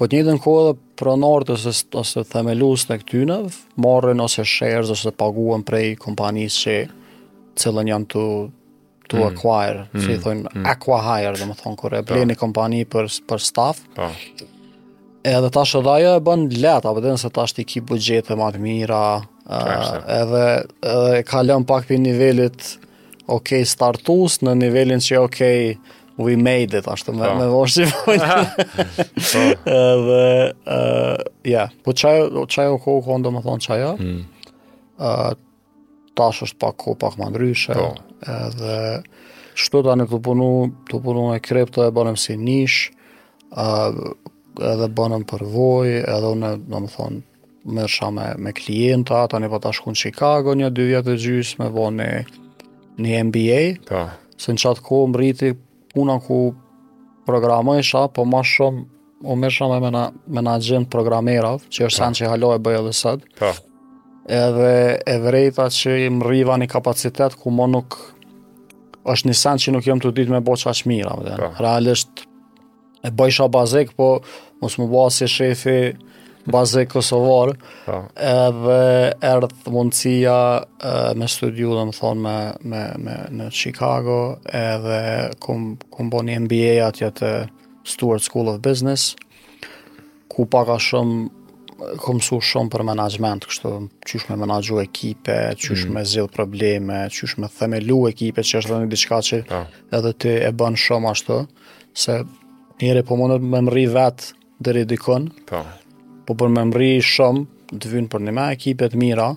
Po 0.00 0.06
të 0.08 0.16
njëjtën 0.22 0.38
kohë 0.40 0.60
edhe 0.64 0.74
pronarët 1.00 1.50
ose 1.52 1.72
ose 2.00 2.22
themelues 2.32 2.86
të 2.88 2.96
këtyre 3.02 3.36
marrin 3.84 4.22
ose 4.24 4.44
shares 4.48 4.92
ose 4.94 5.12
paguhen 5.20 5.64
prej 5.68 5.90
kompanisë 6.00 6.60
që 6.64 6.76
cilën 7.60 7.90
janë 7.92 8.08
të 8.14 8.22
to 9.12 9.18
mm. 9.18 9.24
acquire, 9.26 9.82
mm. 9.92 10.02
si 10.06 10.16
thon 10.24 10.44
mm. 10.46 10.64
aqua 10.72 11.00
hire, 11.04 11.34
domethën 11.36 11.74
kur 11.76 11.96
e 11.98 12.00
po. 12.00 12.14
blen 12.14 12.30
një 12.32 12.38
kompani 12.40 12.84
për 12.88 13.10
për 13.28 13.42
staf. 13.44 13.82
Po. 13.96 14.08
Edhe 15.28 15.50
tash 15.54 15.76
edhe 15.78 15.90
ajo 15.98 16.14
e 16.18 16.22
bën 16.26 16.46
lehtë, 16.54 16.88
apo 16.88 17.02
edhe 17.02 17.12
se 17.20 17.28
tash 17.36 17.52
ti 17.58 17.66
ke 17.68 17.82
buxhete 17.90 18.36
më 18.40 18.48
të 18.56 18.62
mira, 18.62 19.02
uh, 19.44 19.50
edhe 19.52 20.14
edhe 20.94 21.18
e 21.18 21.26
ka 21.28 21.44
lënë 21.44 21.68
pak 21.68 21.90
pe 21.90 22.00
nivelit 22.02 22.72
okay 23.30 23.66
startups 23.68 24.40
në 24.46 24.56
nivelin 24.64 25.04
që 25.04 25.20
okay 25.26 25.74
we 26.18 26.36
made 26.36 26.74
it 26.78 26.86
ashtu 26.86 27.12
me 27.12 27.28
po. 27.28 27.34
me 27.34 27.46
voshi 27.46 27.82
po 28.04 28.12
Edhe 29.64 30.52
ja, 31.44 31.68
po 31.84 31.92
çaj 31.94 32.20
çaj 32.48 32.72
u 32.74 32.78
kohë 32.82 33.04
kondo 33.06 33.32
më 33.32 33.42
çaj. 33.60 33.82
Ëh 33.82 33.98
hmm. 33.98 35.40
tash 36.16 36.42
është 36.46 36.58
pak 36.60 36.76
ko, 36.82 36.94
pak 37.00 37.16
më 37.20 37.30
ndryshe. 37.32 37.72
Po. 37.76 37.88
Edhe 38.20 39.00
çto 39.58 39.82
tani 39.84 40.04
të 40.08 40.20
punu, 40.24 40.50
të 40.90 41.00
punu 41.04 41.30
me 41.32 41.38
kripto 41.44 41.86
e 41.86 41.90
bënëm 41.92 42.16
si 42.20 42.36
nish. 42.36 42.90
ë 43.52 43.92
edhe 44.60 44.88
bënëm 44.96 45.24
për 45.28 45.42
voj, 45.52 45.96
edhe 46.02 46.28
unë, 46.32 46.50
domethën 46.68 46.68
më 46.68 46.92
thonë, 46.92 47.20
mërësha 47.76 48.08
me, 48.36 48.52
klienta, 48.56 49.24
po 49.26 49.30
ta 49.32 49.40
një 49.40 49.48
pata 49.52 49.70
në 49.86 49.94
Chicago 50.04 50.54
një 50.56 50.70
dy 50.72 50.86
vjetë 50.92 51.08
të 51.08 51.18
gjysme 51.24 51.68
me 51.72 51.90
në 51.92 52.08
një, 53.02 53.18
MBA, 53.28 53.60
ta. 53.88 54.06
në 54.48 54.58
qatë 54.64 54.82
kohë 54.88 55.10
më 55.12 55.18
rriti 55.20 55.52
puna 55.94 56.18
ku 56.20 56.52
programojsha, 57.28 58.08
po 58.16 58.24
ma 58.28 58.42
shumë 58.44 58.88
u 59.22 59.36
mirë 59.38 59.54
shumë 59.54 59.76
me 59.84 60.04
menagjim 60.40 60.86
programerav, 60.90 61.60
që 61.70 61.84
është 61.88 61.92
po. 61.92 61.98
sen 62.00 62.16
që 62.18 62.30
haloj 62.32 62.56
e 62.58 62.62
bëjë 62.66 62.80
dhe 62.88 62.94
sëtë. 63.00 63.28
Pa. 63.38 63.52
Po. 63.52 64.24
Edhe 64.32 64.74
e 65.06 65.14
vrejta 65.22 65.66
që 65.76 65.94
i 66.04 66.08
më 66.16 66.26
riva 66.30 66.56
një 66.62 66.68
kapacitet 66.72 67.36
ku 67.38 67.52
më 67.54 67.68
nuk... 67.76 67.98
është 69.12 69.28
një 69.28 69.34
sen 69.38 69.58
që 69.62 69.72
nuk 69.74 69.86
jëmë 69.86 70.02
të 70.04 70.12
ditë 70.16 70.34
me 70.34 70.40
bo 70.46 70.56
qaqë 70.58 70.88
mira. 70.90 71.14
Po. 71.18 71.50
Realisht 71.60 72.26
e 73.06 73.10
bëjsha 73.10 73.48
bazik, 73.50 73.94
po 73.98 74.16
mos 74.62 74.78
më 74.78 74.88
bëjë 74.90 75.14
si 75.20 75.28
shefi 75.36 75.78
bazë 76.48 76.82
po. 76.82 76.82
e 76.86 76.90
Kosovar, 76.90 77.52
edhe 78.18 78.78
erdhë 79.20 79.72
mundësia 79.72 80.38
me 81.16 81.28
studiu 81.30 81.74
dhe 81.78 81.84
më 81.88 81.96
thonë 81.98 82.22
me, 82.24 82.38
me, 82.72 82.82
me 83.04 83.18
në 83.42 83.50
Chicago, 83.54 84.16
edhe 84.48 85.00
kum, 85.42 85.76
kum 85.92 86.10
bo 86.10 86.22
një 86.26 86.40
MBA 86.46 86.72
atje 86.86 87.12
të 87.20 87.32
Stuart 87.88 88.24
School 88.26 88.50
of 88.52 88.60
Business, 88.62 89.14
ku 90.32 90.46
paka 90.50 90.78
shumë, 90.80 91.20
kum 92.02 92.20
su 92.22 92.38
shumë 92.42 92.70
për 92.70 92.84
management, 92.86 93.48
kështu 93.50 93.70
qysh 94.06 94.28
me 94.30 94.36
menagju 94.44 94.76
ekipe, 94.84 95.34
qysh 95.58 95.88
mm. 95.88 95.96
me 95.96 96.04
zilë 96.06 96.30
probleme, 96.34 97.00
qysh 97.10 97.36
me 97.42 97.50
themelu 97.50 98.04
ekipe, 98.12 98.42
që 98.46 98.60
është 98.62 98.72
dhe 98.76 98.84
një 98.84 98.92
diçka 98.94 99.18
që 99.30 99.40
po. 99.50 99.64
edhe 99.98 100.14
ti 100.22 100.36
e 100.46 100.52
bën 100.54 100.78
shumë 100.78 101.10
ashtu, 101.10 101.40
se 101.92 102.20
njëri 102.82 103.02
po 103.06 103.18
mundët 103.18 103.42
me 103.44 103.60
më 103.66 103.74
rri 103.74 103.84
vetë 103.94 104.32
dhe 104.62 104.76
redikon, 104.78 105.26
po 105.50 105.64
po 106.26 106.34
për 106.38 106.48
me 106.54 106.64
mri 106.70 106.92
shumë, 107.04 107.42
të 107.72 107.84
vynë 107.94 108.08
për 108.12 108.20
një 108.28 108.32
me 108.36 108.46
ekipet 108.54 108.92
mira, 109.00 109.28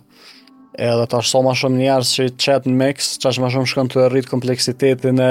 edhe 0.75 1.05
ta 1.11 1.19
shso 1.23 1.39
më 1.45 1.53
shumë 1.61 1.79
njerës 1.81 2.09
që 2.17 2.23
i 2.27 2.29
qetë 2.45 2.67
në 2.71 2.75
mix, 2.79 2.97
që 3.23 3.29
ma 3.41 3.47
shumë 3.53 3.69
shkën 3.73 3.87
të 3.93 3.99
rritë 4.15 4.29
kompleksitetin 4.33 5.17
e 5.23 5.25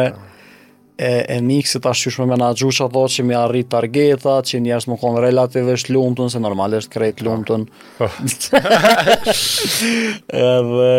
e, 0.94 0.96
e 1.26 1.28
mixit 1.42 1.82
ta 1.82 1.90
shqysh 1.90 2.18
me 2.22 2.28
menagju 2.30 2.68
që 2.70 2.86
ato 2.86 3.02
që 3.10 3.20
mi 3.26 3.34
arrit 3.34 3.66
targeta, 3.72 4.38
që 4.46 4.54
njerës 4.62 4.86
më 4.86 4.94
konë 5.02 5.18
relativisht 5.24 5.90
lumëtën, 5.90 6.28
se 6.30 6.38
normalisht 6.44 6.86
krejt 6.94 7.18
lumëtën. 7.26 7.62
edhe 10.54 10.94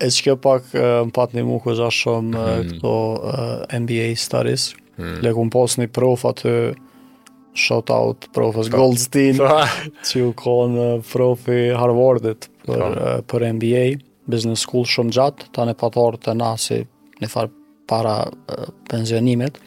e 0.00 0.06
që 0.06 0.18
kjo 0.26 0.34
pak 0.48 0.64
më 0.72 1.12
pat 1.18 1.36
një 1.36 1.44
mu 1.46 1.60
ashtë 1.60 1.90
shumë 2.00 2.32
mm. 2.32 2.40
këto 2.72 2.88
uh, 2.88 3.68
NBA 3.84 4.08
studies, 4.24 4.70
mm. 4.96 5.20
le 5.22 5.28
më 5.36 5.50
pos 5.54 5.76
një 5.78 5.92
prof 5.92 6.24
atë 6.32 6.56
shout 7.54 7.90
out 7.90 8.26
profes 8.34 8.68
Goldstein 8.72 9.38
që 10.06 10.24
u 10.28 10.32
kon 10.38 10.76
profi 11.08 11.70
Harvardit 11.76 12.50
për 12.64 12.98
për 13.30 13.46
MBA 13.56 13.84
business 14.32 14.62
school 14.66 14.84
shumë 14.88 15.14
gjatë 15.18 15.50
tani 15.54 15.74
pa 15.78 15.90
thorë 15.94 16.22
të 16.26 16.34
na 16.38 16.54
si 16.58 16.82
ne 17.22 17.28
far 17.30 17.50
para 17.88 18.14
uh, 18.30 18.68
pensionimit 18.88 19.58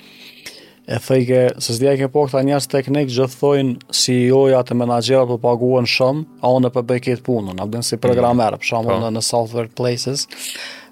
e 0.88 0.98
thëj 1.04 1.28
së 1.30 1.62
se 1.62 1.76
s'dia 1.78 1.94
ke 2.00 2.08
po 2.12 2.26
këta 2.26 2.42
njerës 2.48 2.68
teknik 2.72 3.12
gjithë 3.14 3.40
thoin 3.40 3.74
CEO-ja 3.94 4.64
të 4.68 4.78
menagjera 4.80 5.28
për 5.30 5.40
paguhen 5.44 5.88
shumë 5.88 6.42
a 6.42 6.52
unë 6.58 6.72
e 6.72 6.76
përbëj 6.80 7.04
këtë 7.08 7.26
punën 7.28 7.62
a 7.62 7.68
bëdën 7.70 7.86
si 7.94 8.02
programer 8.02 8.58
për 8.58 8.72
shumë 8.72 8.92
po. 8.96 9.00
në, 9.06 9.14
në 9.20 9.26
software 9.32 9.72
places 9.80 10.26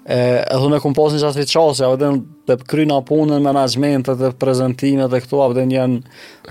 e 0.08 0.18
edhe 0.54 0.68
me 0.70 0.78
kompozin 0.82 1.18
gjatë 1.18 1.40
vitë 1.42 1.54
qasë, 1.56 1.86
ja, 1.86 2.10
të 2.46 2.56
kryna 2.70 3.00
punën, 3.08 3.40
menajmentet 3.42 4.20
dhe 4.20 4.28
prezentimet 4.38 5.10
dhe 5.10 5.18
këtu, 5.24 5.40
dhe 5.56 5.64
njën 5.66 5.96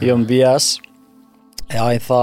jën 0.04 0.26
bjes, 0.28 0.66
e 1.72 1.80
a 1.80 1.88
i 1.96 2.02
tha, 2.04 2.22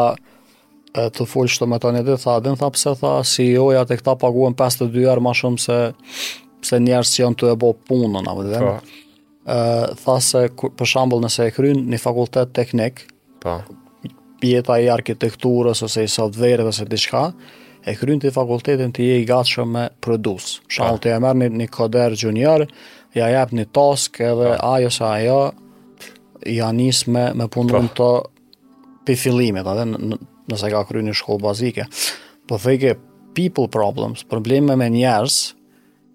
e, 0.92 1.07
të 1.16 1.25
full 1.31 1.49
shtë 1.49 1.68
me 1.73 1.79
të 1.81 1.95
një 1.97 2.03
ditë, 2.11 2.37
dhe 2.45 2.53
tha 2.61 2.68
pëse 2.77 2.92
tha, 3.01 3.14
si 3.29 3.47
ja 3.57 3.87
të 3.88 4.03
këta 4.03 4.16
paguën 4.21 4.59
52 4.61 4.92
të 4.92 5.09
më 5.09 5.25
ma 5.25 5.33
shumë 5.40 5.64
se, 5.64 5.79
se 6.68 6.83
njerës 6.85 7.14
që 7.16 7.25
janë 7.25 7.40
të 7.40 7.51
e 7.55 7.57
bo 7.64 7.73
punën, 7.88 8.29
apo 8.29 8.45
dhe 8.49 8.66
tha 10.05 10.18
se, 10.23 10.45
për 10.61 10.87
shambull 10.87 11.25
nëse 11.25 11.49
e 11.49 11.55
kryin 11.57 11.81
një 11.90 11.99
fakultet 12.05 12.53
teknik, 12.55 13.07
pa. 13.42 13.57
Po. 13.64 13.79
pjeta 14.42 14.77
i 14.85 14.90
arkitekturës, 14.92 15.81
ose 15.87 16.05
i 16.05 16.11
softverit 16.12 16.66
ose 16.66 16.85
dhe 16.85 16.85
se 16.85 16.88
diçka, 16.92 17.25
e 17.87 17.95
kryen 17.99 18.21
të 18.23 18.31
fakultetin 18.35 18.92
të 18.95 19.07
je 19.07 19.16
i 19.23 19.29
gatshëm 19.29 19.71
me 19.77 19.87
produs. 20.05 20.61
Shall 20.71 21.01
të 21.03 21.12
e 21.16 21.21
merr 21.23 21.51
një, 21.55 21.66
koder 21.75 22.14
junior, 22.18 22.64
ja 23.16 23.31
jap 23.33 23.55
një 23.55 23.66
task 23.75 24.21
edhe 24.25 24.53
ajo 24.62 24.90
sa 24.95 25.14
ajo 25.18 25.40
ja 26.51 26.68
nis 26.75 27.05
me 27.07 27.29
me 27.38 27.47
punën 27.49 27.90
të 27.99 28.11
pi 29.07 29.16
fillimit, 29.18 29.66
atë 29.66 29.87
nëse 29.87 30.71
ka 30.73 30.85
kryen 30.88 31.09
një 31.11 31.16
shkollë 31.21 31.42
bazike. 31.49 31.88
Po 32.47 32.59
thëgë 32.59 32.95
people 33.35 33.68
problems, 33.73 34.23
probleme 34.31 34.77
me 34.79 34.88
njerëz, 34.92 35.38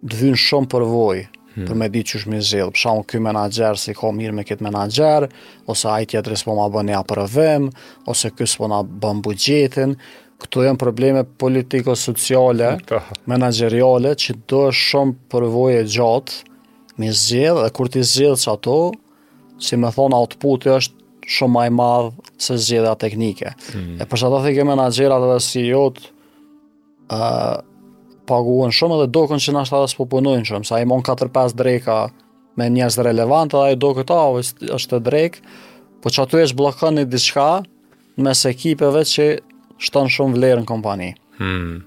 dhyn 0.07 0.35
shumë 0.39 0.69
përvojë, 0.71 1.23
hmm. 1.55 1.65
për 1.67 1.79
me 1.81 1.87
ditë 1.91 2.11
që 2.13 2.21
shmi 2.23 2.39
zilë, 2.49 2.71
për 2.75 2.83
shumë 2.83 3.05
këj 3.11 3.21
menager, 3.27 3.79
si 3.81 3.95
ka 3.97 4.11
mirë 4.15 4.35
me 4.39 4.45
këtë 4.47 4.63
menager, 4.67 5.27
ose 5.71 5.89
ajtë 5.97 6.19
jetëri 6.19 6.39
s'po 6.39 6.55
ma 6.59 6.69
bënja 6.75 7.01
për 7.09 7.23
vëm, 7.35 7.67
ose 8.11 8.31
këj 8.37 8.49
s'po 8.53 8.71
na 8.71 8.83
bën 8.87 9.23
bugjetin, 9.25 9.97
këtu 10.41 10.63
janë 10.67 10.79
probleme 10.81 11.23
politiko-sociale, 11.41 12.75
menageriale, 13.29 14.13
që 14.19 14.35
do 14.49 14.65
është 14.69 14.85
shumë 14.91 15.15
përvoje 15.33 15.83
gjatë, 15.89 16.37
me 17.01 17.11
zjedhë, 17.13 17.63
dhe 17.67 17.71
kur 17.77 17.89
ti 17.93 18.03
zjedhë 18.05 18.37
që 18.43 18.51
ato, 18.53 18.77
si 19.61 19.77
me 19.81 19.89
thonë 19.93 20.17
output 20.17 20.67
është 20.75 21.29
shumë 21.37 21.55
maj 21.57 21.69
madhë 21.77 22.35
se 22.41 22.81
a 22.85 22.93
teknike. 22.97 23.55
Mm. 23.73 23.97
E 24.01 24.05
përsa 24.07 24.29
të 24.31 24.43
thike 24.45 24.65
menagerat 24.69 25.25
dhe 25.33 25.39
si 25.43 25.63
jotë, 25.67 26.09
uh, 27.17 27.57
paguën 28.29 28.73
shumë 28.75 28.97
edhe 28.99 29.11
dokën 29.17 29.39
që 29.41 29.55
nështë 29.55 29.79
atës 29.81 29.97
popunojnë 29.97 30.45
shumë, 30.49 30.67
sa 30.69 30.81
i 30.81 30.85
mon 30.89 31.01
4-5 31.07 31.57
dreka 31.57 32.03
me 32.59 32.69
njës 32.73 32.99
relevant, 33.05 33.51
dhe 33.51 33.73
a 33.73 33.73
i 33.73 34.45
është 34.77 34.89
të 34.93 35.01
drek, 35.09 35.41
po 36.03 36.11
që 36.13 36.23
aty 36.25 36.43
e 36.43 36.47
blokën 36.57 36.97
një 36.99 37.05
diçka 37.11 37.47
mes 38.21 38.45
ekipeve 38.49 39.03
që 39.09 39.27
shton 39.81 40.09
shumë 40.11 40.37
vlerë 40.37 40.63
në 40.63 40.67
kompani. 40.69 41.09
Hmm. 41.37 41.81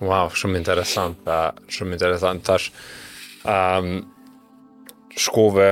Wow, 0.00 0.32
shumë 0.36 0.58
interesant, 0.60 1.18
pa, 1.24 1.50
shumë 1.72 1.96
interesant 1.96 2.42
tash. 2.46 2.68
Um, 3.48 4.04
shkove 5.16 5.70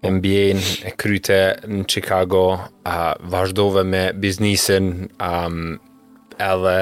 MBA-n 0.00 0.60
e 0.88 0.92
kryte 0.96 1.36
në 1.68 1.82
Chicago, 1.92 2.42
a 2.88 2.98
uh, 3.10 3.30
vazhdove 3.32 3.82
me 3.84 4.04
biznisin, 4.16 4.90
um, 5.20 5.76
edhe 6.40 6.76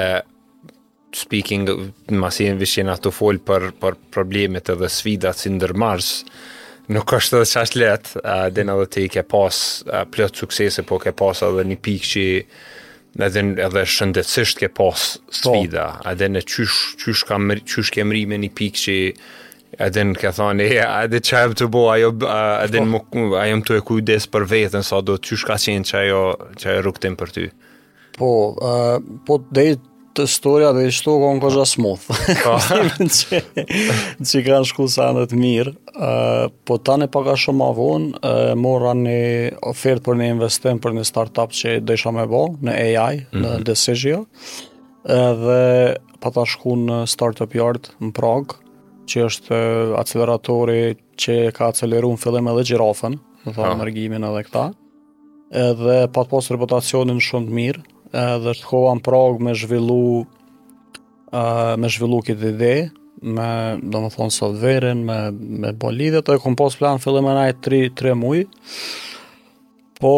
speaking 1.17 1.65
në 1.67 2.19
masin 2.21 2.59
vishin 2.61 2.91
ato 2.93 3.09
fol 3.11 3.41
për 3.41 3.69
për 3.81 3.95
problemet 4.13 4.69
edhe 4.71 4.87
sfidat 4.93 5.39
si 5.41 5.51
ndërmarrës. 5.55 6.13
Nuk 6.93 7.11
është 7.17 7.39
edhe 7.41 7.49
qash 7.49 7.75
letë, 7.77 8.21
uh, 8.21 8.45
dhe 8.55 8.63
në 8.69 8.77
dhe 8.83 8.87
ti 8.95 9.07
ke 9.17 9.25
pas 9.29 9.59
plët 10.13 10.39
suksese, 10.43 10.85
po 10.87 11.01
ke 11.03 11.11
pas 11.13 11.43
edhe 11.49 11.65
një 11.73 11.79
pikë 11.85 12.09
që 12.13 12.27
edhe 13.27 13.41
edhe 13.63 13.83
shëndetsisht 13.85 14.61
ke 14.61 14.69
pas 14.79 15.05
sfida, 15.39 15.87
po. 15.97 16.07
edhe 16.11 16.29
në 16.33 16.43
qysh, 16.47 16.79
qysh, 17.03 17.23
kam, 17.29 17.51
qysh 17.69 17.91
ke 17.95 18.05
mërime 18.07 18.37
një 18.45 18.51
pikë 18.57 18.83
që 18.83 18.95
edhe 19.87 20.05
në 20.09 20.19
ke 20.21 20.31
thani, 20.37 20.67
edhe 20.83 21.21
që 21.27 21.41
e 21.41 21.51
më 21.53 21.59
të 21.61 21.69
bo, 21.75 21.83
ajo, 21.93 22.13
edhe 22.63 22.83
në 22.85 23.03
po. 23.13 23.23
më 23.33 23.65
të 23.67 23.79
e 23.79 23.85
kujdes 23.89 24.29
për 24.33 24.47
vetën, 24.53 24.85
sa 24.87 25.01
do 25.05 25.17
të 25.17 25.31
qysh 25.31 25.47
ka 25.49 25.57
qenë 25.67 25.89
që 25.91 25.99
ajo, 26.05 26.21
ajo 26.63 26.87
rukëtim 26.87 27.19
për 27.21 27.35
ty? 27.35 27.47
Po, 28.19 28.31
uh, 28.55 29.19
po 29.27 29.39
dhe 29.55 29.67
të 30.19 30.25
storja 30.27 30.69
dhe 30.75 30.87
i 30.87 30.91
shtu 30.93 31.13
ka 31.21 31.29
në 31.35 31.41
kështë 31.45 31.65
smuth. 31.73 32.23
Po. 32.43 32.55
që 34.29 34.41
kanë 34.45 34.67
shku 34.71 34.87
sa 34.91 35.09
në 35.15 35.25
të 35.31 35.39
mirë, 35.39 35.73
uh, 35.93 36.45
po 36.67 36.79
tanë 36.85 37.07
pak 37.07 37.19
paka 37.29 37.37
shumë 37.45 37.67
avon, 37.73 38.09
uh, 38.19 38.39
mora 38.59 38.93
një 38.97 39.59
ofertë 39.71 40.05
për 40.07 40.19
një 40.21 40.29
investim 40.35 40.81
për 40.83 40.97
një 40.97 41.05
startup 41.07 41.55
që 41.55 41.77
i 41.77 41.83
isha 41.95 42.13
me 42.15 42.25
bo, 42.31 42.45
në 42.65 42.77
AI, 42.87 43.21
mm 43.21 43.29
-hmm. 43.31 43.45
në 43.47 43.53
Decision, 43.67 44.25
mhm. 44.25 45.39
dhe 45.43 45.61
pa 46.19 46.31
ta 46.35 46.43
shku 46.45 46.75
në 46.79 46.99
Startup 47.07 47.55
Yard 47.55 47.89
në 48.01 48.11
Prag, 48.13 48.57
që 49.09 49.23
është 49.25 49.59
aceleratori 49.97 50.95
që 51.17 51.51
ka 51.55 51.71
aceleru 51.71 52.11
në 52.13 52.19
fillim 52.21 52.47
edhe 52.51 52.65
gjirafën, 52.69 53.15
në 53.45 53.53
thamë 53.55 53.77
mërgimin 53.81 54.27
edhe 54.27 54.43
këta, 54.45 54.65
edhe 55.61 55.95
pa 56.13 56.21
të 56.25 56.29
posë 56.33 56.53
reputacionin 56.57 57.17
shumë 57.23 57.47
të 57.49 57.57
mirë, 57.59 57.81
dhe 58.13 58.53
është 58.53 58.69
kohë 58.69 58.95
në 58.99 59.03
prag 59.05 59.41
me 59.45 59.53
zhvillu 59.57 59.99
ë 61.33 61.79
me 61.79 61.89
zhvillu 61.93 62.21
këtë 62.25 62.51
ide 62.55 62.73
me 63.29 63.49
domethënë 63.91 64.33
softverën 64.35 65.03
me 65.05 65.17
me 65.61 65.73
bon 65.77 65.99
e 66.01 66.21
të 66.23 66.37
kompost 66.45 66.79
plan 66.79 67.01
fillim 67.03 67.27
e 67.29 67.35
nai 67.37 67.51
3 67.65 67.91
3 67.99 68.15
muaj 68.17 68.45
po 69.99 70.13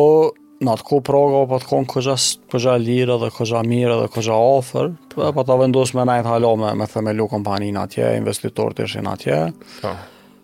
në 0.62 0.74
atë 0.76 0.86
ku 0.86 1.00
praga 1.02 1.38
o 1.42 1.46
po 1.50 1.56
pa 1.58 1.58
të 1.64 1.68
konë 1.72 1.88
këzha, 1.90 2.16
këzha 2.54 2.76
lira 2.78 3.16
dhe 3.18 3.32
këzha 3.34 3.64
mira 3.66 3.96
dhe 3.98 4.10
këzha 4.14 4.36
ofër, 4.38 4.92
dhe 5.16 5.32
pa 5.34 5.42
të 5.44 5.56
vendus 5.58 5.96
me 5.98 6.06
najtë 6.06 6.30
halo 6.30 6.52
me, 6.62 6.70
me 6.78 6.86
themelu 6.86 7.26
kompaninë 7.32 7.82
atje, 7.82 8.12
investitorët 8.20 8.84
ishë 8.86 9.02
në 9.08 9.14
atje. 9.16 9.40
Ta. 9.80 9.96
Po. 9.96 10.36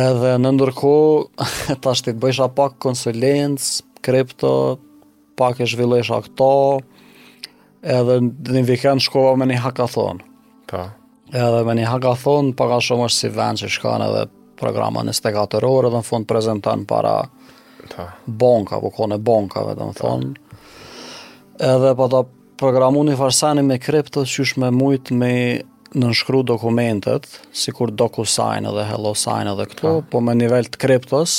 Edhe 0.00 0.30
në 0.40 0.54
ndërku, 0.56 0.94
ta 1.84 1.92
shtë 1.92 2.14
i 2.14 2.18
bëjshë 2.22 2.46
apak 2.46 2.80
kripto, 4.00 4.54
pak 5.38 5.60
e 5.62 5.66
zhvillesha 5.70 6.18
këto, 6.26 6.50
edhe 7.82 8.18
në 8.24 8.56
një 8.58 8.64
vikend 8.72 9.04
shkova 9.04 9.36
me 9.38 9.46
një 9.50 9.60
hakathon. 9.66 10.20
Po. 10.68 10.82
Edhe 11.30 11.62
me 11.68 11.74
një 11.78 11.86
hakathon, 11.92 12.52
paka 12.58 12.80
shumë 12.88 13.06
është 13.08 13.20
si 13.22 13.30
vend 13.36 13.62
që 13.62 13.70
shkanë 13.76 14.08
edhe 14.10 14.24
programa 14.58 15.04
24 15.06 15.62
orë, 15.68 15.88
edhe 15.92 16.02
në 16.02 16.08
fund 16.08 16.28
prezentanë 16.28 16.86
para 16.90 17.14
Ta. 17.94 18.08
bonka, 18.26 18.80
po 18.82 18.90
kone 18.94 19.20
bonka, 19.22 19.62
vetë 19.70 19.86
më 19.86 19.96
po. 19.96 20.02
thonë. 20.02 20.56
Edhe 21.68 21.92
pa 21.92 21.96
po 21.98 22.08
ta 22.12 22.20
programu 22.58 23.02
një 23.06 23.16
farsani 23.20 23.62
me 23.66 23.78
kripto, 23.78 24.22
që 24.26 24.44
është 24.46 24.60
me 24.64 24.68
mujtë 24.74 25.14
me 25.20 25.32
nënshkru 25.98 26.42
dokumentet, 26.46 27.26
si 27.56 27.72
kur 27.72 27.90
DocuSign 27.96 28.66
edhe 28.68 28.84
HelloSign 28.90 29.48
edhe 29.52 29.66
këto, 29.70 29.92
po 30.12 30.20
me 30.20 30.34
nivell 30.38 30.68
të 30.70 30.82
kriptos, 30.82 31.32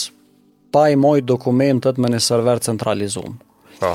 pa 0.73 0.87
i 0.89 0.95
mojt 0.97 1.27
dokumentet 1.29 1.97
me 2.01 2.09
një 2.13 2.21
server 2.25 2.59
centralizumë. 2.67 3.37
Po. 3.79 3.93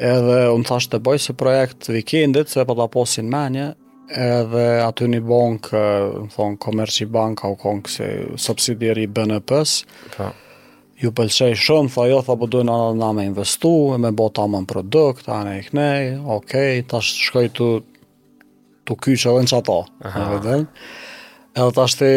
Edhe 0.00 0.40
unë 0.54 0.66
thash 0.68 0.88
të 0.92 1.00
boj 1.04 1.20
se 1.20 1.34
projekt 1.36 1.88
vikendit, 1.92 2.52
se 2.52 2.64
po 2.68 2.76
të 2.76 2.84
aposin 2.86 3.28
menje, 3.32 3.70
edhe 4.16 4.62
aty 4.84 5.08
një 5.12 5.20
bank, 5.28 5.68
më 5.72 6.30
thonë, 6.34 6.58
komerci 6.62 7.06
banka 7.12 7.50
u 7.52 7.56
konë 7.60 7.82
këse 7.86 8.08
subsidiari 8.44 9.04
BNP-s, 9.16 9.82
po. 10.16 10.30
ju 11.00 11.12
pëlqej 11.16 11.54
shumë, 11.56 11.92
tha 11.94 12.06
jo, 12.10 12.22
tha 12.26 12.36
po 12.40 12.48
anë 12.60 12.96
na 13.00 13.10
me 13.16 13.26
investu, 13.28 13.74
me 14.00 14.12
bot 14.12 14.40
amë 14.40 14.64
produkt, 14.68 15.28
anë 15.32 15.58
e 15.58 15.62
kënej, 15.68 16.08
okej, 16.18 16.26
okay, 16.36 16.82
tash 16.90 17.12
shkoj 17.28 17.50
të, 17.56 17.70
të 18.88 18.96
kyqë 19.04 19.30
edhe 19.34 19.44
në 19.46 19.52
që 19.52 19.60
ato, 19.60 19.78
edhe 21.60 21.70
tash 21.76 22.00
të 22.00 22.10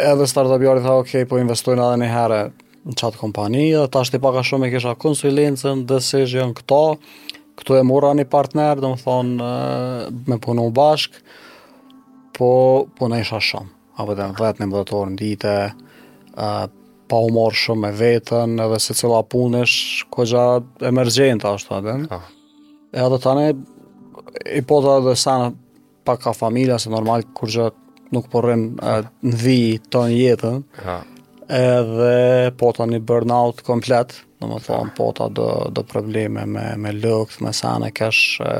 edhe 0.00 0.56
up 0.56 0.66
jari 0.68 0.84
tha, 0.84 0.98
okej, 1.02 1.22
okay, 1.22 1.28
po 1.30 1.40
investojnë 1.40 1.84
edhe 1.88 2.00
një 2.04 2.10
herë, 2.16 2.42
në 2.88 2.94
qatë 2.96 3.18
kompani, 3.20 3.64
dhe 3.74 3.88
ta 3.92 4.00
shti 4.06 4.20
paka 4.24 4.42
shumë 4.46 4.68
e 4.68 4.72
kisha 4.74 4.94
konsulencën, 5.00 5.82
dhe 5.90 5.98
se 6.04 6.22
gjënë 6.30 6.56
këto, 6.60 6.78
këtu 7.60 7.76
e 7.76 7.82
mora 7.84 8.14
një 8.16 8.26
partner, 8.32 8.80
dhe 8.80 8.90
më 8.94 9.00
thonë 9.02 9.48
me 10.32 10.38
punu 10.40 10.68
bashkë, 10.76 11.20
po 12.38 12.50
puna 12.96 13.18
isha 13.20 13.40
shumë, 13.44 13.70
apo 14.00 14.16
dhe 14.16 14.28
në 14.30 14.36
vetë 14.40 14.64
një 14.64 14.70
më 14.70 14.84
në 14.92 15.18
dite, 15.20 15.54
pa 17.10 17.18
u 17.18 17.30
morë 17.34 17.58
shumë 17.64 17.82
me 17.84 17.90
vetën, 18.00 18.56
edhe 18.64 18.78
se 18.80 18.96
cila 18.96 19.20
punë 19.28 19.64
është 19.66 20.08
kogja 20.14 20.46
emergjenta, 20.88 21.52
është 21.60 21.80
atë, 21.82 22.22
e 22.96 23.04
edhe 23.04 23.20
tani, 23.26 23.46
i 24.56 24.64
po 24.64 24.80
të 24.80 24.96
dhe 25.08 25.18
sanë 25.20 25.52
pak 26.08 26.22
ka 26.24 26.32
familja, 26.34 26.80
se 26.80 26.88
normal 26.90 27.26
kur 27.36 27.52
gjë 27.52 27.68
nuk 28.14 28.30
porrin 28.32 28.70
në 28.80 28.96
të 29.36 29.58
ton 29.94 30.10
jetën 30.14 30.62
edhe 31.50 32.52
pota 32.58 32.86
një 32.86 33.00
burnout 33.04 33.62
komplet, 33.66 34.14
në 34.40 34.48
më 34.52 34.58
thonë 34.66 34.90
ah. 34.92 34.94
pota 34.96 35.26
do, 35.34 35.48
do 35.74 35.82
probleme 35.88 36.44
me, 36.46 36.66
me 36.80 36.92
lukët, 36.96 37.40
me 37.44 37.50
sene, 37.56 37.90
kesh 37.94 38.38
e, 38.46 38.52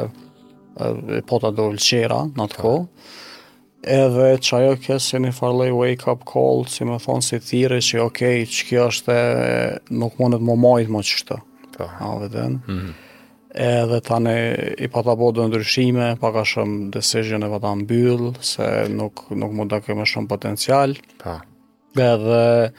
e, 0.77 1.21
pota 1.29 1.53
do 1.55 1.69
lëqera 1.77 2.25
në 2.35 2.49
të 2.51 2.59
ah. 2.59 2.63
kohë, 2.63 3.13
edhe 3.95 4.33
që 4.45 4.57
ajo 4.59 4.73
kesh 4.87 5.07
si 5.13 5.21
një 5.23 5.31
farlej 5.39 5.71
wake 5.73 6.09
up 6.11 6.25
call, 6.29 6.65
si 6.69 6.85
më 6.89 6.99
thonë 7.05 7.27
si 7.29 7.39
thire 7.47 7.79
që 7.81 8.01
okej, 8.05 8.09
okay, 8.09 8.49
që 8.51 8.67
kjo 8.73 8.89
është 8.95 9.21
nuk 10.03 10.19
mundet 10.21 10.43
më 10.45 10.59
majtë 10.67 10.97
më 10.99 11.05
qështë, 11.13 11.39
po. 11.79 11.89
a 11.91 12.11
vëdhen, 12.25 12.59
mm 12.67 12.75
-hmm 12.81 12.99
edhe 13.51 13.97
tani 14.07 14.33
i 14.79 14.87
pa 14.87 15.03
ta 15.03 15.17
bodo 15.19 15.43
ndryshime, 15.49 16.17
pa 16.21 16.31
ka 16.33 16.45
shumë 16.47 16.93
decision 16.95 17.43
e 17.43 17.49
pa 17.51 17.59
ta 17.59 17.75
mbyll, 17.75 18.37
se 18.41 18.63
nuk, 18.95 19.25
nuk 19.35 19.51
mund 19.53 19.73
të 19.73 19.81
kemë 19.89 20.07
shumë 20.07 20.31
potencial. 20.31 20.95
Pa. 21.19 21.41
Po. 21.43 21.50
Edhe 21.99 22.71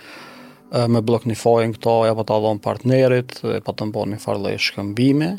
me 0.88 1.02
blok 1.04 1.26
një 1.28 1.36
fojën 1.36 1.74
këto, 1.76 1.96
ja 2.08 2.14
pa 2.16 2.24
të 2.24 2.36
adhon 2.38 2.60
partnerit, 2.64 3.40
e 3.44 3.60
pa 3.60 3.72
po 3.74 3.74
të 3.80 3.88
mbon 3.90 4.14
një 4.16 4.20
farle 4.24 4.54
shkëmbime, 4.56 5.32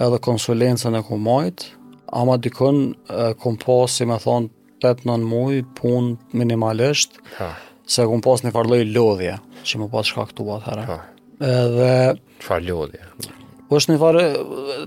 edhe 0.00 0.20
konsulencën 0.24 0.96
e 0.96 1.02
kumajt, 1.04 1.66
ama 2.16 2.38
dikën 2.40 2.80
kom 3.42 3.58
më 3.60 3.78
si 3.92 4.08
me 4.08 4.16
thonë, 4.24 4.48
8-9 4.78 5.26
muj 5.26 5.58
pun 5.74 6.12
minimalisht, 6.38 7.18
ha. 7.40 7.50
se 7.84 8.06
kom 8.06 8.22
pas 8.22 8.44
një 8.46 8.52
farle 8.54 8.78
lodhje, 8.86 9.36
që 9.66 9.82
më 9.82 9.88
pas 9.92 10.06
shka 10.06 10.28
këtu 10.30 10.46
atëherë. 10.56 10.98
Edhe... 11.44 11.92
Farle 12.46 12.70
lodhje? 12.78 13.02
është 13.76 13.92
një 13.94 13.98
farë, 14.00 14.22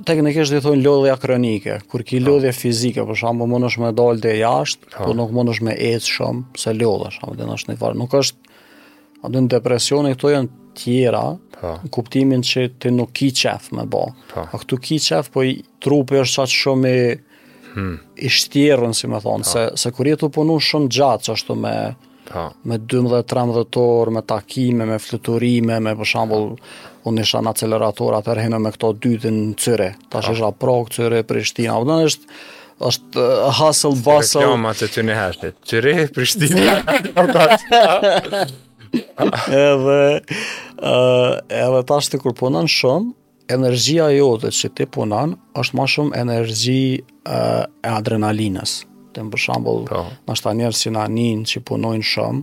teknikisht 0.07 0.55
i 0.57 0.61
thonë 0.63 0.81
lodhja 0.81 1.15
kronike, 1.21 1.79
kur 1.91 2.03
ki 2.05 2.19
po. 2.21 2.31
lodhje 2.31 2.53
fizike, 2.57 3.03
për 3.05 3.19
shambë 3.21 3.47
mund 3.51 3.67
është 3.69 3.83
me 3.83 3.91
dalë 3.97 4.23
dhe 4.23 4.33
jashtë, 4.39 4.93
po 5.05 5.13
nuk 5.17 5.33
mund 5.35 5.53
është 5.53 5.67
me 5.67 5.75
ecë 5.91 6.11
shumë, 6.17 6.43
se 6.63 6.73
lodhë 6.77 7.11
shumë, 7.19 7.37
dhe 7.41 7.49
në 7.51 7.57
është 7.59 7.71
një 7.73 7.79
farë, 7.81 7.99
nuk 8.01 8.15
është, 8.21 8.55
a 9.21 9.29
dhe 9.31 9.43
depresioni, 9.53 10.15
këto 10.17 10.33
janë 10.33 10.75
tjera, 10.81 11.23
në 11.37 11.61
po. 11.61 11.73
kuptimin 11.97 12.41
që 12.47 12.67
ti 12.81 12.91
nuk 12.95 13.11
ki 13.15 13.29
qef 13.43 13.69
me 13.77 13.85
bo, 13.91 14.05
po. 14.33 14.45
a 14.49 14.61
këtu 14.61 14.81
ki 14.87 14.97
qef, 15.09 15.29
po 15.35 15.45
i 15.45 15.55
trupi 15.83 16.17
është 16.23 16.41
qatë 16.41 16.59
shumë 16.65 16.93
i, 16.99 17.09
hmm. 17.75 17.95
i 18.17 18.31
shtjerën, 18.33 18.95
si 18.97 19.07
me 19.11 19.21
thonë, 19.21 19.45
se, 19.45 19.67
se 19.77 19.91
kur 19.93 20.09
jetu 20.09 20.31
punu 20.33 20.57
shumë 20.57 20.89
gjatë, 20.95 21.37
që 21.43 21.57
me, 21.61 21.75
me 22.71 22.77
12-13 22.79 23.77
orë, 23.85 24.17
me 24.17 24.25
takime, 24.31 24.89
me 24.89 24.97
fluturime, 25.03 25.77
me 25.83 25.93
për 25.99 26.11
shambull, 26.15 26.55
unë 27.09 27.21
isha 27.25 27.39
në 27.43 27.51
acelerator 27.55 28.13
atër 28.17 28.37
hinë 28.45 28.59
me 28.61 28.69
këto 28.73 28.89
dytin 29.03 29.37
në 29.47 29.55
cyre, 29.63 29.87
ta 30.13 30.17
shë 30.23 30.33
isha 30.37 30.49
prok, 30.61 30.85
cyre, 30.93 31.19
Prishtina, 31.27 31.75
u 31.81 31.83
dënë 31.89 32.03
është, 32.09 32.25
është 32.91 33.13
uh, 33.21 33.25
hustle, 33.59 33.93
bustle. 33.97 34.17
Së 34.29 34.37
reklama 34.45 34.71
të 34.81 34.85
të 34.95 35.01
hashtë, 35.19 35.47
cyre, 35.71 35.95
Prishtina, 36.15 36.73
edhe, 39.21 39.61
uh, 40.81 41.35
edhe 41.63 41.79
ta 41.91 41.97
shë 41.97 42.09
të 42.13 42.17
kur 42.25 42.33
punan 42.43 42.65
shumë, 42.69 43.07
energjia 43.51 44.07
jote 44.13 44.49
që 44.55 44.67
ti 44.79 44.85
punan 44.95 45.29
është 45.59 45.73
ma 45.75 45.85
shumë 45.91 46.13
energji 46.21 46.79
uh, 47.25 47.63
e 47.65 47.67
adrenalinës. 47.97 48.71
Të 49.11 49.17
më 49.27 49.31
për 49.33 49.41
shambull, 49.43 49.81
po. 49.89 50.01
në 50.29 50.33
shta 50.39 50.49
njerës 50.55 50.79
që 50.85 50.89
në 50.95 51.01
anin 51.03 51.39
që 51.49 51.57
punojnë 51.67 52.05
shumë, 52.13 52.41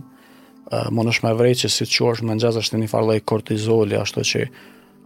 më 0.69 1.01
nëshme 1.07 1.31
vrej 1.37 1.63
që 1.63 1.67
si 1.73 1.87
të 1.89 2.07
është 2.13 2.27
më 2.29 2.37
nxezë 2.37 2.61
është 2.63 2.79
një 2.79 2.89
farë 2.91 3.15
kortizoli, 3.27 3.97
ashtu 3.97 4.21
që, 4.31 4.41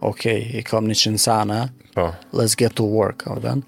okay, 0.08 0.46
i 0.60 0.64
kam 0.66 0.88
një 0.90 0.96
qinë 1.02 1.20
sana, 1.22 1.60
pa. 1.94 2.04
Po. 2.10 2.10
let's 2.36 2.54
get 2.54 2.74
to 2.76 2.84
work, 2.84 3.24
avden. 3.26 3.64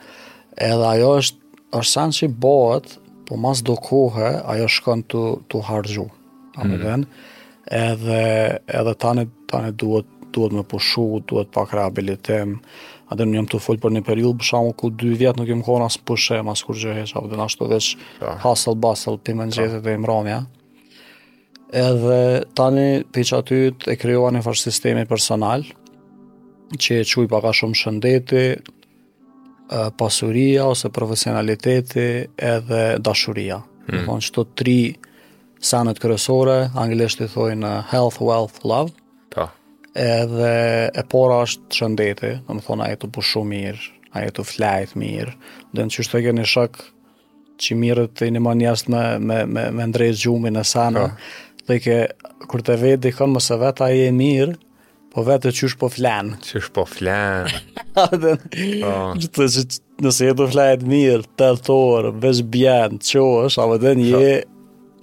edhe 0.57 0.85
ajo 0.95 1.09
është, 1.21 1.41
është 1.79 1.93
sanë 1.93 2.17
që 2.19 2.27
i 2.29 2.35
bohet, 2.45 2.97
po 3.29 3.37
mas 3.41 3.63
do 3.65 3.77
kohë, 3.81 4.29
ajo 4.53 4.67
shkon 4.69 5.03
të, 5.13 5.23
të 5.53 5.63
hargju, 5.71 6.07
Mm. 6.57 7.03
edhe, 7.77 8.23
edhe 8.65 8.93
tani, 8.97 9.27
tani 9.51 9.73
duhet, 9.77 10.07
duhet 10.33 10.53
me 10.53 10.63
pushu, 10.65 11.23
duhet 11.29 11.51
pak 11.53 11.73
rehabilitim, 11.73 12.61
Atë 13.07 13.23
në 13.23 13.37
jam 13.39 13.47
të 13.47 13.59
folë 13.63 13.79
për 13.83 13.93
një 13.95 14.01
periud, 14.03 14.35
për 14.41 14.47
shumë 14.49 14.71
ku 14.81 14.89
2 14.91 15.13
vjetë 15.21 15.39
nuk 15.39 15.47
jem 15.47 15.61
kona 15.63 15.87
së 15.87 16.01
pushe, 16.03 16.39
asë 16.43 16.65
kur 16.67 16.75
gjëhesh, 16.75 17.13
apë 17.15 17.29
dhe 17.31 17.37
nashtu 17.39 17.69
veç 17.71 17.93
po. 18.19 18.33
hustle 18.43 18.75
bustle, 18.75 19.15
ti 19.23 19.31
më 19.31 19.45
nxjetë 19.47 19.79
dhe 19.85 19.93
edhe 21.73 22.19
tani 22.55 22.87
për 23.15 23.25
që 23.29 23.39
aty 23.43 23.57
e 23.93 23.97
kryoa 23.99 24.31
një 24.35 24.43
fashë 24.45 24.69
sistemi 24.71 25.07
personal, 25.09 25.65
që 26.77 27.01
e 27.03 27.07
quj 27.07 27.27
paka 27.31 27.53
shumë 27.55 27.79
shëndeti, 27.81 28.45
pasuria 29.99 30.69
ose 30.71 30.91
profesionaliteti 30.95 32.07
edhe 32.47 32.83
dashuria. 33.03 33.59
Hmm. 33.87 33.93
Dhe 33.97 34.03
thonë 34.07 34.25
që 34.27 34.33
të 34.37 34.45
tri 34.59 34.79
sanët 35.67 35.99
kërësore, 36.03 36.59
anglisht 36.79 37.23
i 37.23 37.27
thojnë 37.33 37.75
health, 37.91 38.21
wealth, 38.23 38.61
love, 38.65 38.95
Ta. 39.35 39.49
Po. 39.51 39.95
edhe 39.99 40.51
e 40.93 41.05
pora 41.11 41.41
është 41.47 41.81
shëndeti, 41.81 42.33
në 42.47 42.57
më 42.61 42.67
thonë 42.67 42.85
a 42.87 42.93
e 42.95 42.99
të 43.01 43.23
shumë 43.33 43.51
mirë, 43.53 43.87
a 44.15 44.25
e 44.27 44.31
të 44.35 44.45
flajt 44.47 44.95
mirë, 44.99 45.35
dhe 45.75 45.87
në 45.87 45.95
që 45.97 46.05
shtë 46.07 46.15
të 46.19 46.23
gjenë 46.29 46.47
shakë, 46.53 46.87
që 47.57 47.77
mirët 47.81 48.21
i 48.27 48.31
një 48.37 48.43
më 48.45 48.53
njështë 48.61 48.93
me, 48.93 49.03
me, 49.25 49.39
me, 49.49 49.65
me 49.73 49.87
ndrejtë 49.89 50.21
gjumin 50.27 50.61
e 50.61 50.65
sanë, 50.69 51.03
po 51.03 51.56
dhe 51.69 51.79
ke 51.83 51.97
kur 52.51 52.63
të 52.65 52.77
vetë 52.83 53.03
dikon 53.09 53.35
mëse 53.35 53.57
vetë 53.61 53.85
a 53.85 53.89
e 54.05 54.09
mirë, 54.15 54.55
po 55.13 55.25
vetë 55.27 55.53
që 55.57 55.69
është 55.71 55.81
po 55.83 55.89
flenë. 55.97 56.39
Që 56.47 56.59
është 56.63 56.75
po 56.77 56.85
flenë. 56.93 57.63
A 58.03 58.05
dhe 58.13 58.35
në 58.37 58.51
po. 58.83 58.99
të 59.23 59.47
që 59.55 59.65
nëse 60.05 60.27
e 60.27 60.35
do 60.37 60.47
flenë 60.53 60.89
mirë, 60.91 61.25
të 61.41 61.51
thorë, 61.67 62.13
vesh 62.23 62.43
bjenë, 62.53 63.01
që 63.09 63.23
është, 63.47 63.63
a 63.63 63.79
dhe 63.81 63.93
në 63.97 64.11
po. 64.13 64.19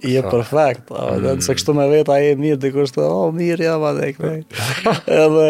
je, 0.06 0.20
po. 0.22 0.30
perfekt, 0.36 0.92
a 0.94 1.08
dhe 1.18 1.24
mm. 1.32 1.40
në 1.42 1.46
se 1.48 1.56
kështu 1.58 1.74
me 1.80 1.88
vetë 1.90 2.14
a 2.14 2.18
e 2.28 2.36
mirë, 2.38 2.60
dhe 2.62 2.70
kështu, 2.76 3.02
o, 3.02 3.10
oh, 3.24 3.32
mirë, 3.34 3.66
ja, 3.66 3.72
ma 3.82 3.90
dhe 3.98 4.12
këtë. 4.14 4.62
edhe, 5.24 5.48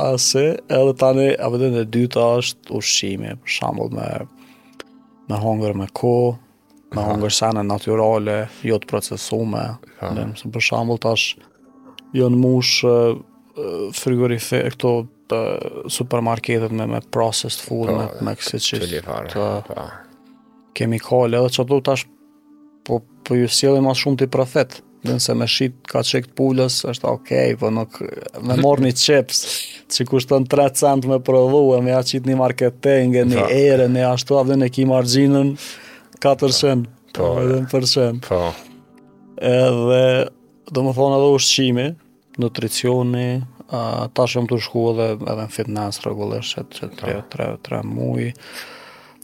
a 0.00 0.06
se, 0.18 0.46
edhe 0.64 0.94
tani, 1.04 1.28
a 1.36 1.50
dhe 1.52 1.68
në 1.76 1.84
dyta 1.94 2.24
është 2.40 2.72
ushqimi, 2.80 3.36
shambull 3.58 3.92
me, 3.94 4.08
me 5.28 5.42
hongër, 5.44 5.76
me 5.84 5.90
kohë, 5.94 6.34
me 6.94 7.02
hunger 7.02 7.30
sene 7.32 7.62
naturale, 7.66 8.36
jo 8.66 8.76
të 8.80 8.88
procesume. 8.90 9.64
Në 10.04 10.26
për 10.54 10.62
shambull 10.64 11.00
tash, 11.02 11.34
jo 12.16 12.30
në 12.30 12.40
mush 12.40 12.84
frigorife, 13.98 14.60
këto 14.74 14.94
të 15.30 15.42
supermarketet 15.92 16.74
me, 16.74 16.86
me 16.96 17.02
processed 17.14 17.64
food, 17.64 17.92
me, 17.94 18.06
me 18.26 18.34
kësi 18.38 18.60
që 18.68 18.80
të, 18.84 19.20
të, 19.32 19.84
kemikale, 20.78 21.38
edhe 21.40 21.52
që 21.58 21.66
të 21.70 21.78
tash, 21.86 22.06
po, 22.84 22.98
po 23.24 23.38
ju 23.38 23.46
sjeli 23.48 23.80
ma 23.84 23.94
shumë 23.96 24.20
të 24.20 24.26
i 24.28 24.32
prafet, 24.34 24.82
dhe 25.04 25.14
nëse 25.18 25.34
me 25.36 25.46
shqit 25.48 25.78
ka 25.88 26.02
qekt 26.04 26.34
pullës, 26.36 26.80
është 26.90 27.08
okej, 27.08 27.54
okay, 27.54 27.56
po 27.60 27.70
nuk 27.72 27.98
me 28.48 28.58
morë 28.60 28.86
një 28.88 28.92
qeps, 29.00 29.40
që 29.92 30.06
kushton 30.10 30.46
3 30.50 30.80
cent 30.80 31.08
me 31.08 31.18
prodhu, 31.24 31.62
e 31.76 31.80
me 31.84 31.94
aqit 31.96 32.26
një 32.28 32.36
marketing, 32.40 33.16
e 33.22 33.24
një 33.32 33.46
ere, 33.56 33.88
një 33.92 34.04
ashtu, 34.12 34.40
dhe 34.50 34.58
në 34.60 34.70
ki 34.76 34.86
marginën, 34.90 35.54
4% 36.24 36.84
po, 37.14 37.32
edhe 37.42 37.58
në 37.64 37.70
përshen. 37.72 38.22
Po. 38.24 38.38
Edhe, 39.44 40.06
do 40.72 40.84
më 40.86 40.94
thonë 40.96 41.18
edhe 41.18 41.32
ushqimi, 41.36 41.84
nutricioni, 42.40 43.26
a, 43.74 43.80
ta 44.14 44.26
shumë 44.30 44.48
të 44.52 44.58
shku 44.64 44.86
edhe, 44.94 45.08
edhe 45.20 45.42
në 45.42 45.48
fitness 45.52 46.00
regullesh, 46.06 46.54
që 46.56 46.88
po. 46.88 46.96
tre, 47.02 47.18
tre, 47.34 47.50
tre 47.68 47.82
mujë. 47.88 48.30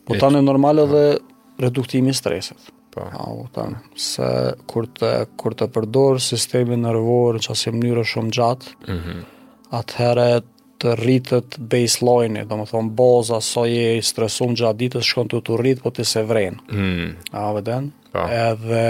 Po 0.09 0.19
tani 0.21 0.43
e 0.43 0.45
normal 0.45 0.83
edhe 0.85 1.05
po. 1.17 1.41
reduktimi 1.65 2.13
stresit. 2.17 2.69
Po. 2.93 3.07
A, 3.07 3.25
tani, 3.55 3.79
se 3.97 4.29
kur 4.69 4.91
të, 4.93 5.15
kur 5.41 5.57
të 5.57 5.71
përdor 5.77 6.21
sistemi 6.23 6.77
nërvorë 6.83 7.41
në 7.41 7.49
qasë 7.49 7.77
mënyrë 7.79 8.07
shumë 8.13 8.33
gjatë, 8.37 8.77
mm 8.89 8.97
-hmm. 8.97 9.53
atëheret 9.79 10.47
të 10.81 10.95
rritët 10.99 11.57
baseline, 11.71 12.47
do 12.49 12.57
më 12.61 12.65
thonë 12.71 12.93
boza, 12.97 13.39
so 13.45 13.67
je 13.69 13.99
i 13.99 14.05
stresun 14.05 14.55
gjatë 14.59 14.81
ditës, 14.83 15.07
shkon 15.11 15.29
të 15.31 15.43
të 15.45 15.59
rritë, 15.61 15.85
po 15.85 15.93
të 15.95 16.07
se 16.09 16.23
vrenë. 16.25 16.63
Mm. 16.73 17.11
A 17.37 17.47
vëden? 17.59 17.91
Po. 18.15 18.25
Edhe, 18.33 18.87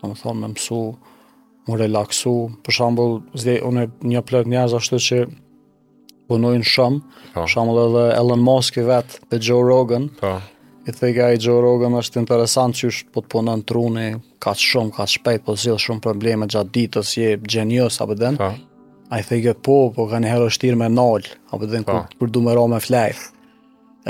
do 0.00 0.12
më 0.14 0.18
thonë 0.22 0.40
me 0.46 0.52
mësu, 0.54 0.80
më 1.66 1.80
relaksu, 1.82 2.34
për 2.64 2.76
shambull, 2.78 3.18
zdi, 3.42 3.58
une 3.66 3.88
një 4.12 4.24
plët 4.28 4.48
njëz 4.52 4.76
ashtu 4.80 5.02
që 5.08 5.20
punojnë 6.30 6.66
shumë, 6.72 7.02
po. 7.34 7.38
për 7.42 7.52
shambull 7.56 7.82
edhe 7.84 8.06
Elon 8.16 8.44
Musk 8.48 8.78
i 8.80 8.86
vetë 8.88 9.20
dhe 9.34 9.44
Joe 9.50 9.68
Rogan, 9.68 10.08
po 10.22 10.36
i 10.86 10.92
thëjke 10.94 11.26
i 11.34 11.38
Joe 11.42 11.88
është 11.98 12.20
interesant 12.22 12.76
që 12.78 12.88
është 12.92 13.12
po 13.16 13.22
të 13.24 13.30
punën 13.32 13.62
truni, 13.66 14.04
ka 14.38 14.52
shumë, 14.54 14.92
ka 14.94 15.06
shpejt, 15.10 15.42
po 15.46 15.56
zilë 15.58 15.80
shumë 15.82 16.02
probleme 16.04 16.46
gjatë 16.50 16.72
ditës, 16.76 17.10
je 17.18 17.32
gjenjës, 17.42 17.98
apë 18.04 18.18
dhe 18.20 18.30
po. 18.38 18.50
A 19.14 19.20
i 19.22 19.26
thëjke 19.26 19.54
po, 19.62 19.76
po 19.94 20.06
ka 20.10 20.18
një 20.18 20.30
herë 20.32 20.46
është 20.52 20.72
me 20.78 20.88
nalë, 20.90 21.32
apë 21.54 21.68
dhe 21.72 21.80
në 21.82 21.88
po. 21.90 22.00
kur 22.20 22.30
du 22.34 22.42
me 22.42 22.54
ra 22.58 22.64
me 22.70 22.78
flejtë. 22.82 23.26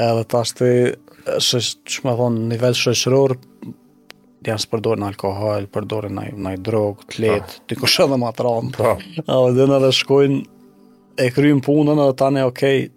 Edhe 0.04 0.24
ta 0.28 0.42
është 0.44 0.70
të, 1.22 1.62
që 1.84 2.04
me 2.04 2.14
thonë, 2.20 2.44
nivellë 2.52 2.80
shëshëror, 2.80 3.36
janë 4.46 4.62
së 4.66 4.70
përdojnë 4.74 5.08
alkohol, 5.08 5.66
përdojnë 5.72 6.12
në, 6.18 6.26
në 6.46 6.52
drogë, 6.68 7.06
të 7.06 7.16
po. 7.16 7.22
letë, 7.24 7.56
të 7.72 7.80
kushë 7.82 8.08
dhe 8.12 8.20
ma 8.20 8.34
të 8.36 8.46
randë. 8.48 8.94
Edhe 9.24 9.70
në 9.72 10.44
e 11.24 11.28
punën 11.32 12.04
edhe 12.04 12.44
okay, 12.44 12.90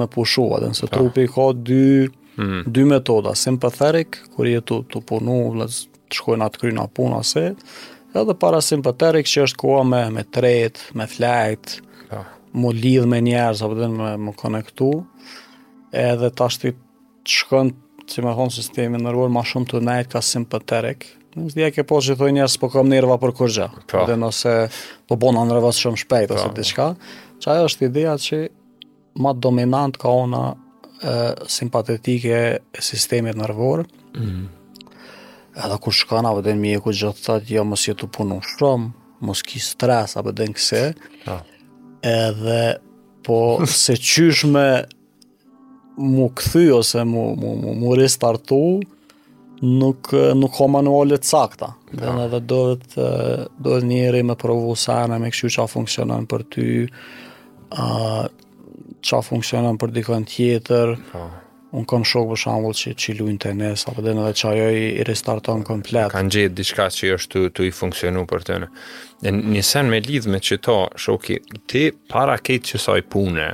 me 0.00 0.06
pushua, 0.10 0.58
dhe 0.62 0.70
nëse 0.72 0.86
trupi 0.94 1.26
ka 1.34 1.50
dy, 1.54 2.06
-hmm. 2.38 2.64
dy 2.66 2.84
metoda, 2.86 3.34
sympathetic, 3.34 4.20
kur 4.36 4.46
je 4.48 4.60
tu 4.62 4.80
të 4.92 5.02
punu, 5.08 5.36
let's, 5.58 5.86
të 6.08 6.20
shkojnë 6.22 6.46
atë 6.46 6.60
kryna 6.62 6.86
punë 6.96 7.18
ase, 7.20 7.44
edhe 8.16 8.36
para 8.40 8.62
sympathetic 8.64 9.28
që 9.30 9.48
është 9.48 9.60
koha 9.60 9.82
me, 9.86 10.02
me 10.16 10.24
tret, 10.32 10.80
me 10.96 11.06
flight, 11.10 11.78
ja. 12.08 12.22
Po. 12.28 12.62
mu 12.64 12.70
lidh 12.72 13.04
me 13.06 13.20
njerëz 13.20 13.60
apo 13.66 13.74
me 13.92 14.14
më 14.26 14.32
konektu, 14.40 14.90
edhe 15.92 16.30
ta 16.32 16.48
shtë 16.48 16.72
të 16.72 17.32
shkën, 17.42 17.74
që 18.08 18.24
me 18.24 18.32
thonë 18.32 18.54
sistemi 18.54 18.96
nërvur, 19.04 19.28
ma 19.28 19.42
shumë 19.44 19.68
të 19.74 19.82
nejt 19.90 20.12
ka 20.14 20.24
sympathetic, 20.24 21.14
Në 21.38 21.50
dia 21.54 21.68
ke 21.70 21.84
po 21.86 22.00
që 22.02 22.14
thoi 22.18 22.32
njerës, 22.34 22.54
po 22.58 22.66
kam 22.72 22.88
nërva 22.90 23.14
për 23.22 23.32
kërgja, 23.36 23.66
edhe 23.74 23.92
po. 23.92 24.04
dhe 24.08 24.14
nëse 24.18 24.52
po 25.06 25.18
bona 25.22 25.44
nërva 25.46 25.70
shumë 25.76 26.00
shpejt, 26.02 26.32
ose 26.34 26.48
po. 26.48 26.56
diçka, 26.56 26.86
që 27.44 27.50
ajo 27.52 27.66
është 27.68 27.86
ideja 27.92 28.14
që 28.24 28.38
ma 29.22 29.34
dominant 29.36 30.00
ka 30.00 30.08
ona 30.08 30.56
simpatetike 31.48 32.36
e 32.58 32.80
sistemit 32.80 33.36
nërvorë. 33.38 33.84
Mm 34.14 34.22
-hmm. 34.22 34.46
Edhe 35.64 35.78
kur 35.82 35.92
shkan, 35.92 36.26
a 36.28 36.32
vëdhen 36.36 36.58
mi 36.62 36.72
e 36.76 36.80
gjithë 36.82 37.02
jo, 37.02 37.12
të 37.12 37.40
të 37.40 37.52
ja, 37.52 37.62
mos 37.66 37.82
jetu 37.88 38.06
punu 38.08 38.40
shumë, 38.44 38.90
mos 39.26 39.40
ki 39.42 39.58
stres, 39.60 40.16
a 40.16 40.22
vëdhen 40.22 40.54
këse. 40.54 40.84
Ah. 41.26 41.40
Edhe, 42.06 42.76
po, 43.26 43.40
se 43.82 43.92
qysh 43.98 44.44
me 44.46 44.68
mu 45.98 46.28
këthy, 46.30 46.68
ose 46.74 47.02
mu, 47.04 47.32
mu, 47.36 47.56
mu, 47.58 47.72
mu 47.74 47.94
restartu, 47.98 48.60
nuk 49.60 50.12
nuk 50.38 50.52
ka 50.56 50.66
manuale 50.70 51.16
të 51.18 51.24
sakta. 51.26 51.72
Dhe 51.92 52.06
ja. 52.06 52.14
edhe 52.28 52.38
do 52.46 52.60
të 52.78 53.04
do 53.66 53.80
njëri 53.82 54.20
me 54.22 54.34
provu 54.38 54.76
sa 54.78 55.00
ana 55.02 55.18
me 55.18 55.30
kush 55.34 55.44
çfarë 55.56 55.72
funksionon 55.76 56.26
për 56.30 56.42
ty. 56.52 56.68
ë 57.70 58.28
qa 59.02 59.20
funksionon 59.24 59.78
për 59.78 59.92
dikën 59.98 60.26
tjetër, 60.28 60.94
oh. 60.96 61.12
Po. 61.12 61.26
unë 61.76 61.84
kom 61.84 62.04
shok 62.08 62.30
për 62.30 62.38
shambull 62.40 62.72
që 62.80 62.90
që 62.96 63.14
lujnë 63.18 63.40
të 63.44 63.50
nesë, 63.58 63.90
apë 63.90 64.02
dhe 64.06 64.12
në 64.16 64.22
dhe 64.24 64.36
qa 64.40 64.52
joj 64.56 64.78
i 64.80 65.02
restarton 65.04 65.60
komplet. 65.68 66.08
Kanë 66.14 66.30
gjithë 66.32 66.54
diçka 66.56 66.86
që 66.96 67.10
është 67.18 67.34
të, 67.34 67.44
të 67.58 67.66
i 67.66 67.72
funksionu 67.76 68.22
për 68.30 68.46
të 68.48 68.56
në. 68.62 68.68
Dhe 69.26 69.32
një 69.36 69.64
sen 69.68 69.90
me 69.92 69.98
lidhë 70.00 70.32
me 70.32 70.40
që 70.40 70.56
ta, 70.64 70.78
shoki, 70.96 71.36
ti 71.68 71.82
para 72.08 72.38
kejtë 72.40 72.72
që 72.72 72.84
saj 72.86 73.00
pune, 73.14 73.48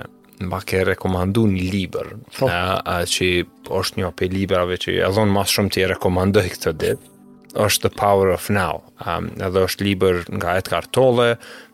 Ma 0.50 0.58
ke 0.66 0.80
rekomandu 0.84 1.44
një 1.46 1.66
liber, 1.70 2.08
oh. 2.42 2.50
a, 2.50 2.74
a, 2.82 2.94
që 3.06 3.26
është 3.70 4.00
një 4.00 4.08
apë 4.08 4.24
i 4.26 4.28
librave 4.34 4.80
që 4.82 4.96
e 5.06 5.10
dhonë 5.14 5.30
mas 5.30 5.52
shumë 5.54 5.70
të 5.72 5.80
i 5.84 5.84
rekomandoj 5.92 6.42
këtë 6.56 6.72
ditë 6.82 7.13
është 7.54 7.88
The 7.88 7.90
Power 7.98 8.30
of 8.34 8.48
Now. 8.50 8.82
Um, 9.06 9.30
edhe 9.40 9.62
është 9.68 9.86
liber 9.86 10.22
nga 10.38 10.56
et 10.58 10.68
kartole, 10.72 11.26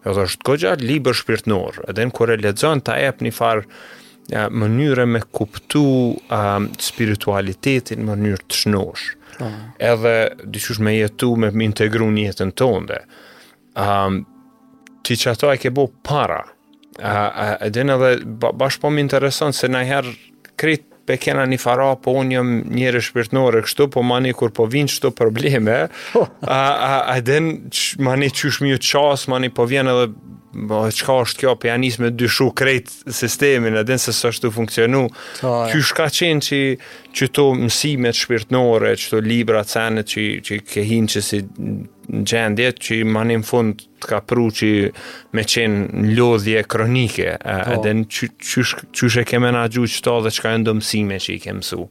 edhe 0.05 0.25
është 0.27 0.47
gogja 0.47 0.75
liber 0.81 1.17
shpirtnor. 1.17 1.81
Edhe 1.89 2.07
në 2.09 2.15
kore 2.17 2.37
ledzon 2.41 2.83
të 2.85 2.97
ep 3.09 3.23
një 3.25 3.33
farë 3.37 3.65
ja, 4.33 4.45
mënyre 4.53 5.09
me 5.09 5.23
kuptu 5.35 5.83
um, 6.21 6.69
spiritualitetin 6.89 8.05
mënyrë 8.07 8.47
të 8.51 8.61
shnosh. 8.65 9.09
Po. 9.39 9.49
Edhe 9.93 10.15
dyqysh 10.45 10.83
me 10.85 10.97
jetu 10.99 11.33
me 11.41 11.51
më 11.55 11.69
integru 11.71 12.11
një 12.13 12.29
jetën 12.29 12.55
tonë 12.61 12.91
dhe. 12.93 13.01
Um, 13.81 14.21
ti 15.07 15.17
që 15.17 15.35
ato 15.35 15.53
e 15.55 15.59
ke 15.63 15.73
bo 15.75 15.89
para. 16.05 16.43
Uh, 17.01 17.57
edhe 17.67 17.87
në 17.89 17.97
dhe 18.03 18.13
bashkë 18.61 18.85
po 18.85 18.91
më 18.93 19.07
interesant 19.09 19.57
se 19.57 19.71
nëjherë 19.73 20.17
kretë 20.61 20.89
pe 21.11 21.19
kena 21.19 21.43
një 21.51 21.59
fara, 21.59 21.89
po 21.99 22.13
unë 22.21 22.37
jëmë 22.37 22.59
njërë 22.79 23.01
shpirtnore 23.03 23.65
kështu, 23.67 23.89
po 23.91 24.05
mani 24.07 24.31
kur 24.37 24.53
po 24.55 24.69
vinë 24.71 24.91
qëto 24.95 25.11
probleme, 25.19 25.79
po. 26.15 26.27
a, 26.47 26.61
a, 26.61 26.91
a 27.17 27.17
den, 27.27 27.57
mani 28.07 28.29
që 28.31 28.53
shmi 28.61 28.77
u 28.79 29.07
mani 29.33 29.51
po 29.51 29.67
vjen 29.67 29.91
edhe, 29.91 30.05
bo, 30.71 30.85
qka 31.01 31.17
është 31.25 31.43
kjo, 31.43 31.57
pe 31.59 31.67
po 31.67 31.71
janis 31.73 31.99
me 32.03 32.13
dyshu 32.15 32.53
krejt 32.57 32.93
sistemin, 33.21 33.79
a 33.79 33.83
den 33.87 33.99
se 33.99 34.15
së 34.15 34.31
është 34.35 34.47
të 34.47 34.53
funksionu, 34.61 35.03
që 35.43 35.83
shka 35.91 36.07
qenë 36.21 36.47
që, 36.47 36.61
që 37.19 37.31
to 37.41 37.49
mësimet 37.65 38.19
shpirtnore, 38.21 38.95
që 39.01 39.15
to 39.17 39.25
libra 39.27 39.65
të 39.67 39.75
senet 39.75 40.15
që, 40.15 40.29
ke 40.47 40.61
kehin 40.77 41.11
që 41.11 41.25
si 41.33 41.43
gjendje 42.13 42.73
që 42.81 42.99
i 43.01 43.05
manim 43.07 43.43
në 43.45 43.47
fund 43.49 43.81
të 44.01 44.09
ka 44.11 44.19
pru 44.27 44.49
që 44.55 44.71
me 45.37 45.45
qenë 45.47 46.11
lodhje 46.19 46.63
kronike, 46.73 47.29
po. 47.39 47.61
edhe 47.77 47.93
në 48.01 48.27
qysh 48.41 49.21
e 49.21 49.27
keme 49.29 49.51
na 49.55 49.67
gju 49.71 49.85
dhe 50.25 50.33
qka 50.35 50.55
e 50.57 50.61
ndëmësime 50.63 51.19
që 51.27 51.33
i 51.37 51.41
kemë 51.47 51.63
mësu 51.63 51.85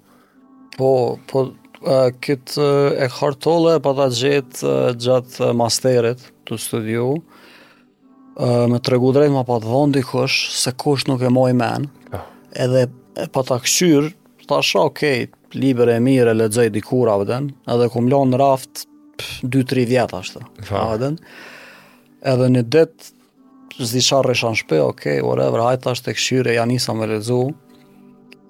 Po, 0.79 0.91
po, 1.27 1.41
uh, 1.83 2.07
këtë 2.23 2.67
e 3.03 3.07
kartole 3.11 3.77
pa 3.83 3.91
ta 3.97 4.07
gjithë 4.15 4.63
uh, 4.63 4.91
gjatë 5.03 5.49
masterit 5.59 6.21
të 6.47 6.59
studiu, 6.63 7.09
uh, 7.17 8.65
me 8.71 8.79
të 8.79 8.95
regu 8.95 9.11
drejtë 9.15 9.33
ma 9.35 9.43
pa 9.43 9.57
të 9.59 9.67
vondi 9.67 10.03
kush, 10.07 10.47
se 10.55 10.71
kush 10.79 11.07
nuk 11.11 11.25
e 11.27 11.33
moj 11.35 11.51
men, 11.59 11.89
oh. 12.15 12.23
edhe 12.55 12.87
pa 13.35 13.43
ta 13.43 13.57
këshyrë, 13.59 14.13
ta 14.47 14.61
shë 14.63 14.85
okej, 14.87 15.19
okay, 15.27 15.59
libere 15.59 15.99
e 15.99 16.03
mire, 16.05 16.31
le 16.33 16.47
dzej 16.47 16.71
dikur 16.77 17.11
avden, 17.11 17.51
edhe 17.75 17.91
kumlon 17.91 18.31
në 18.31 18.39
raftë, 18.39 18.87
2-3 19.43 19.85
vjetë 19.89 20.19
ashtë 20.21 20.41
po. 20.41 20.81
Adën 20.91 21.17
Edhe 22.29 22.49
në 22.51 22.65
detë 22.71 23.13
Zisha 23.89 24.17
rëshan 24.25 24.57
shpe, 24.59 24.81
ok, 24.83 25.05
whatever 25.23 25.61
hajtë 25.63 25.89
ashtë 25.93 26.09
të 26.09 26.13
këshyre, 26.17 26.53
ja 26.57 26.65
nisa 26.67 26.91
me 26.97 27.05
lezu 27.09 27.37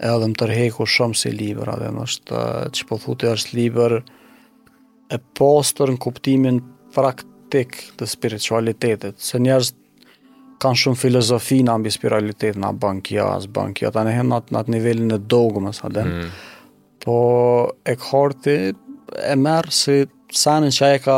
Edhe 0.01 0.29
më 0.31 0.37
tërheku 0.41 0.87
shumë 0.89 1.19
si 1.21 1.33
liber 1.35 1.73
Adë 1.75 1.91
më 1.97 2.05
është 2.09 2.43
Që 2.77 2.87
po 2.89 2.99
thute 3.03 3.33
është 3.35 3.57
liber 3.59 3.99
E 5.13 5.19
postër 5.37 5.93
në 5.95 5.99
kuptimin 6.05 6.61
Praktik 6.95 7.77
të 7.99 8.07
spiritualitetit 8.09 9.19
Se 9.21 9.41
njerës 9.43 9.73
Kanë 10.59 10.81
shumë 10.83 10.99
filozofi 10.99 11.59
në 11.63 11.75
ambi 11.77 11.91
spiritualitet 11.93 12.57
Në 12.59 12.71
bankja, 12.81 13.29
as 13.39 13.45
bankja 13.51 13.91
Ta 13.95 14.05
në 14.07 14.15
hem 14.17 14.31
në 14.31 14.39
atë, 14.41 14.57
atë 14.63 14.75
nivelin 14.77 15.13
e 15.17 15.19
dogë 15.29 15.65
Mësë 15.67 15.91
mm. 15.91 16.31
Po 17.05 17.19
e 17.85 17.95
kërti 18.01 18.57
e 19.19 19.35
merë 19.39 19.71
si 19.73 19.99
sanën 20.35 20.73
që 20.73 20.85
aje 20.89 20.99
ka, 21.05 21.17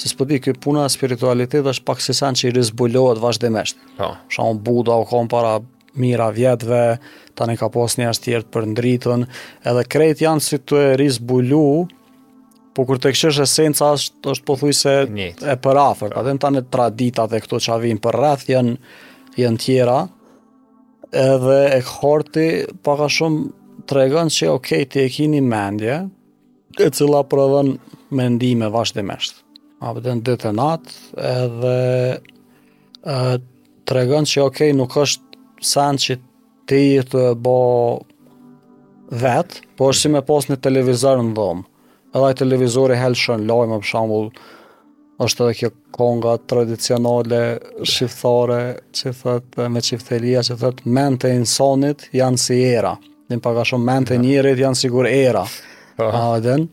se 0.00 0.08
së 0.10 0.16
përdi, 0.18 0.38
kjo 0.44 0.54
puna 0.68 0.86
spiritualitet 0.92 1.66
është 1.66 1.84
pak 1.88 2.00
si 2.04 2.14
sanë 2.16 2.40
që 2.40 2.48
i 2.50 2.54
rizbulohet 2.56 3.20
vazhdimisht. 3.22 3.80
Ja. 3.96 3.96
Po. 3.98 4.10
Shama 4.32 4.56
Buda 4.64 4.96
u 5.02 5.06
kom 5.08 5.28
para 5.28 5.58
mira 5.98 6.30
vjetëve, 6.32 6.98
tani 7.36 7.56
ka 7.58 7.68
pos 7.72 7.98
një 7.98 8.10
ashtë 8.12 8.28
tjertë 8.28 8.52
për 8.54 8.68
ndritën, 8.72 9.24
edhe 9.66 9.82
krejt 9.90 10.22
janë 10.22 10.44
si 10.44 10.60
të 10.62 10.84
rizbulu, 11.00 11.64
po 12.76 12.84
kur 12.86 13.00
të 13.02 13.10
këshësh 13.16 13.42
esenca 13.42 13.88
është, 13.96 14.20
është 14.32 14.46
po 14.46 14.54
thuj 14.60 14.72
se 14.78 14.92
Njit. 15.10 15.42
e 15.42 15.56
për 15.58 15.80
afer, 15.82 16.14
ja. 16.14 16.36
tani 16.38 16.62
e 16.62 16.68
traditat 16.70 17.32
dhe 17.32 17.40
këto 17.42 17.58
që 17.60 17.74
avim 17.76 17.98
për 17.98 18.18
rreth 18.22 18.46
janë, 18.52 18.76
janë 19.42 19.60
tjera, 19.64 19.98
edhe 21.10 21.58
e 21.74 21.80
këhorti 21.82 22.46
paka 22.86 23.10
shumë 23.10 23.84
tregon 23.90 24.30
që 24.30 24.46
okej 24.46 24.52
okay, 24.54 24.86
ti 24.92 25.02
e 25.02 25.08
kini 25.10 25.40
mendje 25.42 26.04
e 26.78 26.86
cila 26.94 27.24
prodhon 27.26 27.74
me 28.10 28.28
ndime 28.34 28.68
vazhdimesht. 28.72 29.34
A 29.80 29.94
përten 29.96 30.20
dhe 30.26 30.34
e 30.44 30.50
natë 30.56 31.24
edhe 31.30 31.74
e, 33.00 33.16
të 33.88 33.96
regën 33.96 34.26
që 34.28 34.42
okej 34.42 34.44
okay, 34.44 34.76
nuk 34.76 34.94
është 34.98 35.42
sen 35.72 35.98
që 36.02 36.16
ti 36.68 36.82
të 37.12 37.22
bo 37.40 37.54
vetë, 39.10 39.62
po 39.78 39.88
është 39.90 40.04
si 40.04 40.12
me 40.12 40.22
pos 40.26 40.48
një 40.50 40.58
televizor 40.62 41.22
në 41.24 41.32
dhomë. 41.38 41.64
Edhe 42.10 42.30
i 42.34 42.38
televizori 42.42 42.98
helshën 42.98 43.46
lojme 43.48 43.78
për 43.80 43.90
shambull 43.92 44.28
është 45.22 45.44
edhe 45.46 45.56
kjo 45.62 45.70
konga 45.96 46.34
tradicionale 46.50 47.40
shqiptare 47.86 48.60
që 48.96 49.12
thot 49.22 49.58
me 49.70 49.82
çifteria 49.84 50.42
që 50.48 50.56
thot 50.60 50.84
mente 50.86 51.30
i 51.30 51.42
janë 51.42 52.40
si 52.40 52.60
era, 52.66 52.94
ndonëse 53.30 53.56
ka 53.58 53.66
shumë 53.72 53.86
mente 53.92 54.18
njërit 54.22 54.60
janë 54.64 54.80
sigur 54.80 55.06
era. 55.08 55.44
Ëh, 56.00 56.66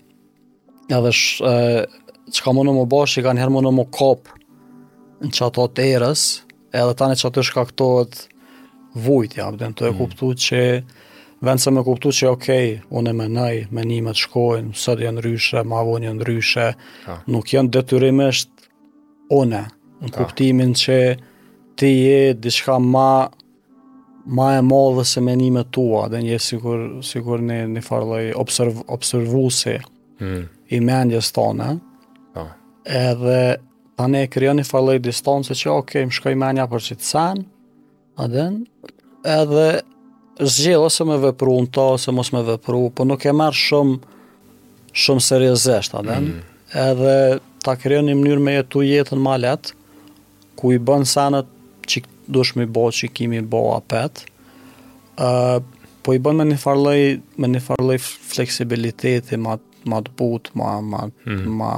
edhe 0.92 1.12
sh, 1.14 1.42
e, 1.42 1.86
që 2.34 2.44
ka 2.44 2.54
më 2.56 2.64
në 2.68 2.74
më 2.80 2.86
bosh 2.92 3.20
i 3.22 3.26
kanë 3.26 3.38
njëherë 3.40 3.56
më 3.56 3.64
në 3.66 3.72
më 3.78 3.86
kop 3.96 4.32
në 5.24 5.32
që 5.36 5.46
ato 5.50 5.66
të 5.76 5.86
erës 5.98 6.24
edhe 6.76 6.96
tani 7.00 7.18
që 7.20 7.28
ato 7.30 7.44
shka 7.48 7.64
këtojt 7.72 8.20
vujt 9.06 9.38
ja, 9.40 9.48
të 9.56 9.72
mm. 9.74 9.90
e 9.90 9.94
kuptu 10.00 10.32
që 10.46 10.62
vend 11.46 11.62
se 11.62 11.72
me 11.72 11.84
kuptu 11.86 12.12
që 12.18 12.30
okay, 12.32 12.76
unë 12.90 13.12
e 13.12 13.16
me 13.20 13.28
nëj, 13.32 13.56
me 13.76 13.86
një 13.88 14.02
me 14.08 14.16
të 14.16 14.22
shkojnë 14.26 14.78
sëtë 14.82 15.06
janë 15.08 15.24
ryshe, 15.26 15.64
ma 15.70 15.84
vonë 15.86 16.10
janë 16.10 16.28
ryshe 16.30 16.68
ha. 17.08 17.18
nuk 17.30 17.52
janë 17.54 17.72
detyrimisht 17.78 18.70
une 19.38 19.64
në 20.04 20.14
kuptimin 20.16 20.76
që 20.78 21.00
ti 21.78 21.92
je 22.04 22.24
diçka 22.42 22.78
ma 22.82 23.10
ma 24.28 24.48
e 24.60 24.64
mollë 24.68 24.98
dhe 25.00 25.06
se 25.08 25.22
menime 25.24 25.62
tua 25.72 26.08
dhe 26.12 26.20
një 26.24 26.40
sigur, 26.44 26.82
sigur 27.08 27.40
në 27.44 27.62
një 27.78 27.84
farloj 27.86 28.24
observ, 28.40 28.82
observusi 28.96 29.78
mm 30.24 30.42
i 30.68 30.80
mendjes 30.84 31.32
tona. 31.36 31.76
Po. 32.36 32.46
Edhe 32.86 33.58
ta 33.98 34.08
ne 34.12 34.24
i 34.26 34.64
falloj 34.68 35.00
distancë 35.04 35.56
që 35.58 35.72
ok, 35.74 35.94
më 36.10 36.18
shkoj 36.18 36.36
mendja 36.38 36.68
për 36.70 36.86
çitsan. 36.92 37.42
A 38.18 38.26
den? 38.30 38.66
Edhe 39.26 39.68
zgjell 40.40 40.86
ose 40.88 41.06
më 41.06 41.20
vëpru 41.28 41.58
në 41.66 41.72
ta, 41.74 41.88
ose 41.98 42.14
mos 42.14 42.32
më 42.34 42.42
vëpru, 42.52 42.84
po 42.96 43.06
nuk 43.06 43.26
e 43.30 43.34
marrë 43.34 43.58
shumë 43.58 44.16
shumë 44.98 45.22
seriëzesht, 45.24 45.94
a 45.98 46.02
Mm. 46.02 46.32
Edhe 46.74 47.40
ta 47.64 47.76
kryon 47.76 48.06
një 48.10 48.16
mënyrë 48.18 48.42
me 48.42 48.52
jetu 48.58 48.82
jetën 48.82 49.18
ma 49.22 49.36
let, 49.38 49.74
ku 50.58 50.72
i 50.74 50.80
bën 50.80 51.06
sanët 51.06 51.46
që 51.88 52.02
dush 52.28 52.56
me 52.58 52.66
bo, 52.66 52.88
që 52.90 53.06
i 53.06 53.10
kimi 53.14 53.42
bo 53.42 53.76
apet, 53.78 54.12
pet, 54.12 54.26
uh, 55.24 55.60
po 56.04 56.14
i 56.14 56.20
bën 56.20 56.36
me 56.36 56.44
një 56.50 56.58
farloj, 56.60 57.20
me 57.38 57.48
një 57.54 57.62
farloj 57.68 57.98
fleksibiliteti, 58.02 59.38
ma 59.38 59.58
më 59.92 60.02
të 60.08 60.14
but, 60.20 60.52
më, 60.58 60.74
më, 60.88 61.72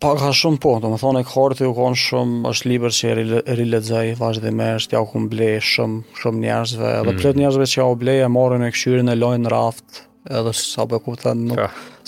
pak 0.00 0.16
ka 0.22 0.28
shumë 0.38 0.58
po, 0.62 0.70
të 0.80 0.88
më 0.90 0.96
thonë 1.02 1.20
e 1.20 1.26
kërti 1.28 1.66
u 1.68 1.74
konë 1.76 1.98
shumë, 2.02 2.38
është 2.48 2.68
liber 2.70 2.94
që 2.94 3.10
rilexoj 3.18 3.56
rilëdzaj 3.58 4.08
vazhdimisht, 4.22 4.94
ja 4.96 5.02
ku 5.04 5.10
kumë 5.12 5.28
blej 5.34 5.58
shumë, 5.74 6.00
shumë 6.22 6.42
njerëzve, 6.46 6.92
edhe 7.02 7.12
mm. 7.12 7.20
plët 7.20 7.38
njerëzve 7.42 7.68
që 7.74 7.78
ja 7.82 7.86
u 7.92 7.98
blej 8.00 8.24
e 8.24 8.30
morën 8.38 8.64
e 8.64 8.70
këshyri 8.74 9.04
në 9.06 9.18
lojnë 9.20 9.52
raft, 9.52 10.00
edhe 10.40 10.54
sa 10.62 10.88
beku 10.94 11.14
të 11.20 11.36
nuk, 11.44 11.62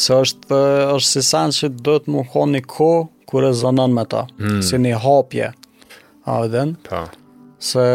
se 0.06 0.18
është, 0.24 0.62
është 0.96 1.08
si 1.10 1.24
sen 1.28 1.54
që 1.58 1.72
do 1.90 1.98
të 2.00 2.14
më 2.16 2.26
konë 2.32 2.56
një 2.58 2.66
ko, 2.72 2.90
kërë 3.34 3.50
e 3.52 3.58
zënën 3.66 3.96
me 4.00 4.06
ta, 4.16 4.24
mm. 4.40 4.62
si 4.70 4.80
një 4.86 4.98
hapje, 5.04 5.52
a 6.32 6.40
edhe, 6.48 6.64
Se 7.62 7.88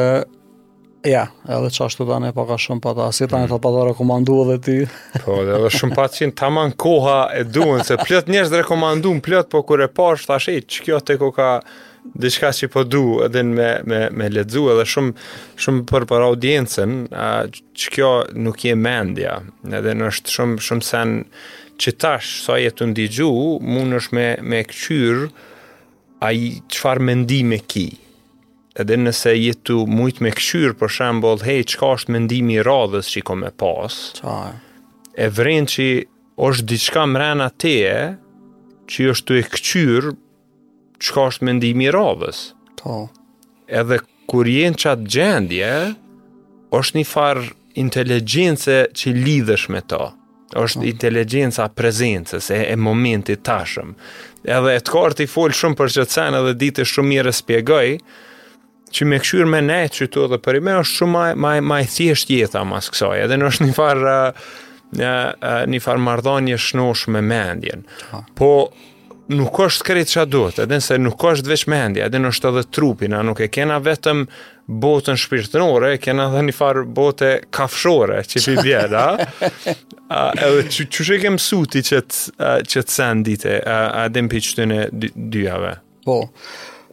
Ja, 1.08 1.22
edhe 1.56 1.70
që 1.72 1.84
ashtu 1.86 2.04
tani 2.10 2.34
paka 2.36 2.58
shumë 2.60 2.82
pata 2.84 3.06
Si 3.16 3.28
tani 3.32 3.46
mm. 3.46 3.52
të 3.54 3.58
pata 3.64 3.84
rekomandu 3.92 4.38
edhe 4.44 4.56
ti 4.66 4.76
Po, 5.24 5.38
edhe 5.44 5.70
shumë 5.72 5.96
pata 5.96 6.18
qinë 6.20 6.34
Taman 6.40 6.74
koha 6.82 7.18
e 7.38 7.44
duen 7.48 7.84
Se 7.88 7.96
plët 8.02 8.28
njështë 8.34 8.60
rekomandu 8.64 9.14
më 9.18 9.24
plët 9.28 9.52
Po 9.54 9.62
kure 9.70 9.88
parë 9.96 10.20
shtë 10.24 10.36
ashe 10.36 10.56
Që 10.66 10.86
kjo 10.88 11.00
të 11.08 11.18
ko 11.22 11.30
ka 11.38 11.50
diçka 12.24 12.50
që 12.60 12.70
po 12.76 12.84
du 12.92 13.04
Edhe 13.28 13.44
me, 13.48 13.70
me, 13.92 14.02
me 14.18 14.28
ledzu 14.34 14.66
Edhe 14.74 14.88
shumë 14.90 15.14
Shumë 15.64 15.86
për 15.94 16.08
për 16.12 16.26
audiencen 16.28 16.98
a, 17.14 17.46
Që 17.52 17.94
kjo 17.96 18.12
nuk 18.48 18.66
je 18.68 18.76
mendja 18.82 19.38
Edhe 19.80 19.94
në 20.00 20.10
është 20.16 20.34
shumë 20.40 20.66
Shumë 20.70 20.90
sen 20.90 21.14
Që 21.78 21.94
tash 22.04 22.34
Sa 22.48 22.58
jetë 22.60 22.82
të 22.82 22.90
ndigju 22.96 23.32
mund 23.64 24.02
është 24.02 24.18
me, 24.20 24.28
me 24.52 24.66
këqyr 24.74 25.24
A 26.28 26.34
i 26.36 26.48
qfar 26.74 27.00
mendime 27.12 27.62
ki 27.70 27.88
edhe 28.78 28.98
nëse 29.02 29.32
jetë 29.34 29.64
të 29.72 29.76
mujtë 29.90 30.24
me 30.26 30.32
këshyrë, 30.38 30.76
për 30.78 30.92
shembol, 31.00 31.42
hej, 31.48 31.64
qka 31.74 31.90
është 31.98 32.14
mendimi 32.14 32.58
i 32.60 32.66
radhës 32.66 33.10
që 33.14 33.22
i 33.22 33.26
kom 33.30 33.44
e 33.48 33.52
pas, 33.64 33.98
Qa? 34.20 34.36
e 35.26 35.30
vrenë 35.38 35.72
që 35.74 35.88
është 36.48 36.68
diçka 36.72 37.06
mrena 37.10 37.50
te, 37.54 37.74
që 38.92 39.08
është 39.14 39.30
të 39.32 39.40
e 39.42 39.46
këqyrë, 39.56 40.14
qka 41.08 41.26
është 41.32 41.50
mendimi 41.50 41.88
i 41.90 41.94
radhës. 41.96 42.44
Ta. 42.76 42.84
Po. 42.84 43.00
Edhe 43.68 43.98
kur 44.30 44.48
jenë 44.48 44.80
qatë 44.84 45.10
gjendje, 45.16 45.72
është 46.78 47.00
një 47.02 47.08
farë 47.10 47.50
inteligence 47.82 48.78
që 49.00 49.14
lidhësh 49.26 49.68
me 49.74 49.82
ta. 49.90 50.04
është 50.64 50.78
Ta. 50.78 50.80
Po. 50.86 50.88
inteligenca 50.94 51.66
prezences 51.76 52.46
e, 52.56 52.60
e 52.72 52.76
momentit 52.80 53.42
tashëm. 53.44 53.90
Edhe 54.48 54.78
e 54.78 54.80
të 54.80 54.94
kartë 54.94 55.24
i 55.24 55.28
folë 55.28 55.58
shumë 55.60 55.76
për 55.82 55.92
që 55.98 56.06
të 56.08 56.22
edhe 56.40 56.54
ditë 56.62 56.86
shumë 56.94 57.08
mire 57.12 57.34
spjegoj, 57.36 57.98
që 58.94 59.06
me 59.08 59.20
këshyrë 59.22 59.50
me 59.52 59.60
nejtë 59.66 59.98
që 60.02 60.08
të 60.14 60.26
dhe 60.34 60.40
përime, 60.44 60.76
është 60.82 61.00
shumë 61.02 61.14
maj, 61.14 61.30
maj, 61.48 61.56
maj 61.72 61.82
thjesht 61.94 62.32
jetëa 62.34 62.64
mas 62.68 62.90
kësaj, 62.94 63.14
edhe 63.26 63.40
në 63.42 63.48
është 63.52 63.68
një 63.70 63.76
farë, 63.78 64.16
uh, 65.00 65.16
një 65.74 65.82
farë 65.84 66.04
mardhanje 66.08 66.60
shnosh 66.68 67.08
me 67.16 67.24
mendjen, 67.26 67.84
ha. 68.12 68.24
po 68.38 68.52
nuk 69.28 69.58
është 69.66 69.88
kërit 69.90 70.14
që 70.14 70.22
a 70.22 70.28
duhet, 70.32 70.60
edhe 70.64 70.78
nëse 70.80 70.98
nuk 71.04 71.26
është 71.32 71.52
veç 71.52 71.66
mendja, 71.72 72.06
edhe 72.08 72.22
në 72.24 72.32
është 72.34 72.52
edhe 72.54 72.66
trupin, 72.78 73.18
a 73.18 73.26
nuk 73.28 73.42
e 73.44 73.50
kena 73.52 73.80
vetëm 73.84 74.24
botën 74.68 75.20
shpirtënore, 75.20 75.94
e 75.96 76.00
kena 76.04 76.30
dhe 76.32 76.42
një 76.48 76.56
farë 76.56 76.86
bote 76.96 77.34
kafshore, 77.56 78.22
që 78.28 78.44
për 78.46 78.64
bjerë, 78.66 79.04
a? 79.04 79.52
a 80.12 80.24
edhe 80.48 80.64
që, 80.78 80.88
që 80.96 81.10
që 81.12 81.20
kemë 81.26 81.44
suti 81.44 81.84
që 81.92 82.02
të, 82.08 82.48
që 82.72 82.86
të 82.88 82.96
sendite, 83.00 83.58
a, 83.64 83.82
a 84.06 84.08
dhe 84.12 84.26
qëtën 84.32 84.76
e 84.80 84.82
dyjave? 84.96 85.76
Po, 86.08 86.22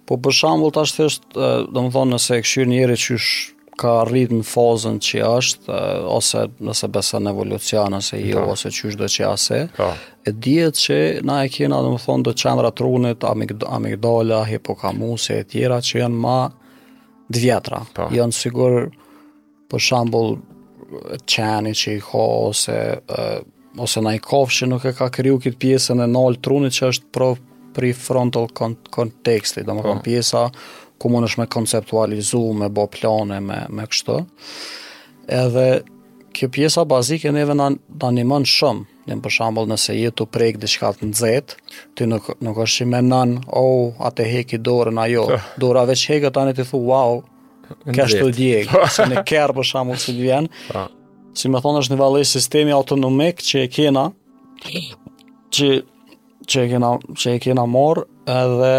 Po 0.09 0.19
për 0.21 0.35
shambull 0.37 0.73
të 0.75 0.83
ashtë 0.85 0.99
thjesht, 1.01 1.27
do 1.37 1.85
më 1.87 1.91
thonë 1.95 2.13
nëse 2.15 2.37
e 2.37 2.41
këshyrë 2.45 2.71
njëri 2.75 2.97
që 3.01 3.17
sh 3.17 3.53
ka 3.81 3.93
rrit 4.07 4.31
në 4.31 4.45
fazën 4.47 4.99
që 5.03 5.21
është, 5.29 5.77
ose 6.15 6.43
nëse 6.63 6.89
besën 6.95 7.27
evolucion, 7.31 7.89
nëse 7.97 8.21
jo, 8.21 8.37
da. 8.37 8.43
Po. 8.45 8.53
ose 8.55 8.71
që 8.71 8.85
është 8.91 9.01
dhe 9.01 9.09
që 9.15 9.25
ase, 9.31 9.61
da. 9.71 9.73
Po. 9.81 10.19
e 10.31 10.35
djetë 10.47 10.83
që 10.83 10.99
na 11.27 11.39
e 11.43 11.49
kena, 11.51 11.81
do 11.83 11.95
më 11.97 12.03
thonë, 12.05 12.27
të 12.29 12.35
qendra 12.45 12.71
trunit, 12.79 13.27
amigdala, 13.79 14.43
hipokamuse, 14.51 15.41
e 15.43 15.49
tjera, 15.51 15.81
që 15.83 16.05
janë 16.05 16.21
ma 16.27 16.37
dvjetra. 17.35 17.81
Da. 17.89 17.97
Po. 17.97 18.11
Janë 18.15 18.39
sigur, 18.39 18.79
për 19.73 19.85
shambull, 19.89 20.37
qeni 21.35 21.73
që 21.75 21.97
i 21.99 22.05
ho, 22.13 22.29
ose, 22.53 22.79
e, 23.01 23.27
ose 23.85 24.05
na 24.07 24.13
i 24.15 24.21
kofë 24.23 24.61
që 24.61 24.71
nuk 24.71 24.87
e 24.87 24.95
ka 24.95 25.09
kryu 25.11 25.41
këtë 25.43 25.59
pjesën 25.65 26.05
e 26.05 26.13
nalë 26.15 26.43
trunit 26.47 26.77
që 26.77 26.93
është 26.93 27.11
pro 27.17 27.33
prefrontal 27.75 28.47
konteksti, 28.95 29.65
do 29.67 29.75
më 29.77 29.85
kam 29.89 30.01
po. 30.01 30.07
pjesa 30.07 30.47
ku 31.01 31.11
mund 31.11 31.27
është 31.27 31.41
me 31.43 31.47
konceptualizu, 31.51 32.43
me 32.57 32.69
bo 32.73 32.87
plane, 32.89 33.41
me, 33.43 33.59
me 33.69 33.85
kështë. 33.91 34.19
Edhe 35.37 35.65
kjo 36.35 36.49
pjesa 36.55 36.85
bazike 36.91 37.33
neve 37.35 37.57
në, 37.59 37.71
në 37.99 38.11
animën 38.13 38.49
shumë, 38.57 38.91
Në 39.05 39.19
për 39.21 39.33
shambull 39.37 39.67
nëse 39.69 39.93
jetu 39.93 40.25
të 40.25 40.33
prek 40.33 40.57
dhe 40.63 40.69
shkat 40.73 41.03
të 41.03 41.09
zet, 41.19 41.53
ty 41.93 42.07
nuk, 42.09 42.31
nuk 42.41 42.57
është 42.65 42.77
që 42.79 42.85
me 42.89 43.01
nën, 43.05 43.35
oh, 43.53 43.91
atë 44.09 44.25
heki 44.31 44.57
dorën 44.65 44.97
ajo, 45.03 45.27
po. 45.29 45.37
dora 45.61 45.83
veç 45.91 46.07
heke 46.09 46.31
të 46.33 46.41
anë 46.41 46.55
të 46.57 46.65
thu, 46.71 46.81
wow, 46.89 47.19
kështë 47.85 48.23
të 48.23 48.31
djekë, 48.39 48.71
po. 48.73 48.89
se 48.95 49.05
në 49.13 49.27
kërë 49.29 49.57
për 49.59 49.69
shambull 49.75 50.01
si 50.01 50.15
të 50.17 50.23
vjenë, 50.25 50.81
si 51.37 51.53
me 51.53 51.61
thonë 51.61 51.83
është 51.85 51.93
në 51.93 52.01
valej 52.01 52.31
sistemi 52.33 52.73
autonomik 52.73 53.45
që 53.51 53.67
e 53.67 53.69
kena, 53.77 54.07
që 55.55 55.69
që 56.49 56.65
e 56.67 56.71
kena, 56.75 56.91
që 57.19 57.35
e 57.37 57.41
kena 57.43 57.65
morë 57.71 58.05
edhe 58.31 58.73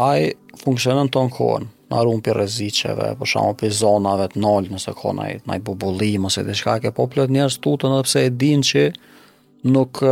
ajë 0.00 0.32
funksionën 0.62 1.10
të 1.12 1.26
në 1.26 1.34
kohën 1.36 1.68
në 1.90 1.98
arun 1.98 2.20
për 2.22 2.38
rezicheve, 2.38 3.08
për 3.18 3.26
shumë 3.32 3.54
për 3.58 3.72
zonave 3.74 4.28
të 4.30 4.40
nëllë, 4.44 4.70
nëse 4.76 4.92
ko 4.94 5.10
në 5.18 5.24
i 5.56 5.62
bubulim, 5.66 6.28
ose 6.28 6.44
dhe 6.46 6.54
shka 6.54 6.76
ke 6.84 6.92
poplët 6.94 7.32
njerës 7.34 7.56
tutën, 7.64 7.90
edhe 7.96 8.06
pse 8.06 8.22
e 8.22 8.30
din 8.40 8.62
që 8.66 8.86
nuk 9.76 10.04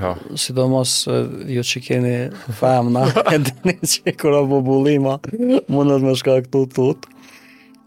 Ja. 0.00 0.14
Si 0.40 0.54
do 0.56 0.64
mos 0.72 1.02
ju 1.04 1.60
që 1.60 1.80
keni 1.84 2.12
fem 2.56 2.86
na, 2.94 3.02
e 3.34 3.36
dini 3.44 3.74
që 3.84 4.14
kura 4.16 4.38
bubulima, 4.48 5.18
mundet 5.68 6.00
me 6.00 6.14
shka 6.16 6.38
këtu 6.46 6.62
tutë. 6.72 7.10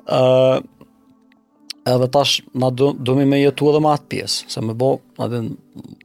Uh, 0.06 0.60
edhe 1.88 2.08
tash 2.12 2.42
na 2.54 2.70
do, 2.70 2.92
do 3.00 3.16
mi 3.18 3.26
me 3.30 3.40
jetu 3.44 3.70
edhe 3.72 3.82
ma 3.84 3.96
atë 3.96 4.10
pjesë, 4.12 4.48
se 4.52 4.64
me 4.66 4.76
bo, 4.78 4.94
adhen, 5.24 5.54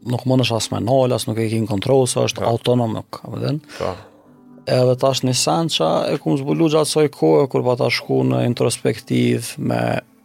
nuk 0.09 0.25
më 0.29 0.39
nësh 0.41 0.55
asë 0.59 0.77
me 0.77 0.81
asë 1.17 1.31
nuk 1.31 1.41
e 1.43 1.49
ke 1.51 1.61
kontrolë, 1.71 2.09
se 2.11 2.25
është 2.29 2.47
autonom 2.51 2.95
nuk, 3.01 3.21
adhen. 3.29 3.59
Ka. 3.79 3.93
Edhe 4.71 4.95
tash 5.03 5.25
një 5.27 5.35
sen 5.35 5.71
që 5.75 5.89
e 6.15 6.19
kumë 6.23 6.41
zbulu 6.45 6.69
gjatë 6.73 6.91
soj 6.93 7.09
kohë, 7.15 7.47
kur 7.51 7.65
pa 7.67 7.75
ta 7.81 7.89
shku 7.91 8.21
në 8.31 8.45
introspektiv 8.53 9.55
me 9.59 9.83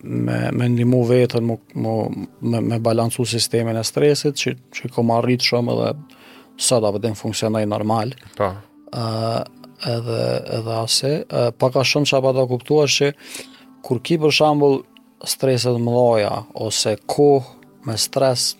me 0.07 0.51
me 0.53 0.67
ndihmu 0.69 0.99
veten 1.09 1.47
me 1.47 2.59
me 2.61 2.77
balancu 2.85 3.25
sistemin 3.27 3.79
e 3.79 3.81
stresit 3.83 4.37
që 4.37 4.51
që 4.77 4.91
kam 4.93 5.09
arrit 5.15 5.41
shumë 5.41 5.73
edhe 5.73 5.87
sa 6.67 6.77
ta 6.83 6.91
vetëm 6.93 7.15
funksionoj 7.17 7.63
normal. 7.67 8.13
Po. 8.37 8.51
ë 8.93 9.95
edhe 9.95 10.19
edhe 10.59 10.77
asë, 10.83 11.11
pak 11.61 11.81
a 11.81 11.83
shumë 11.85 12.11
çfarë 12.11 12.27
pa 12.27 12.35
ta 12.37 12.45
kuptuar 12.49 12.93
se 12.93 13.09
kur 13.85 13.99
ki 14.05 14.19
për 14.21 14.33
shembull 14.37 14.79
streset 15.25 15.77
loja, 15.81 16.43
ose 16.53 16.97
kohë 17.09 17.71
me 17.87 17.95
stres 17.99 18.53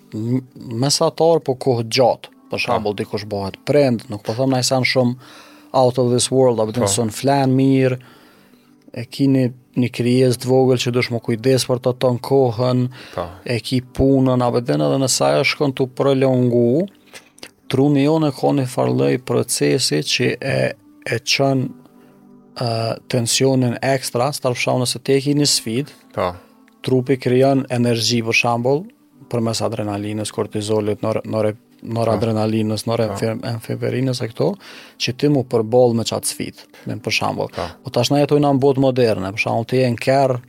mesatar 0.55 1.41
po 1.43 1.55
kohë 1.59 1.85
gjatë. 1.91 2.33
Për 2.47 2.55
po. 2.57 2.61
shembull 2.63 2.95
dikush 2.95 3.25
bëhet 3.27 3.57
prind, 3.67 4.05
nuk 4.07 4.21
po 4.23 4.31
them 4.37 4.53
ai 4.55 4.61
sa 4.63 4.77
shumë 4.79 5.17
out 5.75 5.97
of 5.99 6.13
this 6.13 6.29
world, 6.31 6.61
apo 6.63 6.71
dinson 6.71 7.09
po. 7.11 7.17
flan 7.17 7.51
mirë, 7.57 7.97
e 8.95 9.03
kini 9.03 9.49
një 9.77 9.89
krijes 9.93 10.39
të 10.41 10.47
vogël 10.47 10.79
që 10.79 10.93
dush 10.95 11.09
më 11.13 11.19
kujdes 11.25 11.67
për 11.67 11.81
të 11.85 11.91
ton 12.01 12.15
kohën, 12.23 12.85
ta. 13.17 13.25
Po. 13.25 13.27
e 13.43 13.59
ki 13.59 13.81
punën, 13.91 14.39
a 14.39 14.47
vëdhen 14.55 14.81
edhe 14.87 15.01
në 15.03 15.09
është 15.11 15.43
shkon 15.51 15.75
të 15.75 15.89
prolongu, 15.99 16.85
truni 17.67 18.07
jo 18.07 18.15
në 18.23 18.31
koni 18.39 18.63
farlej 18.63 19.19
procesi 19.27 19.99
që 20.07 20.29
e, 20.39 20.57
e 21.03 21.19
qënë 21.21 21.67
uh, 21.67 22.93
tensionin 23.11 23.75
ekstra, 23.83 24.31
së 24.31 24.45
tarpëshau 24.47 24.79
nëse 24.85 25.03
te 25.03 25.19
ki 25.19 25.35
një 25.41 25.51
sfid, 25.51 25.91
trupi 26.88 27.19
krijon 27.19 27.65
energji 27.69 28.21
për 28.23 28.35
shembull 28.35 28.85
përmes 29.31 29.59
adrenalinës, 29.65 30.29
kortizolit, 30.31 31.01
nor 31.03 31.19
nor 31.35 31.51
nor 31.97 32.09
adrenalinës, 32.09 32.88
nor 32.89 32.99
këto, 34.23 34.45
që 34.99 35.13
ti 35.21 35.27
mund 35.29 35.45
të 35.45 35.51
përball 35.53 35.91
me 35.99 36.05
çat 36.09 36.25
sfit. 36.25 36.63
Me 36.89 36.95
për 37.05 37.13
shembull, 37.19 37.51
po 37.85 37.91
tash 37.93 38.09
na 38.15 38.21
jetojnë 38.23 38.53
në 38.55 38.61
botë 38.63 38.81
moderne, 38.88 39.29
për 39.35 39.43
shembull 39.43 39.67
ti 39.69 39.83
je 39.83 39.91
në 39.93 40.01
kerr, 40.07 40.39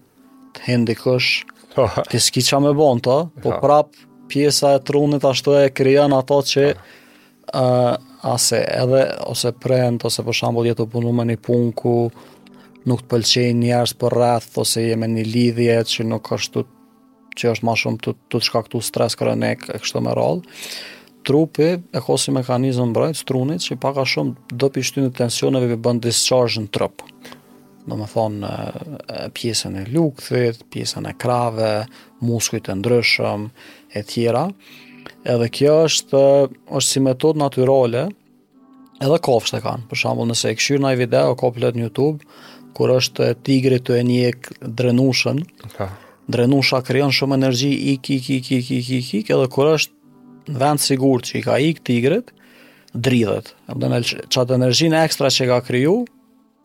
të 0.56 0.62
hendikosh, 0.70 1.42
ti 2.08 2.22
ski 2.24 2.42
çam 2.48 2.64
me 2.64 2.72
bon 2.78 3.02
to, 3.04 3.18
po 3.44 3.56
prap 3.60 3.90
pjesa 4.32 4.72
e 4.78 4.82
trunit 4.88 5.24
ashtu 5.28 5.58
e 5.60 5.66
krijon 5.74 6.12
ato 6.16 6.40
që 6.52 6.64
ëh 6.68 6.78
uh, 7.60 7.98
ase 8.28 8.58
edhe 8.76 9.02
ose 9.30 9.52
prend 9.62 10.02
ose 10.04 10.24
për 10.26 10.36
shembull 10.40 10.66
jetë 10.70 10.88
punuar 10.92 11.28
në 11.28 11.36
punku, 11.44 11.98
nuk 12.88 13.02
të 13.04 13.10
pëlqej 13.12 13.48
një 13.58 13.78
për 14.00 14.16
rreth 14.16 14.56
ose 14.62 14.84
jemi 14.86 15.08
në 15.12 15.24
lidhje 15.28 15.76
që 15.92 16.06
nuk 16.08 16.32
ashtu 16.34 16.64
që 17.38 17.50
është 17.52 17.66
më 17.68 17.74
shumë 17.84 18.02
të 18.04 18.14
të 18.32 18.40
këtu 18.56 18.80
stres 18.82 19.16
kronik 19.20 19.68
e 19.74 19.78
kështu 19.82 20.02
me 20.02 20.14
radhë. 20.16 20.58
Trupi 21.28 21.68
e 21.76 22.00
ka 22.04 22.16
si 22.18 22.32
mekanizëm 22.32 22.92
mbrojt 22.94 23.18
strunit 23.20 23.60
që 23.64 23.76
pak 23.82 23.98
a 24.00 24.06
shumë 24.08 24.56
do 24.62 24.70
të 24.72 24.84
në 25.04 25.10
tensioneve 25.20 25.74
të 25.74 25.82
bën 25.84 26.00
discharge 26.06 26.62
në 26.64 26.70
trup. 26.76 27.02
Do 27.88 27.96
me 27.96 28.06
thonë 28.08 29.30
pjesën 29.36 29.76
e 29.80 29.86
lukthit, 29.94 30.58
pjesën 30.72 31.06
e 31.08 31.14
krave, 31.20 31.70
muskujt 32.20 32.68
e 32.72 32.76
ndryshëm 32.78 33.46
e 33.96 34.02
tjera. 34.04 34.46
Edhe 35.24 35.46
kjo 35.52 35.78
është 35.88 36.20
është 36.76 36.88
si 36.88 37.02
metod 37.04 37.40
natyrale 37.40 38.06
edhe 38.98 39.18
kofsh 39.22 39.60
kanë, 39.62 39.86
për 39.90 40.00
shambull 40.00 40.26
nëse 40.28 40.50
e 40.50 40.54
këshyrë 40.58 40.82
në 40.84 40.92
i 40.96 40.96
video, 41.04 41.32
o 41.38 41.50
në 41.58 41.84
Youtube, 41.86 42.24
kur 42.76 42.92
është 42.96 43.32
tigri 43.46 43.78
të 43.84 43.98
e 44.00 44.02
njek 44.06 44.50
drenushën, 44.60 45.40
pa. 45.76 45.88
drenusha 46.30 46.80
kryon 46.86 47.12
shumë 47.14 47.38
energji 47.38 47.70
ik, 47.94 48.10
ik, 48.10 48.28
ik, 48.28 48.50
ik, 48.50 48.70
ik, 48.70 48.88
ik, 48.98 49.12
ik, 49.22 49.32
edhe 49.36 49.48
kur 49.52 49.72
është 49.76 49.94
në 50.52 50.60
vend 50.62 50.80
sigur 50.80 51.24
që 51.24 51.38
i 51.40 51.44
ka 51.44 51.56
ik 51.70 51.80
tigrit, 51.84 52.30
dridhet. 52.96 53.52
Dhe 53.68 53.90
në 53.92 54.02
qatë 54.32 54.56
energjin 54.58 54.96
ekstra 54.96 55.30
që 55.34 55.48
ka 55.50 55.58
kryu, 55.66 55.98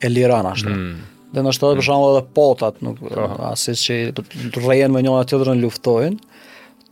e 0.00 0.08
liran 0.10 0.48
ashtë. 0.50 0.72
Mm. 0.72 1.02
Dhe 1.34 1.42
në 1.44 1.52
shtetë 1.56 1.74
mm. 1.76 1.80
për 1.82 1.86
shumë 1.88 2.06
edhe 2.12 2.22
potat, 2.36 2.78
nuk, 2.84 3.00
pa. 3.12 3.52
si 3.60 3.74
që 3.80 4.60
rejen 4.64 4.94
me 4.94 5.04
njona 5.04 5.24
tjetër 5.28 5.52
në 5.54 5.58
luftojnë, 5.66 6.38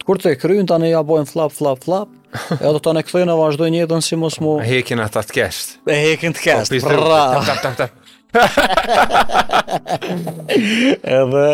kur 0.04 0.18
të 0.20 0.32
e 0.34 0.38
kryin, 0.40 0.66
tani 0.68 0.90
ja 0.90 1.00
bojnë 1.06 1.30
flap, 1.30 1.52
flap, 1.56 1.80
flap, 1.86 2.10
e 2.60 2.64
ato 2.64 2.78
të 2.80 2.94
në 2.96 3.00
këthejnë 3.06 3.32
e 3.32 3.36
vazhdojnë 3.36 3.80
jetën 3.82 4.04
si 4.04 4.16
mos 4.16 4.38
mu... 4.40 4.56
E 4.60 4.66
hekin 4.66 5.00
ata 5.04 5.20
të 5.22 5.36
kesht. 5.36 5.74
E 5.92 5.96
hekin 6.06 6.32
të 6.32 6.40
po, 6.40 6.44
kesht, 6.48 6.78
Tap, 6.82 7.48
tap, 7.48 7.58
tap, 7.60 7.74
tap. 7.82 7.98
edhe 11.06 11.50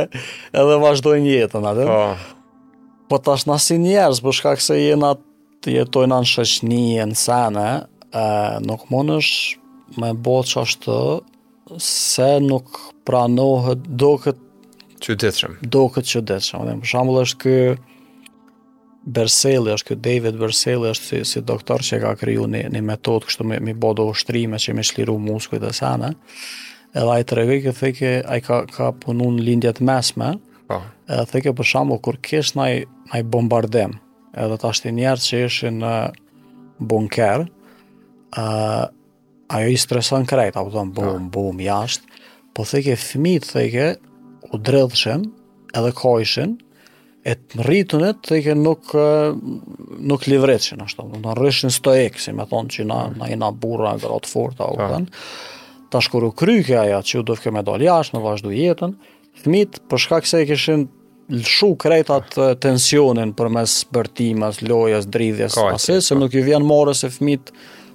edhe 0.59 0.76
vazhdojnë 0.83 1.26
jetën 1.35 1.64
atë. 1.72 1.87
Po. 1.89 2.03
Po 3.09 3.18
tash 3.24 3.45
na 3.49 3.57
si 3.62 3.76
njerëz, 3.81 4.18
për 4.22 4.33
shkak 4.39 4.59
se 4.62 4.74
jena 4.81 5.11
të 5.64 5.68
jetojnë 5.79 6.14
në 6.22 6.26
shëqni 6.33 6.81
e 7.03 7.05
në 7.12 7.16
sene, 7.18 7.66
nuk 8.68 8.81
mundesh 8.93 9.33
më 9.97 10.09
me 10.12 10.18
botë 10.26 10.49
që 10.53 10.59
ashtë 10.66 10.85
të, 10.85 11.01
se 11.83 12.29
nuk 12.45 12.66
pranohet 13.09 13.81
do 14.01 14.12
këtë 14.22 14.43
që 14.43 14.45
çuditshëm. 15.09 15.53
Do 15.62 15.85
këtë 15.95 16.20
Për 16.26 16.41
shembull 16.93 17.18
është 17.24 17.39
kë 17.43 17.57
Berseli 19.07 19.70
është 19.72 19.88
ky 19.88 19.96
David 20.03 20.38
Berseli 20.40 20.88
është 20.90 21.09
si, 21.11 21.20
si 21.30 21.42
doktor 21.46 21.84
që 21.86 22.01
ka 22.03 22.16
kriju 22.18 22.49
një, 22.51 22.64
një 22.74 22.80
metodë 22.84 23.28
kështu 23.28 23.46
me 23.46 23.61
me 23.62 23.74
bodë 23.80 24.09
ushtrime 24.11 24.59
që 24.59 24.74
me 24.74 24.84
shliru 24.84 25.14
muskujt 25.22 25.62
e 25.62 25.70
sana. 25.76 26.11
Edhe 26.99 27.12
ai 27.14 27.26
tregoi 27.28 27.61
që 27.64 27.74
thekë 27.78 28.11
ai 28.28 28.40
ka 28.42 28.62
ka 28.72 28.90
punon 29.03 29.38
lindje 29.46 29.72
të 29.78 29.86
mesme. 29.86 30.32
Po. 30.68 30.80
Edhe 31.09 31.26
thekë 31.32 31.55
për 31.61 31.68
shemb 31.72 31.96
kur 32.05 32.18
kesh 32.26 32.57
nai 32.59 32.84
nai 33.12 33.22
bombardem. 33.22 33.94
Edhe 34.34 34.59
tash 34.61 34.82
ti 34.84 34.92
njerëz 34.99 35.28
që 35.30 35.42
ishin 35.46 35.78
në 35.82 35.94
bunker, 36.90 37.46
a 38.38 38.46
ajo 39.57 39.72
i 39.72 39.78
streson 39.80 40.26
krejt 40.28 40.59
apo 40.59 40.74
don 40.74 40.90
bum 40.99 41.30
bum 41.32 41.62
jashtë. 41.64 42.16
Po 42.55 42.66
thekë 42.66 42.99
fëmit 42.99 43.46
thekë 43.55 43.90
u 44.55 44.59
dredhshën 44.59 45.22
edhe 45.78 45.94
kojshën, 45.94 46.57
e 47.29 47.37
të 47.37 47.61
më 47.61 47.76
e 47.79 48.11
të 48.18 48.37
eke 48.39 48.55
nuk 48.57 48.93
nuk 50.09 50.24
livret 50.31 50.66
në 50.79 50.87
ashtë 50.87 51.07
të 51.14 51.22
në 51.24 51.37
rrëshin 51.39 51.72
së 51.74 51.83
të 51.87 51.95
si 52.22 52.35
me 52.39 52.47
thonë 52.49 52.74
që 52.76 52.87
na, 52.89 52.99
na 53.20 53.29
i 53.29 53.39
burra, 53.62 53.97
gratë 54.01 54.31
forta 54.31 54.68
o 54.72 54.76
po. 54.76 54.89
të 54.89 55.01
ta 55.09 55.89
ta 55.91 56.03
shkuru 56.05 56.33
kryke 56.37 56.76
aja 56.79 56.99
që 57.01 57.20
u 57.20 57.24
dofke 57.31 57.53
me 57.53 57.62
dalë 57.64 57.87
jashtë 57.89 58.16
në 58.18 58.22
vazhdu 58.26 58.51
jetën 58.55 58.91
thmit 59.43 59.79
përshka 59.91 60.18
këse 60.24 60.43
e 60.43 60.49
këshin 60.51 60.83
lëshu 61.33 61.70
krejt 61.81 62.12
tensionin 62.62 63.33
për 63.37 63.49
mes 63.53 63.72
bërtimas, 63.93 64.61
lojas, 64.64 65.07
dridhjes 65.12 65.57
Kajtë, 65.59 65.99
se 66.05 66.14
po. 66.16 66.20
nuk 66.22 66.37
ju 66.37 66.45
vjen 66.45 66.64
more 66.68 66.95
se 66.97 67.09
fmit 67.12 67.53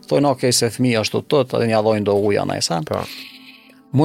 thojnë 0.10 0.32
okej 0.34 0.50
okay, 0.52 0.58
se 0.58 0.70
fmi 0.74 0.94
ashtu 1.00 1.22
të 1.24 1.44
të 1.54 1.62
të 1.64 1.70
një 1.72 1.78
adhojnë 1.80 2.06
do 2.10 2.18
uja 2.32 2.46
në 2.50 2.58
esan 2.64 2.86
sa 2.90 3.04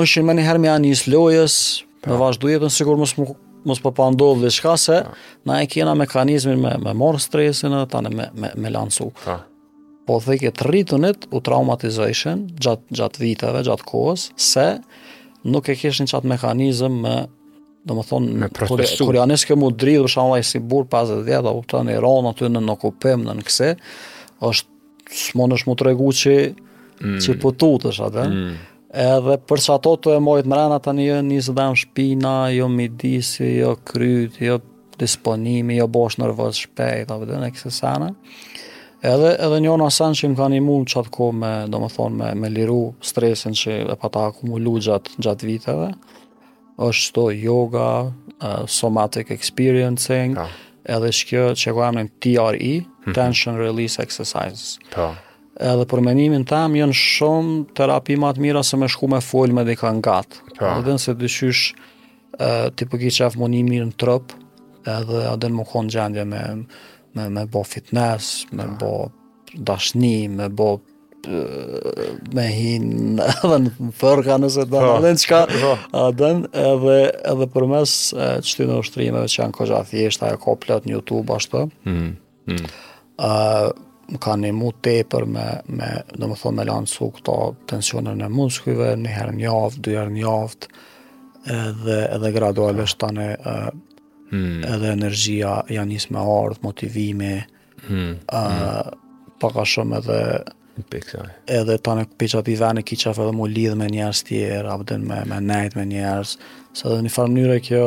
shimë 0.04 0.28
me 0.30 0.38
njëherë 0.38 0.64
me 0.66 0.72
anjës 0.76 1.04
lojas 1.12 1.58
me 1.82 2.06
po. 2.06 2.12
në 2.14 2.20
vazhdujetën 2.26 2.72
sigur 2.76 2.96
mësë 3.00 3.20
më 3.22 3.28
mos 3.66 3.80
po 3.82 3.90
pa 3.94 4.08
ndodh 4.12 4.42
dhe 4.42 4.50
çka 4.52 4.76
se 4.76 4.98
na 5.46 5.62
e 5.62 5.66
kena 5.66 5.94
mekanizmin 5.94 6.60
me 6.60 6.76
me 6.84 6.92
marr 6.92 7.18
stresin 7.18 7.72
edhe 7.72 7.88
tani 7.90 8.10
me 8.14 8.30
me, 8.34 8.50
me 8.56 8.70
lancu. 8.72 9.10
Po 10.08 10.18
thekë 10.24 10.54
të 10.56 10.66
rritunit 10.68 11.26
u 11.36 11.40
traumatizojshën 11.44 12.46
gjat 12.64 12.84
gjat 12.96 13.18
viteve, 13.20 13.62
gjat 13.66 13.82
kohës 13.84 14.28
se 14.40 14.68
nuk 15.44 15.68
e 15.72 15.76
keshin 15.76 16.08
çat 16.10 16.24
mekanizëm 16.24 16.94
me 17.04 17.16
do 17.86 17.94
më 17.96 18.04
thonë 18.08 18.38
me 18.40 18.48
kur 18.98 19.16
janë 19.18 19.36
skemë 19.40 19.68
dridhë 19.82 20.06
dhe 20.06 20.12
shalla 20.14 20.40
si 20.44 20.58
burr 20.58 20.88
pas 20.90 21.08
10 21.10 21.22
vjet 21.28 21.44
apo 21.46 21.62
tani 21.70 21.96
ron 22.02 22.28
aty 22.30 22.48
në 22.48 22.62
nokupem 22.64 23.22
në 23.28 23.44
kse 23.50 23.74
është 24.48 25.12
smonësh 25.26 25.64
më 25.68 25.76
tregu 25.80 26.08
që 26.22 26.34
mm. 26.48 27.20
që 27.24 27.36
po 27.42 27.52
tutesh 27.56 28.00
atë. 28.06 28.26
Mm 28.28 28.50
edhe 28.94 29.34
për 29.46 29.60
sa 29.62 29.76
to 29.84 29.94
të 30.00 30.14
e 30.16 30.20
mojtë 30.24 30.48
më 30.48 30.56
rana 30.58 30.78
tani 30.82 31.04
jo 31.06 31.18
një 31.20 31.24
një 31.34 31.42
zëdhem 31.48 31.74
shpina, 31.82 32.34
jo 32.56 32.68
midisi, 32.72 33.58
jo 33.60 33.74
kryt, 33.84 34.40
jo 34.42 34.58
disponimi, 34.98 35.76
jo 35.78 35.86
bosh 35.88 36.18
nërvës 36.20 36.62
shpejt, 36.64 37.12
apë 37.12 37.28
dhe 37.32 37.40
në 37.42 37.52
kësë 37.56 37.94
Edhe, 38.98 39.28
edhe 39.38 39.60
një 39.62 39.74
në 39.78 39.88
që 39.94 40.28
më 40.28 40.34
ka 40.40 40.46
një 40.50 40.60
mund 40.66 40.88
që 40.90 40.96
atë 41.00 41.10
ko 41.14 41.28
me, 41.30 41.50
do 41.70 41.78
më 41.78 41.88
thonë, 41.94 42.16
me, 42.18 42.30
me 42.34 42.48
liru 42.50 42.88
stresin 43.06 43.54
që 43.54 43.76
e 43.94 43.96
ta 44.00 44.22
akumulu 44.24 44.72
gjatë, 44.82 45.12
gjatë 45.22 45.46
viteve, 45.46 45.92
është 46.82 47.14
to 47.20 47.26
yoga, 47.30 47.86
uh, 48.40 48.64
somatic 48.66 49.30
experiencing, 49.30 50.34
po. 50.34 50.48
edhe 50.82 51.12
shkjo 51.14 51.52
që 51.54 51.70
e 51.70 51.76
kojamnin 51.78 52.10
TRE, 52.18 52.50
mm 52.50 52.86
-hmm. 52.88 53.14
Tension 53.14 53.56
Release 53.56 54.02
Exercises. 54.02 54.80
Ka. 54.90 55.12
Po 55.14 55.27
edhe 55.58 55.86
për 55.90 56.02
menimin 56.06 56.44
tam 56.46 56.76
janë 56.78 56.94
shumë 56.94 57.54
terapi 57.78 58.16
më 58.20 58.30
të 58.36 58.44
mira 58.44 58.62
se 58.64 58.78
me 58.78 58.88
shku 58.90 59.08
me 59.10 59.18
folë 59.24 59.56
me 59.58 59.64
dhe 59.66 59.74
ka 59.78 59.88
po. 59.90 59.94
në 59.98 60.04
gatë. 60.06 60.42
Edhe 60.60 60.94
nëse 60.96 61.14
dëshysh 61.18 61.62
të 62.38 62.86
përki 62.92 63.10
po 63.10 63.16
që 63.18 63.30
më 63.42 63.48
një 63.54 63.62
mirë 63.72 63.88
në 63.90 63.96
trop, 64.00 64.34
edhe 64.98 65.24
edhe 65.32 65.48
në 65.50 65.56
më 65.58 65.64
konë 65.72 65.94
gjendje 65.96 66.26
me, 66.30 66.42
me, 67.16 67.28
me 67.38 67.46
bo 67.50 67.64
fitness, 67.66 68.44
me 68.52 68.68
po. 68.78 68.92
bo 69.56 69.64
dashni, 69.70 70.28
me 70.28 70.48
bo 70.48 70.76
me 72.32 72.44
hin 72.54 73.18
edhe 73.24 73.58
në 73.64 73.90
fërka 73.98 74.36
nëse 74.40 74.62
të 74.70 74.84
në 74.84 74.94
dhe 75.02 75.10
në 75.16 75.24
qka 75.26 75.40
adën 76.06 76.44
edhe, 76.62 76.96
edhe 77.32 77.48
për 77.52 77.66
mes 77.72 77.96
qëty 78.14 78.68
në 78.70 78.78
ushtrimeve 78.84 79.26
që 79.28 79.42
janë 79.42 79.56
kogja 79.58 79.82
thjesht 79.90 80.22
ajo 80.24 80.38
ka 80.44 80.54
plët 80.62 80.86
në 80.88 80.94
Youtube 80.94 81.34
ashtë 81.36 81.64
mm, 81.66 82.14
mm 82.54 82.70
më 84.08 84.18
ka 84.22 84.36
një 84.40 84.50
mutë 84.56 84.84
tepër 85.02 85.26
me, 85.28 85.46
me 85.76 85.88
do 86.16 86.28
më 86.30 86.36
thonë 86.40 86.58
me 86.62 86.68
lanë 86.68 86.88
su 86.88 87.10
këta 87.18 87.34
tensionër 87.72 88.16
në 88.22 88.28
muskjive, 88.32 88.94
një 89.02 89.14
herë 89.18 89.34
një 89.36 89.50
aftë, 89.56 89.82
dy 89.84 89.96
herë 89.98 90.14
një 90.14 90.28
aftë, 90.32 90.70
edhe, 91.54 91.98
edhe 92.16 92.30
gradualisht 92.36 92.96
të 92.98 93.02
tani 93.04 93.26
hmm. 93.46 94.62
edhe 94.70 94.94
energjia 94.94 95.52
janë 95.74 95.92
njësë 95.92 96.14
me 96.16 96.24
ardhë, 96.36 96.62
motivimi, 96.64 97.34
hmm. 97.88 98.14
A, 98.32 98.44
hmm. 98.44 99.34
paka 99.44 99.66
shumë 99.74 100.00
edhe 100.02 100.22
edhe 100.78 101.74
ta 101.82 101.96
në 101.98 102.04
pëqa 102.20 102.44
për 102.46 102.52
i 102.52 102.52
vene, 102.60 102.82
ki 102.86 102.96
edhe 103.10 103.32
mu 103.34 103.48
lidhë 103.50 103.74
me 103.80 103.88
njerës 103.90 104.20
tjerë 104.28 104.70
abden 104.70 105.02
me, 105.08 105.24
me 105.26 105.40
nejtë 105.42 105.74
me 105.80 105.88
njerës 105.90 106.36
se 106.78 106.86
edhe 106.86 107.00
një 107.02 107.10
farë 107.10 107.32
mënyre 107.34 107.56
kjo 107.66 107.80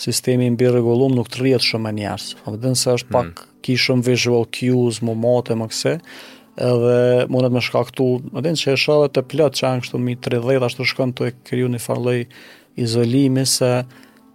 sistemi 0.00 0.48
në 0.48 0.56
birë 0.56 0.78
regullum 0.78 1.12
nuk 1.18 1.28
të 1.28 1.42
rrjetë 1.42 1.66
shumë 1.66 1.84
me 1.84 1.92
njerës 1.98 2.30
abden 2.48 2.78
se 2.80 2.94
është 2.96 3.10
hmm. 3.12 3.18
pak 3.18 3.42
hmm 3.44 3.54
ki 3.68 3.76
shumë 3.76 4.04
visual 4.08 4.46
cues, 4.56 5.02
mu 5.04 5.12
mate, 5.18 5.56
më 5.58 5.66
këse, 5.72 5.94
edhe 6.68 6.98
mundet 7.30 7.52
me 7.54 7.60
shkaktu, 7.62 8.06
në 8.32 8.44
din 8.46 8.56
që 8.58 8.72
e 8.72 8.80
shalë 8.84 9.10
të 9.12 9.26
plët 9.30 9.60
që 9.60 9.66
anë 9.68 9.84
kështu 9.84 10.00
mi 10.02 10.16
30, 10.24 10.64
ashtu 10.68 10.86
shkën 10.88 11.12
të 11.18 11.28
e 11.28 11.34
kryu 11.50 11.68
një 11.74 11.82
farloj 11.84 12.24
izolimi, 12.80 13.44
se 13.50 13.72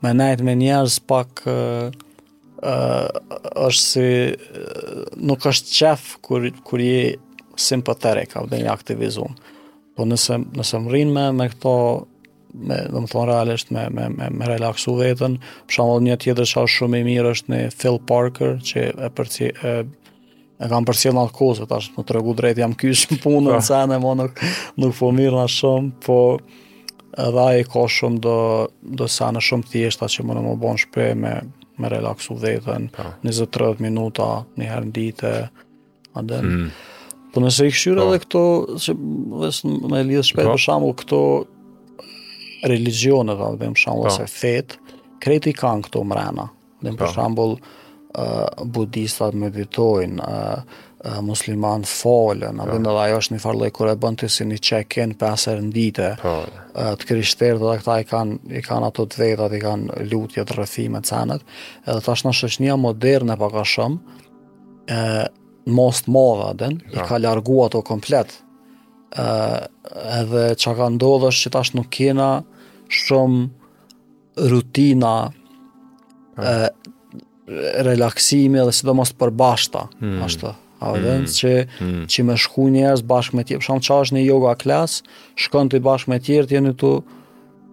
me 0.03 0.13
najt 0.19 0.43
me 0.45 0.53
njerës 0.59 0.99
pak 1.09 1.41
uh, 1.47 1.89
uh, 2.61 3.36
është 3.65 3.84
si 3.84 4.07
uh, 4.31 5.03
nuk 5.31 5.43
është 5.51 5.73
qef 5.79 6.05
kur, 6.27 6.47
kur 6.67 6.84
je 6.84 7.17
simpaterik, 7.63 8.38
avde 8.39 8.61
një 8.61 8.69
aktivizum. 8.73 9.34
Po 9.93 10.05
nëse, 10.09 10.38
nëse 10.57 10.79
më 10.86 10.93
rinë 10.99 11.13
me, 11.17 11.27
me 11.41 11.49
këto 11.51 11.73
me 12.62 12.78
do 12.91 13.01
të 13.04 13.10
thonë 13.10 13.28
realisht 13.30 13.72
me 13.74 13.88
me 13.93 14.08
me, 14.14 14.30
me 14.30 14.47
relaksu 14.49 14.93
veten. 14.99 15.39
Për 15.68 15.74
shembull 15.80 16.06
një 16.06 16.18
tjetër 16.24 16.49
sa 16.49 16.66
shumë 16.70 16.99
i 17.01 17.06
mirë 17.08 17.32
është 17.36 17.51
në 17.54 17.62
Phil 17.78 17.99
Parker 18.10 18.58
që 18.62 18.86
e 18.91 19.10
përci 19.18 19.49
e, 19.49 19.74
e 20.62 20.70
kam 20.72 20.86
në 20.86 21.14
atë 21.26 21.36
kozë 21.39 21.68
tash 21.72 21.89
më 21.97 22.06
tregu 22.12 22.36
drejt 22.38 22.62
jam 22.62 22.76
ky 22.78 22.91
në 22.93 23.20
punën 23.24 23.62
sa 23.66 23.82
po. 23.84 23.91
ne 23.93 24.01
më 24.04 24.14
nuk 24.22 24.45
nuk 24.84 24.97
po 24.99 25.12
mirë 25.18 25.41
na 25.41 25.47
shumë, 25.49 25.91
po 26.06 26.20
edhe 27.26 27.41
ai 27.45 27.66
ka 27.70 27.88
shumë 27.88 28.22
do 28.24 28.38
do 28.82 29.08
sa 29.10 29.32
në 29.34 29.41
shumë 29.49 29.70
thjeshta 29.72 30.10
që 30.10 30.26
mund 30.28 30.39
të 30.39 30.45
më 30.51 30.56
bën 30.66 30.82
shpe 30.86 31.10
me 31.24 31.36
me 31.78 31.89
relaksu 31.89 32.36
veten 32.38 32.91
20-30 33.24 33.54
po. 33.54 33.76
minuta 33.82 34.30
një 34.62 34.68
herë 34.70 34.91
ditë. 34.93 35.32
A 36.14 36.22
hmm. 36.22 36.68
Po 37.34 37.41
nëse 37.41 37.66
i 37.66 37.72
këshyre 37.74 37.97
po. 38.04 38.12
dhe 38.14 38.18
këto, 38.22 38.41
që, 38.84 38.93
vesë, 39.41 39.72
me 39.89 40.04
lidhë 40.06 40.26
shpejt 40.28 40.68
për 40.70 40.91
këto 41.01 41.22
religionet 42.70 43.38
dhe 43.38 43.51
dhe 43.57 43.70
më 43.72 43.80
shambull 43.80 44.09
po. 44.09 44.16
se 44.16 44.28
fet, 44.30 44.78
kreti 45.24 45.53
kanë 45.55 45.86
këto 45.89 46.03
mrena. 46.07 46.49
Dhe 46.84 46.91
më 46.91 46.99
po. 47.01 47.09
shambull 47.11 47.53
uh, 47.59 48.64
budistat 48.66 49.34
meditojnë, 49.39 50.24
uh, 50.24 50.86
uh, 51.03 51.20
musliman 51.26 51.86
falen, 51.88 52.59
po. 52.64 52.70
dhe 52.80 52.82
dhe 52.86 53.03
ajo 53.03 53.20
është 53.22 53.36
një 53.36 53.43
farloj 53.45 53.74
kër 53.76 53.91
e 53.93 53.97
bëndë 54.05 54.22
të 54.26 54.32
si 54.36 54.47
një 54.51 54.59
qekin 54.70 55.16
pëser 55.22 55.61
në 55.66 55.72
dite, 55.76 56.09
uh, 56.20 56.66
të 56.74 57.11
krishterë 57.11 57.59
dhe, 57.59 57.70
dhe 57.70 57.78
këta 57.84 57.99
i 58.03 58.09
kanë 58.11 58.59
i 58.61 58.66
kanë 58.66 58.89
ato 58.91 59.05
të 59.05 59.22
vetat, 59.24 59.57
i 59.59 59.64
kanë 59.64 60.01
lutjet, 60.11 60.47
të 60.51 60.61
rëfime, 60.61 61.03
të 61.03 61.11
cenet, 61.11 61.45
edhe 61.88 62.01
tash 62.07 62.26
në 62.26 62.36
shëqnia 62.39 62.80
moderne 62.80 63.36
ka 63.43 63.66
shumë, 63.76 64.20
e, 64.93 65.03
most 65.72 66.09
modha 66.11 66.49
i 66.74 67.03
ka 67.07 67.18
largu 67.24 67.61
ato 67.66 67.82
komplet. 67.82 68.39
edhe 70.20 70.43
çka 70.61 70.72
ka 70.76 70.88
ndodhur 70.89 71.30
është 71.30 71.43
që 71.45 71.49
tash 71.53 71.72
nuk 71.78 71.88
kena 71.93 72.32
shumë 72.97 74.43
rutina 74.49 75.15
e, 76.37 76.59
relaksimi 77.85 78.61
edhe 78.63 78.73
sidomos 78.73 79.11
të 79.13 79.19
përbashta 79.23 79.87
mm. 80.01 80.19
ashtë 80.27 80.53
a 80.83 80.91
mm. 80.99 81.25
që, 81.31 81.51
mm. 81.79 82.05
që 82.11 82.23
me 82.27 82.35
shku 82.41 82.65
njerëz 82.73 83.03
bashkë 83.07 83.37
me 83.39 83.45
tjerë 83.47 83.61
për 83.61 83.69
shumë 83.69 83.85
që 83.87 83.99
është 84.03 84.17
një 84.17 84.23
yoga 84.25 84.55
klas 84.59 84.97
shkën 85.39 85.69
të 85.71 85.81
bashkë 85.85 86.11
me 86.11 86.19
tjerë 86.25 86.49
tjenë 86.51 86.73
të, 86.81 86.93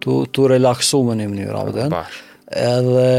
të, 0.05 0.17
të 0.35 0.45
relaksu 0.53 1.01
me 1.07 1.17
një 1.19 1.29
mënyrë 1.33 1.57
a 1.57 1.63
vëndës 1.75 2.19
edhe 2.61 3.09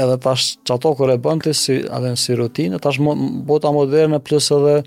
edhe 0.00 0.16
tash 0.24 0.56
çato 0.66 0.90
kur 0.98 1.12
e 1.12 1.18
bën 1.22 1.40
ti 1.44 1.52
si 1.54 1.76
a 1.94 2.00
si 2.18 2.34
rutinë 2.38 2.80
tash 2.82 2.98
bota 3.46 3.70
moderne 3.74 4.18
plus 4.26 4.48
edhe 4.56 4.80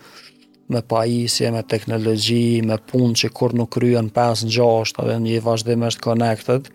me 0.68 0.82
pajisje, 0.88 1.52
me 1.52 1.64
teknologji, 1.64 2.62
me 2.66 2.78
punë 2.92 3.16
që 3.22 3.32
kur 3.36 3.54
nuk 3.58 3.72
kryen 3.76 4.10
5-6, 4.16 4.94
edhe 5.04 5.18
një 5.20 5.42
vazhdim 5.44 5.84
është 5.90 6.04
connected, 6.06 6.70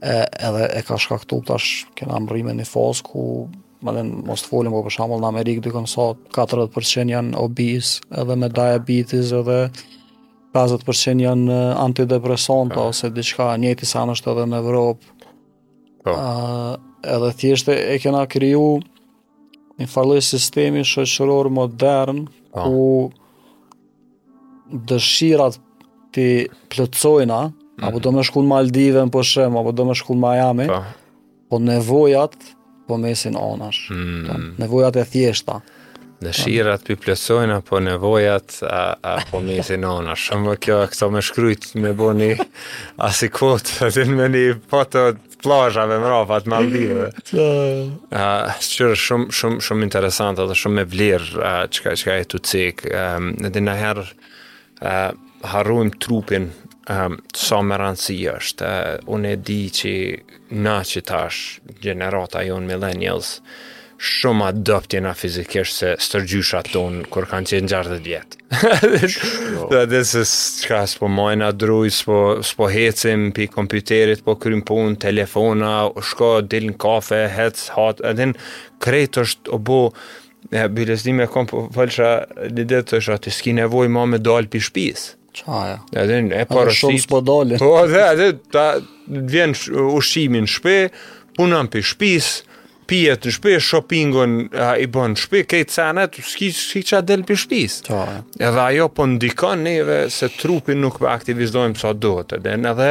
e, 0.00 0.22
edhe 0.22 0.68
e 0.78 0.82
ka 0.86 0.98
shkaktu 0.98 1.40
tash 1.50 1.86
kena 1.98 2.20
më 2.22 2.50
e 2.52 2.56
një 2.60 2.68
fosë 2.68 3.06
ku 3.08 3.24
më 3.82 3.92
dhe 3.96 4.02
mos 4.28 4.44
të 4.44 4.48
folim, 4.52 4.70
po 4.74 4.84
për 4.86 4.94
shambull 4.94 5.22
në 5.24 5.28
Amerikë 5.32 5.64
dykon 5.66 5.88
sot, 5.90 6.20
40% 6.36 7.10
janë 7.10 7.34
obis, 7.42 7.96
edhe 8.14 8.36
me 8.38 8.46
diabetes, 8.54 9.32
edhe 9.34 9.58
50% 10.54 11.24
janë 11.24 11.56
antidepresanta, 11.82 12.76
po. 12.84 12.90
ose 12.92 13.10
diçka, 13.10 13.50
njëti 13.58 13.88
sa 13.88 14.04
nështë 14.06 14.30
edhe 14.36 14.46
në 14.52 14.60
Evropë. 14.62 15.10
Po. 16.06 16.14
A, 16.14 16.30
edhe 17.10 17.32
thjeshtë 17.40 17.74
e 17.96 17.98
kena 18.02 18.22
kriju 18.30 18.78
një 19.80 19.88
farloj 19.90 20.20
sistemi 20.22 20.84
shëqëror 20.86 21.50
modern, 21.50 22.26
Pa. 22.52 22.60
Ah. 22.60 22.64
Ku 22.68 23.10
dëshirat 24.88 25.58
ti 26.12 26.46
plëcojna, 26.72 27.40
mm. 27.48 27.84
apo 27.88 28.00
do 28.04 28.12
me 28.12 28.24
shku 28.24 28.44
në 28.44 28.48
Maldive 28.52 29.04
në 29.08 29.12
përshem, 29.14 29.56
apo 29.60 29.72
do 29.76 29.84
me 29.88 29.96
shku 29.96 30.16
në 30.16 30.20
Miami, 30.26 30.66
pa. 30.68 30.82
Po. 31.48 31.56
po 31.56 31.62
nevojat 31.64 32.36
po 32.88 32.98
mesin 33.00 33.36
onash. 33.40 33.88
Mm. 33.92 34.24
Ta, 34.28 34.34
po, 34.34 34.56
nevojat 34.60 35.00
e 35.00 35.06
thjeshta. 35.12 35.58
Dëshirat 36.22 36.84
pi 36.86 36.94
plëcojna, 37.02 37.58
po 37.66 37.80
nevojat 37.84 38.60
a, 38.68 38.82
a 39.00 39.16
po 39.30 39.40
mesin 39.44 39.82
onash. 39.88 40.28
Shumë 40.30 40.56
kjo, 40.62 40.80
këto 40.92 41.08
me 41.12 41.24
shkryt, 41.24 41.72
me 41.82 41.92
bo 41.98 42.12
një 42.16 42.34
asikot, 43.08 43.72
dhe 43.96 44.06
në 44.08 44.18
me 44.20 44.28
një 44.32 44.46
patët, 44.72 45.24
plazhave 45.42 45.96
në 46.00 46.10
Rafa 46.12 46.38
të 46.46 47.46
Ëh, 48.12 48.54
është 48.54 48.90
shumë 49.04 49.34
shumë 49.38 49.64
shumë 49.66 49.86
interesant 49.88 50.40
edhe 50.42 50.56
shumë 50.62 50.78
me 50.80 50.86
vlerë 50.94 51.52
çka 51.74 51.94
uh, 51.94 51.98
çka 52.00 52.16
e 52.22 52.26
tu 52.32 52.40
cek. 52.52 52.86
um, 52.92 53.32
në 53.42 53.62
na 53.66 53.74
herë 53.80 54.06
uh, 54.84 55.94
trupin 56.02 56.50
ëm 56.90 57.12
um, 57.14 57.18
sa 57.38 57.60
më 57.62 57.76
rëndësi 57.78 58.16
është. 58.32 58.70
Uh, 58.70 59.12
unë 59.14 59.34
e 59.34 59.36
di 59.46 59.60
që 59.78 59.92
na 60.66 60.78
që 60.82 61.04
tash 61.06 61.42
gjenerata 61.84 62.42
jon 62.46 62.66
millennials 62.66 63.36
shumë 64.02 64.44
adopti 64.50 64.98
na 65.04 65.12
fizikisht 65.14 65.76
se 65.78 65.92
stërgjusha 66.02 66.62
tonë 66.72 67.04
kur 67.12 67.26
kanë 67.30 67.52
qenë 67.52 67.70
gjarë 67.70 67.98
dhe 68.04 68.20
Dhe 69.72 69.82
dhe 69.92 70.00
se 70.08 70.24
s'ka 70.28 70.80
s'po 70.90 71.08
majna 71.08 71.52
druj, 71.54 71.92
s'po, 71.98 72.18
spo 72.46 72.68
hecim 72.72 73.28
pi 73.36 73.46
kompjuterit, 73.50 74.24
po 74.24 74.34
krym 74.42 74.64
punë, 74.66 74.98
telefona, 75.06 75.72
shko, 76.10 76.32
dil 76.42 76.72
në 76.72 76.76
kafe, 76.82 77.22
hec, 77.36 77.62
hat, 77.76 78.02
edhe 78.10 78.32
në 78.32 78.52
krejt 78.82 79.20
është 79.22 79.54
o 79.56 79.62
bo, 79.70 79.78
e, 80.50 80.66
bilesdim 80.68 81.22
e 81.24 81.28
kom, 81.30 81.46
po 81.50 81.68
fëllësha, 81.74 82.10
një 82.58 82.66
dhe 82.74 82.82
të 82.90 83.00
është 83.00 83.16
ati 83.18 83.34
s'ki 83.38 83.54
nevoj 83.62 83.88
ma 83.94 84.06
me 84.14 84.18
dalë 84.22 84.50
pi 84.52 84.62
shpisë. 84.68 85.14
Qaja, 85.42 85.78
ja. 85.96 86.02
e 86.42 86.42
parë 86.50 86.72
shumë 86.76 87.00
s'po 87.06 87.22
dalë. 87.24 87.62
Po 87.62 87.76
dhe, 87.90 88.30
ta 88.52 88.72
Vjen 89.12 89.50
ushimin 89.96 90.44
shpe 90.46 90.90
Punan 91.36 91.66
për 91.72 91.82
shpisë, 91.88 92.51
pijet 92.90 93.26
në 93.26 93.32
shpe, 93.36 93.52
shoppingon 93.62 94.36
a, 94.52 94.72
i 94.80 94.88
bon 94.90 95.12
në 95.14 95.20
shpe, 95.22 95.42
kejtë 95.50 95.76
cenet, 95.76 96.18
s'ki 96.26 96.82
që 96.86 96.98
a 96.98 97.02
delë 97.10 97.26
për 97.28 97.40
shpis. 97.44 97.78
Ta. 97.88 98.00
Edhe 98.38 98.64
ajo 98.66 98.88
po 98.96 99.06
ndikon 99.14 99.64
neve 99.66 100.00
se 100.12 100.30
trupin 100.40 100.82
nuk 100.82 100.98
për 101.00 101.06
po 101.06 101.12
aktivizdojmë 101.12 101.78
sa 101.82 101.94
do 101.94 102.16
të 102.28 102.40
denë, 102.46 102.72
edhe 102.74 102.90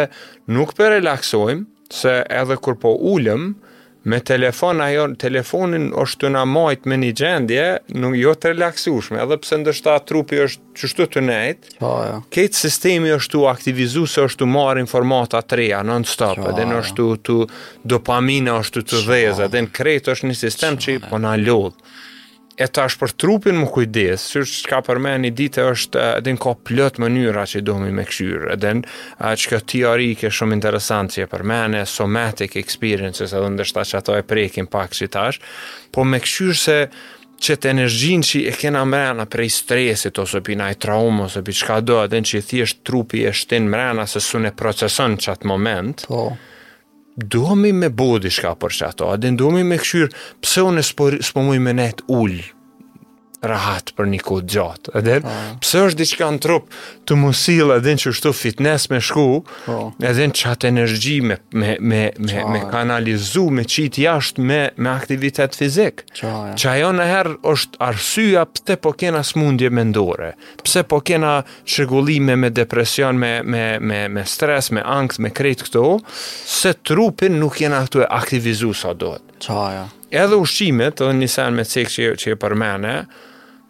nuk 0.56 0.74
për 0.78 0.88
po 0.88 0.94
relaksojmë, 0.96 1.66
se 1.92 2.20
edhe 2.32 2.58
kur 2.64 2.78
po 2.80 2.96
ullëm, 3.14 3.52
me 4.04 4.18
telefon 4.26 4.82
ajo 4.82 5.06
telefonin 5.22 5.90
është 6.02 6.24
të 6.24 6.30
na 6.34 6.42
majt 6.50 6.88
me 6.90 6.98
një 7.04 7.10
gjendje 7.20 7.66
nuk 8.02 8.16
jo 8.18 8.32
të 8.34 8.52
relaksueshme 8.56 9.20
edhe 9.22 9.38
pse 9.44 9.60
ndoshta 9.62 9.98
trupi 10.10 10.40
është 10.48 10.64
çështë 10.82 11.08
të 11.14 11.24
nejt 11.28 11.68
po 11.82 11.92
ja 12.02 12.08
jo. 12.10 12.16
këtë 12.34 12.60
sistemi 12.64 13.14
është 13.20 13.34
tu 13.36 13.46
aktivizu 13.52 14.06
se 14.10 14.26
është 14.26 14.42
të 14.42 14.50
marr 14.58 14.82
informata 14.82 15.44
të 15.46 15.62
reja 15.62 15.84
non 15.86 16.08
stop 16.10 16.42
edhe 16.50 16.66
në 16.72 16.80
është 16.82 17.10
të 17.30 17.38
dopamina 17.94 18.58
është 18.64 18.86
të 18.90 19.04
vëzë 19.12 19.48
edhe 19.48 19.66
në 19.68 19.74
kret 19.80 20.10
është 20.16 20.32
një 20.32 20.40
sistem 20.46 20.82
që 20.82 20.98
po 21.10 21.22
na 21.22 21.38
lodhë 21.38 21.92
e 22.60 22.68
tash 22.68 22.98
për 23.00 23.14
trupin 23.22 23.56
më 23.62 23.68
kujdes, 23.72 24.24
sër 24.34 24.44
që 24.48 24.66
ka 24.72 24.80
për 24.86 25.00
me 25.04 25.14
një 25.24 25.32
ditë 25.38 25.66
është 25.72 26.02
edhe 26.20 26.34
në 26.36 26.42
ka 26.44 26.54
plët 26.68 27.00
mënyra 27.02 27.46
që 27.48 27.62
i 27.62 27.66
do 27.68 27.78
me 27.82 28.06
këshyrë, 28.08 28.52
edhe 28.58 28.74
në 28.80 29.34
që 29.44 29.50
kjo 29.54 29.60
teori 29.74 30.10
ke 30.20 30.32
shumë 30.34 30.58
interesantë 30.60 31.16
që 31.18 31.24
e 31.24 31.30
për 31.32 31.46
në 31.76 31.86
somatic 31.88 32.58
experiences 32.60 33.34
edhe 33.38 33.54
ndërshëta 33.56 33.86
që 33.92 33.98
ato 34.02 34.18
e 34.20 34.26
prekin 34.32 34.68
pak 34.68 34.92
që 34.98 35.08
i 35.08 35.08
tash, 35.14 35.40
po 35.96 36.04
me 36.04 36.20
këshyrë 36.26 36.58
se 36.64 36.78
që 37.42 37.56
të 37.58 37.70
energjin 37.72 38.22
që 38.22 38.44
e 38.52 38.54
kena 38.54 38.84
mrena 38.86 39.26
prej 39.26 39.48
stresit 39.60 40.20
ose 40.22 40.42
pina 40.46 40.68
i 40.72 40.76
traumë 40.78 41.26
ose 41.26 41.42
pi 41.48 41.56
qka 41.58 41.80
do, 41.82 42.02
edhe 42.04 42.20
në 42.22 42.30
që 42.32 42.38
i 42.38 42.46
thjesht 42.52 42.84
trupi 42.86 43.24
e 43.26 43.34
shtin 43.34 43.70
mrena 43.72 44.06
se 44.12 44.22
sune 44.22 44.52
procesën 44.54 45.18
që 45.24 45.36
atë 45.38 45.50
moment, 45.50 46.06
po, 46.12 46.28
oh 46.34 46.51
duhemi 47.30 47.72
me 47.76 47.90
bodi 47.94 48.32
shka 48.34 48.54
për 48.62 48.78
që 48.78 48.90
ato, 48.92 49.12
adin 49.16 49.38
duhemi 49.42 49.66
me 49.74 49.78
këshyrë, 49.84 50.12
pëse 50.44 50.66
unë 50.72 50.84
e 50.88 51.26
s'pomuj 51.30 51.60
me 51.68 51.76
net 51.82 52.04
ullë, 52.10 52.46
rahat 53.42 53.90
për 53.98 54.06
një 54.12 54.20
kohë 54.26 54.44
gjatë. 54.54 54.92
Edhe 55.00 55.16
oh. 55.22 55.26
Po. 55.26 55.54
pse 55.64 55.80
është 55.88 55.98
diçka 56.00 56.28
në 56.32 56.42
trup 56.44 56.68
të 57.10 57.16
musil 57.18 57.72
edhe 57.74 57.94
që 58.04 58.12
shtu 58.18 58.32
fitness 58.38 58.88
me 58.92 59.00
shku, 59.02 59.26
oh. 59.42 59.80
edhe 60.02 60.28
çat 60.38 60.66
energji 60.70 61.18
me 61.26 61.40
me 61.54 61.74
me 61.92 62.02
me, 62.20 62.44
me 62.54 62.62
kanalizu 62.72 63.48
me 63.50 63.64
çit 63.66 63.98
jashtë 64.02 64.46
me 64.46 64.60
me 64.78 64.92
aktivitet 64.94 65.58
fizik. 65.58 66.04
ajo 66.72 66.92
në 66.96 67.08
herë 67.14 67.34
është 67.54 67.82
arsyeja 67.90 68.46
pse 68.46 68.78
po 68.78 68.94
kena 68.94 69.24
smundje 69.26 69.70
mendore, 69.70 70.36
pse 70.64 70.84
po 70.84 71.02
kena 71.02 71.42
çrregullime 71.66 72.36
me 72.36 72.50
depresion, 72.50 73.16
me 73.18 73.42
me 73.44 73.80
me 73.80 74.08
me 74.08 74.26
stres, 74.26 74.72
me 74.72 74.82
ankth, 74.86 75.20
me 75.20 75.30
krejt 75.30 75.66
këto, 75.66 76.00
se 76.46 76.74
trupin 76.84 77.40
nuk 77.40 77.60
jena 77.62 77.82
këtu 77.86 78.06
e 78.06 78.08
aktivizu 78.10 78.74
sa 78.74 78.94
dohet. 78.94 79.26
Qaja. 79.42 79.88
Edhe 80.12 80.36
ushqimet, 80.38 81.02
edhe 81.02 81.18
një 81.18 81.28
sen 81.28 81.54
me 81.56 81.64
cikë 81.66 81.92
që, 81.96 82.10
që 82.24 82.34
e 82.36 82.40
përmene, 82.40 82.96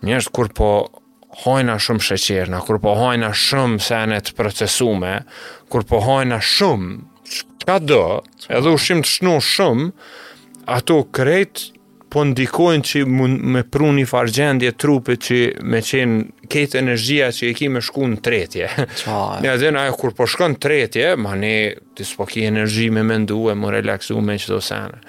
njerëz 0.06 0.28
kur 0.34 0.50
po 0.58 0.72
hojna 1.44 1.78
shumë 1.82 2.04
sheqerna, 2.06 2.60
kur 2.66 2.80
po 2.84 2.94
hojna 3.00 3.30
shumë 3.38 3.80
sene 3.84 4.18
të 4.26 4.36
procesume, 4.38 5.16
kur 5.72 5.86
po 5.88 6.02
hojna 6.06 6.42
shumë, 6.44 6.98
ka 7.64 7.78
do, 7.84 8.02
edhe 8.52 8.74
ushim 8.76 9.04
të 9.06 9.12
shnu 9.16 9.38
shumë, 9.46 9.92
ato 10.76 11.02
kret 11.16 11.68
po 12.12 12.26
ndikojnë 12.28 12.84
që 12.90 13.02
mund 13.08 13.40
me 13.56 13.62
pruni 13.72 14.04
fargjendje 14.04 14.74
trupit 14.84 15.22
që 15.30 15.38
me 15.72 15.80
qenë 15.80 16.48
ketë 16.52 16.82
energjia 16.82 17.30
që 17.32 17.46
e 17.48 17.52
ki 17.56 17.70
me 17.72 17.80
shku 17.82 18.10
në 18.12 18.18
tretje. 18.26 18.68
Një 18.76 19.48
Ja, 19.48 19.54
dhe 19.62 19.72
në 19.72 19.86
ajo, 19.86 19.96
kur 20.02 20.12
po 20.18 20.28
shku 20.28 20.50
tretje, 20.60 21.14
ma 21.16 21.38
ne, 21.40 21.54
ti 21.96 22.04
s'po 22.04 22.28
ki 22.28 22.44
energji 22.50 22.90
me 22.92 23.06
mendu 23.08 23.46
e 23.48 23.56
më 23.56 23.72
relaxu 23.78 24.20
me 24.26 24.36
që 24.36 24.52
do 24.52 24.60
sene 24.66 25.00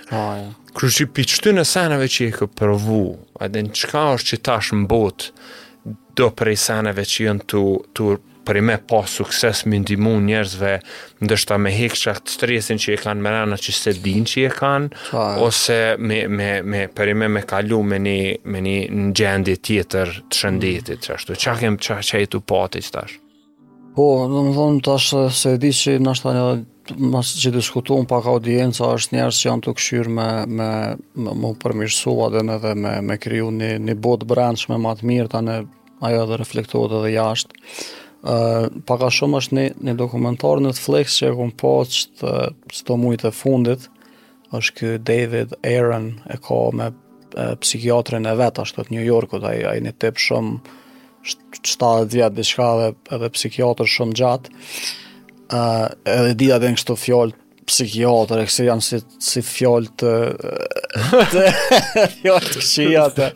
kryshi 0.77 1.07
për 1.12 1.27
qëty 1.29 1.53
në 1.57 1.64
sanave 1.68 2.07
që 2.11 2.29
i 2.31 2.35
ka 2.37 2.47
përvu, 2.51 3.01
edhe 3.45 3.62
në 3.66 3.73
qka 3.77 4.05
është 4.16 4.29
që 4.35 4.39
tash 4.49 4.73
në 4.77 4.87
bot, 4.91 5.29
do 6.16 6.29
i 6.53 6.57
sanave 6.61 7.05
që 7.09 7.25
jënë 7.27 7.47
të, 7.51 7.62
të 7.97 8.07
për 8.47 8.59
i 8.59 8.62
me 8.66 8.75
pa 8.91 9.03
sukses 9.09 9.62
më 9.70 9.79
ndimu 9.85 10.12
njerëzve, 10.27 10.73
ndështë 11.23 11.59
me 11.62 11.70
hekë 11.77 11.99
që 12.03 12.14
të 12.27 12.35
stresin 12.35 12.81
që 12.85 12.95
i 12.95 12.99
kanë 13.05 13.23
më 13.25 13.33
rana 13.37 13.59
që 13.64 13.75
se 13.77 13.95
din 14.03 14.27
që 14.27 14.43
i 14.43 14.49
kanë, 14.57 15.01
ose 15.47 15.77
me, 16.01 16.23
me, 16.29 16.51
me, 16.66 16.85
për 16.97 17.12
i 17.12 17.16
me 17.20 17.29
me 17.37 17.45
kalu 17.49 17.83
me 17.87 18.01
një, 18.03 18.18
me 18.51 18.64
një 18.66 18.77
në 18.97 19.07
gjendje 19.20 19.57
tjetër 19.68 20.16
të 20.29 20.41
shëndetit, 20.41 21.03
që 21.07 21.12
mm. 21.12 21.16
ashtu, 21.20 21.39
që 21.39 21.53
akim 21.55 21.79
që, 21.87 22.01
që 22.11 22.23
e 22.27 22.33
të 22.35 22.43
pati 22.51 22.83
që 22.89 22.95
tash? 22.97 23.18
Po, 23.93 24.09
dhe 24.27 24.43
më 24.49 24.53
thonë 24.57 24.85
tash 24.89 25.09
se 25.37 25.57
di 25.62 25.70
që 25.79 25.99
nështë 26.09 26.29
ta 26.31 26.37
një 26.37 26.45
mos 26.99 27.30
që 27.39 27.53
diskutuam 27.55 28.07
pak 28.11 28.26
audienca 28.30 28.89
është 28.97 29.14
njerëz 29.16 29.39
që 29.41 29.49
janë 29.49 29.64
të 29.66 29.74
këshyrë 29.78 30.12
me 30.14 30.26
me 30.47 30.70
me, 31.14 31.53
me 31.55 31.87
edhe 31.87 32.43
edhe 32.57 32.72
me 32.83 32.95
me 33.11 33.18
kriju 33.22 33.51
një 33.55 33.68
një 33.87 33.95
bot 34.03 34.24
brendshme 34.26 34.76
më 34.83 34.95
të 35.01 35.07
mirë 35.11 35.28
tani 35.35 35.59
ajo 36.03 36.22
edhe 36.24 36.37
reflektohet 36.43 36.97
edhe 36.99 37.12
jashtë. 37.14 37.51
ë 38.22 38.30
uh, 38.35 38.66
pak 38.87 39.01
a 39.03 39.09
shumë 39.11 39.39
është 39.41 39.57
një 39.57 39.64
një 39.83 39.93
dokumentar 39.99 40.59
në 40.62 40.68
Netflix 40.72 41.16
që 41.18 41.28
e 41.28 41.51
po 41.53 41.53
paqë 41.59 42.51
çdo 42.76 42.97
muaj 43.03 43.16
të 43.24 43.33
fundit 43.35 43.89
është 44.55 44.76
ky 44.78 44.93
David 45.11 45.55
Aaron 45.66 46.07
e 46.30 46.37
ka 46.39 46.61
me 46.72 46.87
psikiatrin 47.64 48.26
e 48.30 48.35
vet 48.39 48.59
ashtu 48.62 48.83
në 48.85 48.93
New 48.95 49.05
Yorku 49.09 49.39
ai 49.43 49.64
ai 49.66 49.80
një 49.83 49.93
tip 49.99 50.18
shumë 50.18 50.61
70 51.26 52.14
vjet 52.14 52.35
diçka 52.39 52.68
edhe 53.16 53.28
psikiatër 53.35 53.87
shumë 53.91 54.12
gjatë 54.18 54.51
uh, 55.53 55.89
edhe 56.05 56.35
dita 56.41 56.59
dhe 56.63 56.73
në 56.73 56.79
kështu 56.81 56.97
fjallë 56.99 57.39
psikiatër, 57.63 58.41
e 58.43 58.47
kësi 58.49 58.65
janë 58.67 58.83
si, 58.85 58.99
si 59.23 59.41
fjallë 59.47 59.91
të... 60.03 60.13
të 61.33 61.45
fjallë 62.19 62.49
të 62.49 62.63
këshia 62.63 63.05
të 63.17 63.27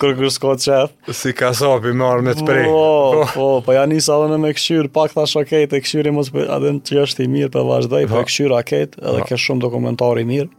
kërë 0.00 0.16
kërë 0.18 0.30
s'ko 0.34 0.54
qëtë. 0.58 1.12
Si 1.16 1.30
ka 1.38 1.52
sopi 1.56 1.92
më 1.96 2.08
me 2.26 2.34
të 2.36 2.46
prej. 2.48 2.64
Po, 2.68 2.80
po, 2.80 3.28
po, 3.32 3.46
po 3.68 3.76
ja 3.76 3.84
nisa 3.88 4.16
dhe 4.28 4.36
me 4.42 4.50
këshyrë, 4.56 4.90
pak 4.96 5.14
thash 5.14 5.38
okej, 5.40 5.68
okay, 5.68 5.70
të 5.70 5.80
këshyrë 5.86 6.10
i 6.10 6.16
mos 6.18 6.32
për 6.34 6.50
adhen 6.58 6.82
që 6.90 6.98
është 7.06 7.24
i 7.24 7.30
mirë 7.36 7.52
për 7.54 7.68
vazhdej, 7.70 8.08
po 8.10 8.24
këshyrë 8.28 8.58
a 8.58 8.64
ketë, 8.72 9.04
edhe 9.04 9.22
po. 9.22 9.28
ke 9.30 9.38
shumë 9.46 9.62
dokumentari 9.68 10.26
mirë, 10.28 10.50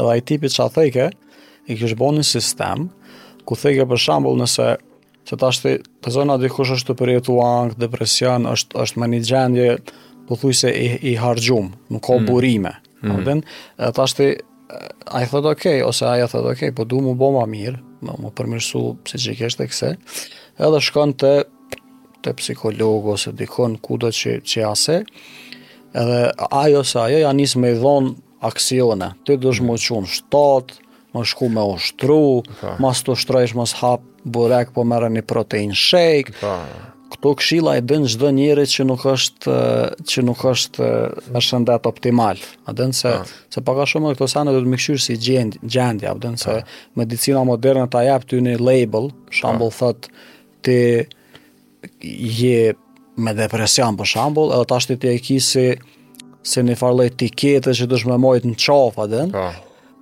edhe 0.00 0.08
ai 0.16 0.24
tipi 0.32 0.50
që 0.56 0.64
a 0.64 0.68
theke, 0.78 1.10
i 1.70 1.76
kështë 1.78 2.00
bo 2.00 2.10
një 2.16 2.24
sistem, 2.26 2.88
ku 3.46 3.60
theke 3.60 3.84
për 3.92 4.00
shambull 4.08 4.40
nëse 4.40 4.72
që 5.28 5.38
ta 5.42 5.52
shti, 5.54 5.76
të 6.02 6.12
zona 6.16 6.36
dikush 6.40 6.72
është 6.78 6.92
të 6.94 6.98
përjetu 7.04 7.36
angë, 7.44 7.78
depresion, 7.84 8.48
është, 8.50 8.76
është 8.80 9.02
me 9.02 9.12
një 9.12 9.22
gjendje, 9.28 9.70
po 10.28 10.36
thuj 10.36 10.54
se 10.54 10.70
i, 10.70 10.98
i 11.12 11.16
hargjum, 11.16 11.70
nuk 11.90 12.02
ka 12.04 12.16
mm. 12.18 12.26
burime. 12.28 12.72
Mm. 13.02 13.10
Adhen, 13.20 13.42
ta 13.94 14.06
shte, 14.08 14.30
a 15.06 15.22
i 15.22 15.28
thëtë 15.30 15.52
okej, 15.52 15.76
okay, 15.80 15.82
ose 15.86 16.06
a 16.10 16.16
i 16.18 16.24
thëtë 16.24 16.42
okej, 16.50 16.54
okay, 16.70 16.74
po 16.76 16.84
du 16.88 16.98
mu 17.04 17.14
bo 17.18 17.32
ma 17.36 17.44
mirë, 17.50 17.78
mu 18.06 18.16
më 18.24 18.32
përmirësu 18.38 18.82
se 19.06 19.20
që 19.22 19.36
kështë 19.40 19.66
e 19.68 19.72
këse, 19.72 19.92
edhe 20.66 20.80
shkon 20.88 21.14
të, 21.20 21.30
të 22.26 22.34
psikologu 22.40 23.14
ose 23.14 23.32
dikon 23.38 23.76
kudo 23.86 24.10
që, 24.12 24.40
që 24.42 24.64
ase, 24.70 24.98
edhe 25.96 26.18
ajo 26.50 26.82
se 26.84 26.98
ajo 27.04 27.22
ja 27.22 27.32
nisë 27.38 27.62
me 27.62 27.74
dhon 27.78 28.14
aksione, 28.46 29.12
ty 29.24 29.38
do 29.40 29.54
shmu 29.54 29.76
hmm. 29.76 29.84
qunë 29.86 30.12
shtatë, 30.16 30.82
më 31.16 31.22
shku 31.30 31.46
me 31.52 31.62
ushtru, 31.72 32.18
okay. 32.42 32.58
Po. 32.60 32.74
mas 32.84 33.00
të 33.06 33.14
ushtrojsh, 33.14 33.54
mas 33.56 33.76
hap 33.78 34.02
burek, 34.26 34.74
po 34.76 34.84
mërë 34.84 35.12
një 35.14 35.24
protein 35.28 35.72
shake, 35.78 36.34
po. 36.42 36.58
Kto 37.06 37.28
këshilla 37.38 37.76
e 37.78 37.82
bën 37.86 38.04
çdo 38.10 38.32
njeri 38.34 38.64
që 38.66 38.84
nuk 38.88 39.04
është 39.06 39.52
që 40.10 40.22
nuk 40.26 40.40
është 40.50 40.86
në 41.36 41.42
shëndet 41.46 41.86
optimal. 41.86 42.40
A 42.66 42.74
do 42.74 42.88
të 42.90 42.98
se 42.98 43.12
ah. 43.20 43.30
se 43.54 43.62
pak 43.64 43.78
a 43.78 43.86
shumë 43.86 44.14
këto 44.16 44.26
sana 44.30 44.54
do 44.56 44.62
të 44.64 44.72
më 44.72 44.80
kshirë 44.80 45.02
si 45.04 45.16
gjend 45.22 45.58
gjendja, 45.62 46.16
do 46.18 46.32
të 46.34 46.42
se 46.42 46.56
medicina 46.98 47.44
moderne 47.46 47.86
ta 47.94 48.02
jap 48.08 48.26
ty 48.26 48.40
një 48.42 48.56
label, 48.58 49.12
ah. 49.12 49.36
shembull 49.38 49.70
thot 49.78 50.10
ti 50.66 50.78
je 52.02 52.74
me 53.22 53.36
depresion 53.38 53.94
për 53.96 54.10
shembull, 54.14 54.50
edhe 54.56 54.66
tash 54.74 54.90
ti 54.90 54.98
e 54.98 55.14
ke 55.22 55.38
si 55.40 55.68
se 56.46 56.62
në 56.62 56.74
farlë 56.78 57.06
etiketë 57.12 57.74
që 57.80 57.86
do 57.90 58.02
të 58.02 58.10
më 58.10 58.18
mojt 58.26 58.50
në 58.50 58.58
çafa, 58.66 59.06
do 59.14 59.24
të 59.30 59.46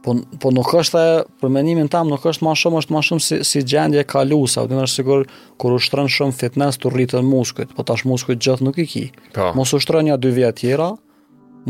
po 0.05 0.15
po 0.41 0.51
nuk 0.53 0.69
është 0.81 1.01
e 1.01 1.13
për 1.41 1.53
mendimin 1.55 1.89
tam 1.93 2.11
nuk 2.13 2.27
është 2.29 2.45
më 2.45 2.53
shumë 2.61 2.81
është 2.83 2.95
më 2.97 3.03
shumë 3.09 3.25
si 3.27 3.39
si 3.51 3.63
gjendje 3.73 4.03
e 4.05 4.09
kaluar, 4.13 4.53
apo 4.61 4.69
dinë 4.71 4.87
sigur 4.93 5.25
kur 5.63 5.77
ushtron 5.79 6.11
shumë 6.17 6.37
fitness 6.43 6.79
të 6.83 6.93
rritën 6.93 7.27
muskujt, 7.29 7.73
po 7.79 7.85
tash 7.89 8.05
muskujt 8.11 8.43
gjithë 8.47 8.67
nuk 8.69 8.81
i 8.85 8.87
ki. 8.91 9.05
Pa. 9.33 9.33
Po. 9.37 9.49
Mos 9.59 9.73
ushtron 9.79 10.11
ja 10.11 10.19
dy 10.21 10.33
vjet 10.37 10.61
tjera, 10.61 10.91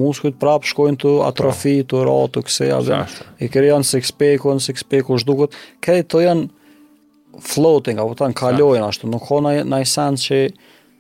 muskujt 0.01 0.39
prap 0.43 0.67
shkojnë 0.67 1.01
të 1.05 1.15
atrofi, 1.29 1.77
po. 1.85 1.91
të 1.93 2.03
rrotë, 2.09 2.35
të 2.37 2.45
kse, 2.49 2.71
a 2.75 2.81
dhe, 2.89 3.01
i 3.47 3.51
kërion 3.55 3.87
six 3.87 4.11
pack, 4.19 4.47
on 4.51 4.63
six 4.67 4.83
pack, 4.91 5.11
u 5.15 5.21
shdukët, 5.23 5.55
këtë 5.87 6.07
të 6.11 6.23
janë 6.25 6.49
floating, 7.43 8.03
apo 8.03 8.17
tan 8.19 8.35
kalojnë 8.35 8.83
ashtu, 8.91 9.11
nuk 9.15 9.29
ka 9.31 9.39
në 9.71 9.81
sens 9.91 10.27
që, 10.27 10.41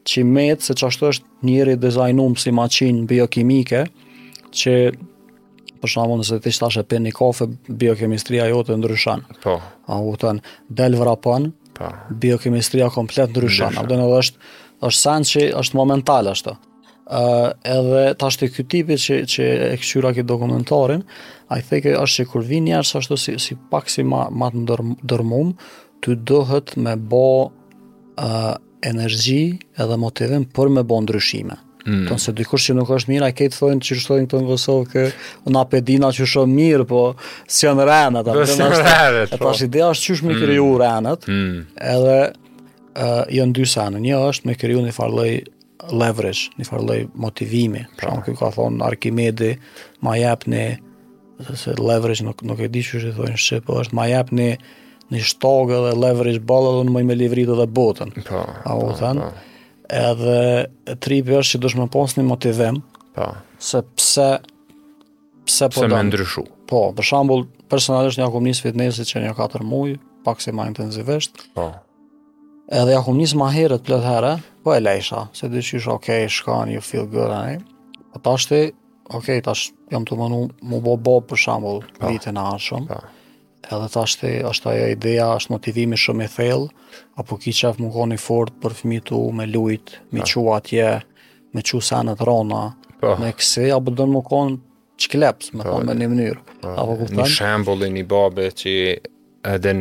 çimet 0.06 0.60
metë, 0.60 0.68
se 0.70 0.78
çasto 0.82 1.10
është 1.10 1.48
njëri 1.48 1.74
dizajnum 1.82 2.38
si 2.38 2.52
makinë 2.54 3.06
biokimike, 3.10 3.84
që 4.54 4.74
për 5.84 5.92
shkakun 5.94 6.24
se 6.24 6.38
ti 6.40 6.52
tash 6.60 6.80
e 6.80 6.84
pin 6.88 7.04
një 7.04 7.12
kafe, 7.16 7.46
biokemistria 7.68 8.48
jote 8.50 8.76
ndryshon. 8.80 9.22
Po. 9.44 9.58
A 9.86 10.00
u 10.00 10.14
thon 10.20 10.40
del 10.68 10.96
vrapon? 11.00 11.50
Po. 11.76 11.90
Biokemistria 12.24 12.88
komplet 12.94 13.32
ndryshon. 13.34 13.76
Do 13.88 13.98
të 14.00 14.12
është 14.18 14.52
është 14.84 15.00
sanë 15.00 15.28
që 15.32 15.42
është 15.60 15.78
momental 15.78 16.30
ashtë. 16.32 16.54
Uh, 17.04 17.50
edhe 17.68 18.04
të 18.16 18.24
ashtë 18.28 18.44
të 18.46 18.54
kjoj 18.54 18.66
tipi 18.72 18.96
që, 19.00 19.16
që 19.28 19.48
e 19.66 19.72
këshyra 19.80 20.12
këtë 20.16 20.28
dokumentarin, 20.30 21.02
a 21.52 21.58
i 21.60 21.64
theke 21.64 21.92
është 22.00 22.22
që 22.24 22.28
kërvi 22.32 22.60
njerës 22.68 22.92
ashtu 23.00 23.18
si, 23.20 23.34
si 23.44 23.56
pak 23.70 23.90
si 23.92 24.04
ma, 24.08 24.22
ma 24.32 24.48
të 24.54 24.62
ndërmum, 25.10 25.50
të 26.04 26.16
dohet 26.30 26.72
me 26.80 26.94
bo 26.96 27.20
uh, 27.44 28.54
energji 28.88 29.42
edhe 29.84 30.00
motivim 30.00 30.48
për 30.56 30.72
me 30.78 30.84
bo 30.88 31.00
ndryshime. 31.04 31.58
Mm. 31.84 32.06
Tonë 32.08 32.16
po, 32.16 32.20
se 32.24 32.32
dikush 32.32 32.64
që 32.70 32.74
nuk 32.78 32.90
është 32.96 33.12
mirë, 33.12 33.26
a 33.26 33.34
këtë 33.36 33.58
thojnë 33.58 33.82
që 33.86 33.96
shtojnë 34.02 34.28
të 34.32 34.38
në 34.40 34.46
Kosovë, 34.48 34.84
kë 34.88 35.04
nga 35.52 35.64
për 35.68 35.82
që 36.18 36.28
shumë 36.32 36.58
mirë, 36.60 36.86
po 36.88 37.02
si 37.54 37.66
janë 37.66 37.86
renët. 37.90 38.30
Po 38.32 38.46
si 38.48 38.60
janë 38.62 38.78
renët, 38.80 39.34
E 39.34 39.36
po. 39.40 39.50
tash 39.50 39.64
ideja 39.68 39.90
është 39.92 40.06
që 40.08 40.16
shumë 40.20 40.32
mm. 40.36 40.40
kriju 40.44 40.68
renët, 40.80 41.28
mm. 41.28 41.58
edhe 41.92 42.16
uh, 42.24 43.34
jënë 43.36 43.56
dy 43.58 43.66
senë. 43.74 44.02
Një 44.06 44.22
është 44.30 44.48
me 44.48 44.56
kriju 44.62 44.86
një 44.86 44.94
farloj 44.96 45.28
leverage, 46.00 46.46
një 46.56 46.68
farloj 46.70 46.98
motivimi. 47.20 47.84
Pra 48.00 48.14
më 48.16 48.38
ka 48.40 48.54
thonë 48.56 48.86
Arkimedi, 48.88 49.52
ma 50.06 50.16
jep 50.16 50.48
një 50.54 50.64
se, 51.58 51.76
leverage, 51.76 52.24
nuk, 52.24 52.40
nuk 52.48 52.64
e 52.64 52.70
di 52.72 52.80
që 52.80 52.96
shumë 53.02 53.12
i 53.12 53.18
thojnë 53.18 53.42
shqip, 53.44 53.68
po 53.68 53.82
është 53.84 53.98
ma 54.00 54.08
jep 54.08 54.32
një, 54.32 54.48
një 55.12 55.26
shtogë 55.34 55.84
dhe 55.90 55.96
leverage 56.00 56.40
bëllë 56.48 56.72
dhe 56.78 56.84
në 56.88 56.92
më 56.96 57.04
i 57.04 57.08
me 57.12 57.16
livritë 57.20 57.58
dhe 57.60 57.66
botën. 57.76 58.14
Pa, 58.24 58.40
po, 58.64 58.94
a, 58.94 59.34
edhe 59.92 60.68
tripi 61.02 61.36
është 61.38 61.56
që 61.56 61.62
dush 61.64 61.76
me 61.78 61.86
pos 61.92 62.14
një 62.16 62.24
motivim 62.28 62.78
Po 63.14 63.26
se 63.62 63.80
pse 63.96 64.28
pse 65.46 65.68
po 65.74 65.84
dëmë 65.86 66.08
ndryshu 66.10 66.42
po, 66.68 66.80
për 66.96 67.04
shambull 67.06 67.44
personalisht 67.68 68.18
një 68.18 68.24
akum 68.26 68.44
njës 68.48 68.62
fitnessit 68.64 69.08
që 69.10 69.26
një 69.26 69.34
4 69.38 69.62
muj 69.68 69.96
pak 70.24 70.40
si 70.40 70.52
ma 70.56 70.66
intenzivisht 70.70 71.44
Po 71.56 71.68
edhe 72.72 72.96
akum 72.96 73.18
njës 73.20 73.36
ma 73.38 73.50
herët 73.54 73.84
plët 73.84 74.04
herë 74.08 74.34
po 74.64 74.72
e 74.72 74.80
lejsha, 74.80 75.26
se 75.36 75.50
dy 75.52 75.60
qysh 75.60 75.90
ok, 75.92 76.08
shkan, 76.32 76.70
you 76.72 76.80
feel 76.80 77.04
good 77.06 77.28
eh? 77.36 77.58
po 78.14 78.20
ta 78.24 78.32
shti, 78.40 78.62
ok, 79.12 79.34
jam 79.92 80.06
të 80.08 80.16
mënu 80.16 80.40
mu 80.70 80.80
bo 80.80 80.94
bo 80.96 81.18
për 81.20 81.42
shambull 81.46 81.84
po. 81.98 82.08
vitin 82.08 82.40
a 82.40 82.46
shumë 82.56 83.02
edhe 83.72 83.88
ta 83.92 84.02
shte, 84.08 84.30
është 84.48 84.70
ajo 84.72 84.84
ideja, 84.94 85.28
është 85.38 85.54
motivimi 85.54 85.98
shumë 86.00 86.26
i 86.26 86.30
thellë, 86.36 86.90
apo 87.20 87.38
ki 87.40 87.54
qef 87.56 87.80
më 87.80 87.90
koni 87.94 88.18
fort 88.20 88.54
për 88.62 88.76
fëmi 88.80 88.98
tu 89.10 89.20
me 89.34 89.46
lujt, 89.50 89.96
me 90.14 90.22
po. 90.22 90.28
quatje, 90.34 90.82
atje, 90.82 91.32
me 91.54 91.62
qu 91.64 91.80
sanët 91.80 92.20
të 92.20 92.28
rona, 92.28 92.62
pa. 92.96 93.14
Po. 93.14 93.16
me 93.22 93.32
kësi, 93.36 93.68
apo 93.76 93.94
dënë 93.94 94.18
më 94.18 94.44
që 95.02 95.10
qkleps, 95.12 95.52
me 95.54 95.64
po. 95.64 95.72
thonë 95.76 95.88
me 95.92 95.98
një 96.02 96.10
mënyrë. 96.12 96.40
Apo 96.74 96.98
kuptan? 97.00 97.18
Një 97.24 97.28
shembulli 97.38 97.90
një 97.96 98.04
babe 98.12 98.50
që 98.60 98.76
edhe, 99.54 99.74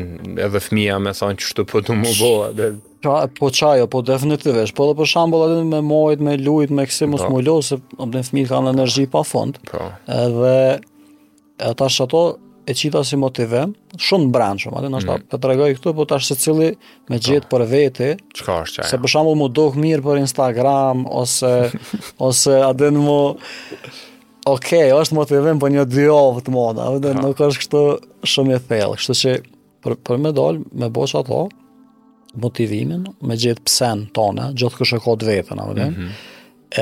edhe 0.47 0.63
fëmija 0.69 0.99
me 1.03 1.13
thonë 1.15 1.39
që 1.39 1.51
shtu 1.51 1.67
përdu 1.71 1.99
më 2.01 2.15
bëha, 2.21 2.49
dhe 2.57 3.29
po 3.38 3.49
çajo, 3.51 3.84
po 3.91 3.99
definitivisht. 4.07 4.71
Po 4.77 4.88
edhe 4.89 4.95
për 5.01 5.09
shembull 5.15 5.45
edhe 5.49 5.63
me 5.69 5.81
mojt, 5.84 6.23
me 6.23 6.38
lujt, 6.39 6.71
me 6.71 6.86
kësi 6.89 7.07
mos 7.11 7.25
mulos, 7.31 7.73
se 7.73 7.79
ndonjë 7.99 8.31
të 8.31 8.47
kanë 8.51 8.71
energji 8.77 9.09
pa 9.17 9.25
fond. 9.27 9.59
edhe 10.07 10.57
Edhe 11.63 11.75
tash 11.77 12.01
ato 12.01 12.19
e 12.68 12.74
qita 12.78 13.01
si 13.03 13.18
motive, 13.20 13.66
shumë 13.99 14.30
branë 14.34 14.64
shumë, 14.64 14.78
atë 14.80 14.91
nështë 14.93 15.11
mm. 15.18 15.24
të 15.34 15.39
tregoj 15.43 15.72
këtu, 15.78 15.93
po 15.97 16.05
tash 16.09 16.30
se 16.32 16.38
cili 16.39 16.70
me 17.09 17.18
po. 17.18 17.22
gjithë 17.28 17.49
për 17.51 17.66
veti, 17.70 18.11
është 18.39 18.88
se 18.89 18.99
për 19.03 19.11
shambu 19.14 19.34
mu 19.39 19.49
duhë 19.51 19.82
mirë 19.84 20.05
për 20.05 20.22
Instagram, 20.24 21.03
ose, 21.22 21.51
ose 22.28 22.55
atë 22.70 22.91
në 22.95 23.01
mu, 23.03 23.18
okej, 23.34 24.45
okay, 24.53 24.86
është 24.99 25.18
motivim 25.20 25.59
për 25.59 25.66
po 25.66 25.74
një 25.76 25.88
dyovë 25.91 26.45
të 26.47 26.55
moda, 26.55 26.88
atë 26.99 27.16
nuk 27.20 27.43
është 27.49 27.66
kështu 27.66 27.84
shumë 28.36 28.55
e 28.55 28.61
thellë, 28.70 29.01
kështu 29.01 29.18
që 29.24 29.36
për, 29.84 29.97
për 30.07 30.24
me 30.24 30.32
dollë, 30.38 30.64
me 30.84 30.91
bosë 30.95 31.20
ato, 31.26 31.43
motivimin, 32.43 33.03
me 33.30 33.36
gjithë 33.39 33.68
psen 33.68 34.07
tonë, 34.16 34.51
gjithë 34.57 34.82
kështë 34.82 35.01
e 35.01 35.05
kodë 35.09 35.30
vetën, 35.34 35.59
mm 35.59 35.78
-hmm. 35.84 36.16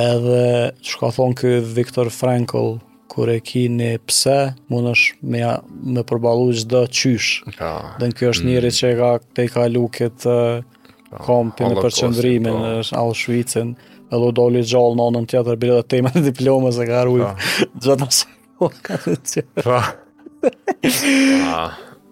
edhe 0.06 0.72
që 0.88 0.94
ka 1.00 1.10
thonë 1.18 1.38
këtë 1.42 1.66
Viktor 1.76 2.10
Frankl, 2.14 2.78
kur 3.12 3.30
e 3.34 3.40
ki 3.44 3.66
një 3.74 3.92
pse, 4.08 4.36
mund 4.72 4.92
është 4.94 5.32
me, 5.34 5.42
me 5.98 6.04
përbalu 6.08 6.52
gjithë 6.56 6.84
qysh. 6.96 7.32
Ka, 7.58 7.72
dhe 8.00 8.10
në 8.12 8.18
kjo 8.20 8.30
është 8.34 8.48
njëri 8.48 8.70
mm. 8.72 8.76
që 8.78 8.90
e 8.94 8.98
ka 9.02 9.12
te 9.38 9.46
i 9.48 9.52
ka 9.52 9.66
luket 9.72 10.28
kompin 11.28 11.74
e 11.76 11.82
përqëndrimin 11.82 12.56
në 12.56 12.74
po. 12.80 13.00
Auschwitzin, 13.02 13.74
e 14.12 14.20
do 14.24 14.32
doli 14.38 14.64
gjallë 14.64 15.00
në 15.02 15.08
anën 15.12 15.30
tjetër, 15.34 15.60
bërë 15.64 15.80
dhe 15.82 15.86
temet 15.96 16.20
e 16.22 16.26
diplomës 16.30 16.80
e 16.80 16.88
ka 16.92 17.04
rrujë 17.08 17.32
gjithë 17.84 18.00
në 18.02 18.76
ka 18.88 19.02
të 19.08 19.18
qërë. 19.36 19.82
Po. 20.42 21.58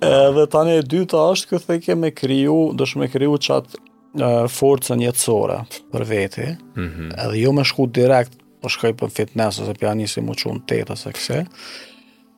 Edhe 0.05 0.43
tani 0.53 0.75
e 0.77 0.81
dyta 0.85 1.23
është 1.33 1.49
këtë 1.57 1.75
e 1.75 1.79
ke 1.81 1.95
me 1.97 2.11
kriju, 2.13 2.59
dëshë 2.77 2.99
me 3.01 3.07
kriju 3.09 3.39
qatë 3.41 4.29
forcën 4.53 5.01
jetësore 5.03 5.57
për 5.93 6.05
veti, 6.11 6.45
mm 6.75 6.85
-hmm. 6.91 7.09
edhe 7.25 7.41
jo 7.41 7.51
me 7.57 7.65
shku 7.65 7.85
direkt 7.99 8.37
po 8.61 8.69
shkoj 8.71 8.93
për 9.01 9.11
fitness 9.15 9.59
ose 9.63 9.75
për 9.77 9.91
anë 9.93 10.07
si 10.11 10.23
mu 10.25 10.35
çon 10.37 10.59
tetë 10.67 10.95
ose 10.95 11.13
kse. 11.15 11.41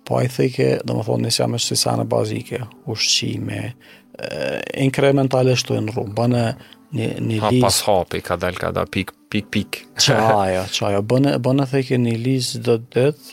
Po 0.08 0.20
ai 0.20 0.30
thikë, 0.34 0.68
domethënë 0.90 1.32
se 1.34 1.44
jamë 1.44 1.62
si 1.62 1.78
sana 1.78 2.06
bazike, 2.10 2.60
ushqime, 2.90 3.60
e 4.22 4.46
incrementale 4.86 5.56
shtoj 5.60 5.82
në 5.86 5.96
rrugë, 5.96 6.16
bën 6.20 6.36
në 6.36 6.44
në 6.92 7.06
një 7.24 7.36
ha, 7.40 7.50
list. 7.56 7.64
Pas 7.64 7.78
hapi 7.88 8.20
ka 8.28 8.36
dal 8.36 8.58
ka 8.60 8.74
da 8.76 8.82
pik 8.92 9.14
pik 9.32 9.46
pik. 9.54 9.78
Çaja, 10.06 10.66
çaja 10.76 11.00
bën 11.08 11.30
bën 11.46 11.64
ai 11.64 11.70
thikë 11.76 12.02
në 12.04 12.16
listë 12.26 12.64
do 12.68 12.76
të 12.84 13.06
det 13.14 13.30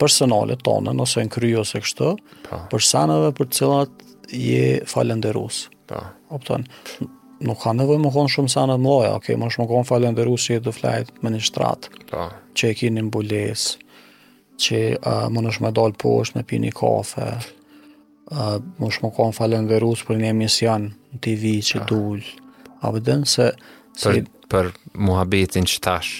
personale 0.00 0.56
tona, 0.64 0.94
nëse 0.96 1.22
në 1.26 1.32
kry 1.34 1.52
ose 1.60 1.80
kështu. 1.84 2.12
Po. 2.48 2.60
Për 2.72 2.82
sana 2.88 3.18
për 3.36 3.50
cilat 3.54 4.04
je 4.32 4.80
falendërues. 4.88 5.66
Po. 5.92 6.02
Opton 6.34 6.64
nuk 7.44 7.62
ka 7.64 7.72
nevojë 7.74 8.00
më 8.04 8.10
konë 8.14 8.32
shumë 8.34 8.52
sa 8.52 8.66
në 8.68 8.76
të 8.80 8.96
okay, 9.14 9.36
më 9.40 9.48
shumë 9.54 9.68
konë 9.70 10.12
që 10.14 10.54
jetë 10.54 10.64
të 10.68 10.74
flajtë 10.76 11.22
më 11.24 11.32
një 11.34 11.40
shtratë, 11.48 11.92
po. 12.12 12.26
që 12.56 12.68
e 12.68 12.74
kini 12.80 13.04
më 13.06 13.46
që 14.60 14.80
uh, 15.00 15.28
më 15.32 15.40
nëshme 15.46 15.70
dalë 15.72 15.96
poshtë 15.96 16.36
me 16.36 16.42
pini 16.44 16.70
kafe, 16.76 17.28
uh, 18.32 18.58
më 18.76 18.90
shumë 18.92 19.12
konë 19.16 19.32
falen 19.38 19.68
dhe 19.70 19.78
rusë 19.80 20.06
për 20.10 20.18
një 20.20 20.32
emision 20.34 20.90
në 20.92 21.20
TV 21.24 21.52
që 21.64 21.84
Ta. 21.88 22.00
Ah. 22.04 22.82
a 22.82 22.90
vëdën 22.96 23.24
se... 23.26 23.46
se 23.96 24.12
për, 24.12 24.26
për 24.52 24.68
muhabitin 25.00 25.64
që 25.68 25.80
tash. 25.84 26.12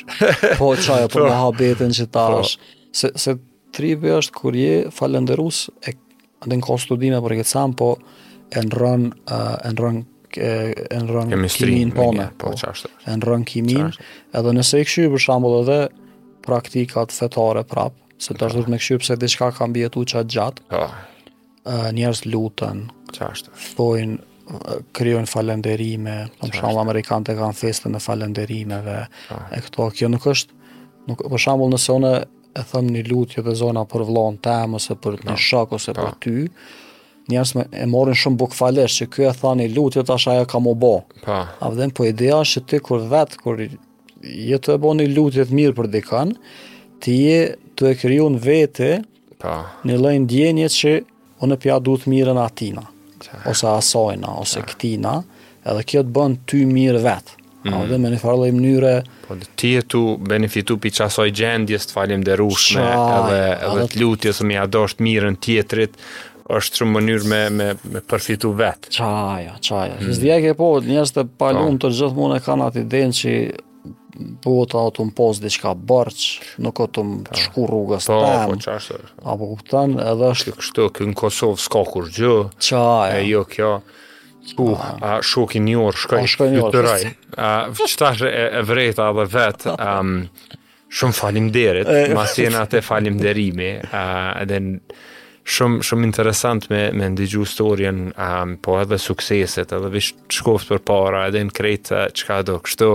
po 0.56 0.72
qaj, 0.80 1.04
për 1.12 1.26
muhabetin 1.28 1.92
që 2.00 2.06
tash. 2.14 2.54
Se, 2.96 3.12
se 3.14 3.36
tri 3.76 3.92
është 4.00 4.32
kur 4.34 4.56
je 4.56 4.74
falen 4.90 5.28
dhe 5.28 5.36
rusë, 5.36 5.74
e, 5.84 5.94
në 6.48 6.58
kostudime 6.64 7.20
për 7.22 7.36
këtë 7.42 7.52
samë, 7.52 7.76
po 7.78 7.92
e 8.58 8.62
në 8.64 8.80
rënë 8.80 10.04
e 10.38 11.00
në 11.00 11.08
rënë 11.10 11.50
kimin 11.58 11.90
po, 11.96 12.08
po 12.38 12.52
e 12.52 13.16
në 13.18 13.42
kimin, 13.48 13.90
edhe 14.36 14.52
nëse 14.56 14.80
i 14.82 14.86
këshu 14.86 15.06
për 15.14 15.22
shambull 15.24 15.56
edhe 15.62 15.78
praktikat 16.46 17.12
fetare 17.14 17.64
prap, 17.68 17.94
se 18.20 18.34
të 18.34 18.38
po. 18.38 18.46
është 18.50 18.72
me 18.74 18.78
këshu 18.80 18.98
pëse 19.02 19.16
diçka 19.22 19.48
kam 19.58 19.74
bjetu 19.76 20.04
qatë 20.12 20.30
gjatë, 20.34 20.84
njerës 21.96 22.22
lutën, 22.32 22.84
thojnë, 23.18 24.18
kryojnë 24.96 25.30
falenderime, 25.30 26.16
po, 26.36 26.46
për 26.48 26.60
shambull 26.60 26.82
Amerikanët 26.84 27.32
kanë 27.38 27.58
festën 27.62 27.96
e 27.98 28.02
falenderimeve, 28.02 29.00
e 29.54 29.62
këto, 29.66 29.90
kjo 29.98 30.12
nuk 30.12 30.28
është, 30.34 30.54
nuk, 31.10 31.24
për 31.30 31.44
shambull 31.46 31.74
nëse 31.74 31.96
one 31.96 32.14
e 32.60 32.64
thëmë 32.66 32.94
një 32.96 33.02
lutje 33.06 33.42
dhe 33.46 33.54
zona 33.54 33.84
për 33.86 34.08
vlonë 34.08 34.40
temë, 34.44 34.78
ose 34.80 34.96
për 34.98 35.20
një 35.26 35.34
shok, 35.38 35.76
ose 35.78 35.94
për 35.96 36.14
ty, 36.22 36.36
njerës 37.30 37.52
me 37.58 37.64
e 37.72 37.86
morin 37.90 38.16
shumë 38.18 38.38
buk 38.40 38.54
falesh, 38.56 38.98
që 39.00 39.08
kjo 39.12 39.28
e 39.30 39.34
thani 39.40 39.68
lutje, 39.74 40.00
jo 40.02 40.06
tash 40.10 40.28
ajo 40.32 40.46
ka 40.50 40.60
më 40.62 40.74
bo. 40.82 40.92
Pa. 41.24 41.42
A 41.62 41.70
po 41.98 42.06
ideja 42.08 42.40
është 42.44 42.64
ti 42.72 42.82
kur 42.86 43.06
vetë, 43.12 43.40
kur 43.44 43.60
je 43.64 44.60
të 44.62 44.76
e 44.76 44.80
bo 44.82 44.94
një 44.98 45.08
lutje 45.16 45.46
të 45.48 45.56
mirë 45.60 45.76
për 45.80 45.90
dikan, 45.94 46.34
ti 47.00 47.16
je 47.26 47.40
të 47.78 47.90
e 47.92 47.96
krijon 48.02 48.38
vete, 48.42 48.92
pa. 49.42 49.56
një 49.88 49.98
lejnë 50.06 50.30
djenje 50.32 50.68
që 50.78 50.96
unë 51.46 51.60
pja 51.62 51.78
du 51.80 51.94
të 52.02 52.12
mirën 52.12 52.40
atina, 52.42 52.84
ose 53.48 53.68
asojna, 53.72 54.34
ose 54.42 54.60
ktina, 54.66 55.20
këtina, 55.20 55.44
edhe 55.70 55.86
kjo 55.88 56.02
të 56.06 56.16
bën 56.18 56.38
ty 56.50 56.66
mirë 56.68 57.04
vetë. 57.08 57.36
Mm. 57.60 57.74
A 57.76 57.82
dhe 57.84 57.96
me 58.00 58.08
një 58.08 58.18
farlë 58.22 58.46
mënyre... 58.56 58.90
Po 59.26 59.34
dhe 59.36 59.44
ti 59.60 59.74
e 59.76 59.82
tu 59.92 60.00
benefitu 60.24 60.78
për 60.80 60.94
qasoj 60.96 61.26
gjendjes 61.36 61.84
të 61.90 61.92
falim 61.92 62.22
dhe 62.24 62.38
rushme, 62.40 62.80
edhe, 63.18 63.40
edhe 63.68 63.82
të 63.92 64.00
lutjes 64.00 64.40
me 64.40 64.54
mi 64.54 64.56
adosht 64.62 65.02
mirën 65.04 65.36
tjetrit, 65.44 65.98
është 66.58 66.80
shumë 66.80 66.92
mënyrë 66.96 67.28
me, 67.30 67.40
me, 67.60 67.68
me 67.94 68.02
përfitu 68.10 68.50
vetë. 68.58 68.90
Qaja, 68.98 69.56
qaja. 69.64 69.98
Hmm. 70.00 70.46
e 70.50 70.54
po, 70.58 70.70
njështë 70.84 71.24
të 71.24 71.38
palumë 71.38 71.76
po. 71.82 71.88
të 71.88 71.92
gjithë 71.98 72.40
kanë 72.46 72.68
ati 72.68 72.84
denë 72.92 73.18
që 73.20 73.34
buhet 74.44 74.74
ato 74.76 75.04
në 75.04 75.10
më 75.10 75.14
posë 75.20 75.44
diçka 75.46 75.72
bërç, 75.90 76.24
nuk 76.64 76.80
o 76.80 76.86
të 76.92 77.04
po. 77.08 77.40
shku 77.44 77.66
rrugës 77.70 78.08
po, 78.10 78.20
temë. 78.24 78.58
Po, 78.58 78.64
qashtë. 78.66 79.00
Apo 79.34 79.50
kuptan, 79.54 79.96
edhe 80.04 80.30
është... 80.34 80.54
Kështu, 80.60 80.86
në 81.10 81.16
Kosovë 81.20 81.62
s'ka 81.66 81.84
kur 81.94 82.08
gjë. 82.18 82.34
Qaja. 82.68 83.18
E 83.18 83.24
jo 83.30 83.44
kjo. 83.48 83.72
Ku, 84.56 84.70
uh, 84.72 84.80
ah. 84.80 85.02
a 85.04 85.10
shoku 85.22 85.58
i 85.58 85.60
New 85.62 85.84
shkoj 85.92 86.24
shkoj 86.32 86.46
një 86.54 86.62
orë. 86.64 86.94
A 87.38 87.48
qëta 87.76 88.08
është 88.16 88.26
e, 88.26 88.46
e 88.58 88.62
vrejta 88.66 89.10
vet? 89.18 89.28
vetë, 89.36 89.74
um, 89.84 90.14
shumë 90.96 91.16
faleminderit. 91.20 91.90
Ma 92.16 92.22
mas 92.22 92.32
atë 92.40 92.64
te 92.72 92.80
falim 92.82 93.20
uh, 93.20 93.92
edhe 94.40 94.60
shumë 95.50 95.84
shumë 95.88 96.06
interesant 96.08 96.68
me 96.70 96.82
me 97.00 97.08
ndigju 97.12 97.42
historien 97.44 98.04
um, 98.14 98.54
po 98.64 98.76
edhe 98.80 98.98
sukseset 99.02 99.72
edhe 99.76 99.90
vish 99.94 100.14
shkoft 100.36 100.70
për 100.70 100.82
para 100.88 101.24
edhe 101.28 101.42
në 101.48 101.56
krejt 101.58 101.92
çka 102.20 102.38
uh, 102.42 102.46
do 102.50 102.58
kështu 102.66 102.90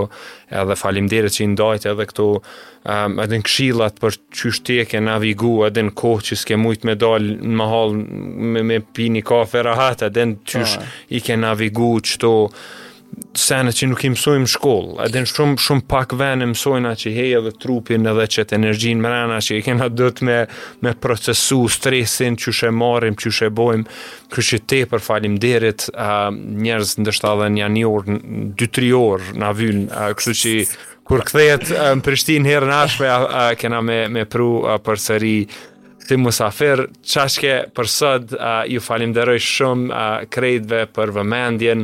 edhe 0.62 0.78
faleminderit 0.80 1.36
që 1.36 1.43
i 1.43 1.49
ndajt 1.56 1.88
edhe 1.91 2.08
këtu 2.12 2.30
um, 2.39 3.20
edhe 3.26 3.41
këshillat 3.47 3.99
për 4.03 4.18
çysh 4.39 4.64
ti 4.68 4.80
e 4.84 4.88
ke 4.91 5.03
navigu 5.06 5.56
edhe 5.68 5.86
në 5.89 5.95
kohë 5.99 6.28
që 6.30 6.39
s'ke 6.43 6.60
mujt 6.62 6.88
me 6.88 6.97
dal 7.01 7.28
në 7.36 7.56
mahall 7.64 7.97
me 7.99 8.64
me 8.72 8.80
pini 8.95 9.26
kafe 9.28 9.66
rahat 9.68 10.08
edhe 10.10 10.30
çysh 10.47 10.80
po. 10.80 10.89
i 11.18 11.22
ke 11.28 11.38
navigu 11.43 11.91
çto 12.12 12.34
sene 13.36 13.72
që 13.76 13.88
nuk 13.91 14.03
i 14.07 14.11
mësojmë 14.13 14.47
shkollë, 14.53 14.93
edhe 15.05 15.22
në 15.26 15.30
shumë, 15.30 15.55
shumë 15.63 15.84
pak 15.91 16.13
venë 16.20 16.47
mësojnë 16.53 16.89
atë 16.91 17.01
që 17.03 17.11
heja 17.18 17.41
dhe 17.43 17.51
trupin 17.61 18.07
edhe 18.09 18.26
që 18.36 18.45
të 18.49 18.55
energjin 18.57 19.01
më 19.03 19.11
rana 19.11 19.38
që 19.43 19.59
i 19.59 19.63
kena 19.66 19.89
dhëtë 19.91 20.28
me, 20.28 20.38
me 20.86 20.93
procesu 21.03 21.59
stresin 21.72 22.38
që 22.39 22.53
shë 22.61 22.72
marim, 22.76 23.18
që 23.20 23.34
shë 23.39 23.51
bojmë, 23.59 23.99
kërë 24.34 24.47
që 24.51 24.61
te 24.72 24.82
për 24.91 25.03
falim 25.07 25.36
ë 25.39 25.70
njerëz 26.63 26.95
ndoshta 27.03 27.34
edhe 27.36 27.51
një 27.59 27.70
një 27.76 27.86
orë, 27.91 28.18
3 28.63 28.72
tri 28.80 28.91
orë 28.95 29.36
na 29.43 29.51
vijnë, 29.57 29.86
a, 29.95 30.09
kështu 30.16 30.38
që 30.41 30.55
kur 31.05 31.24
kthehet 31.28 31.72
në 31.76 32.01
Prishtin 32.07 32.47
herë 32.49 32.68
në 32.72 33.13
a, 33.13 33.47
kena 33.61 33.82
me, 33.86 34.03
me 34.16 34.26
pru 34.32 34.63
a, 34.72 34.80
për 34.80 35.03
sëri 35.09 35.38
Ti 36.05 36.20
musafer 36.22 36.84
qashke 37.01 37.53
për 37.74 37.88
sëd, 37.89 38.36
ju 38.70 38.82
falim 38.86 39.13
shumë 39.41 39.88
a, 39.97 40.03
krejtve 40.32 40.84
për 40.93 41.09
vëmendjen, 41.16 41.82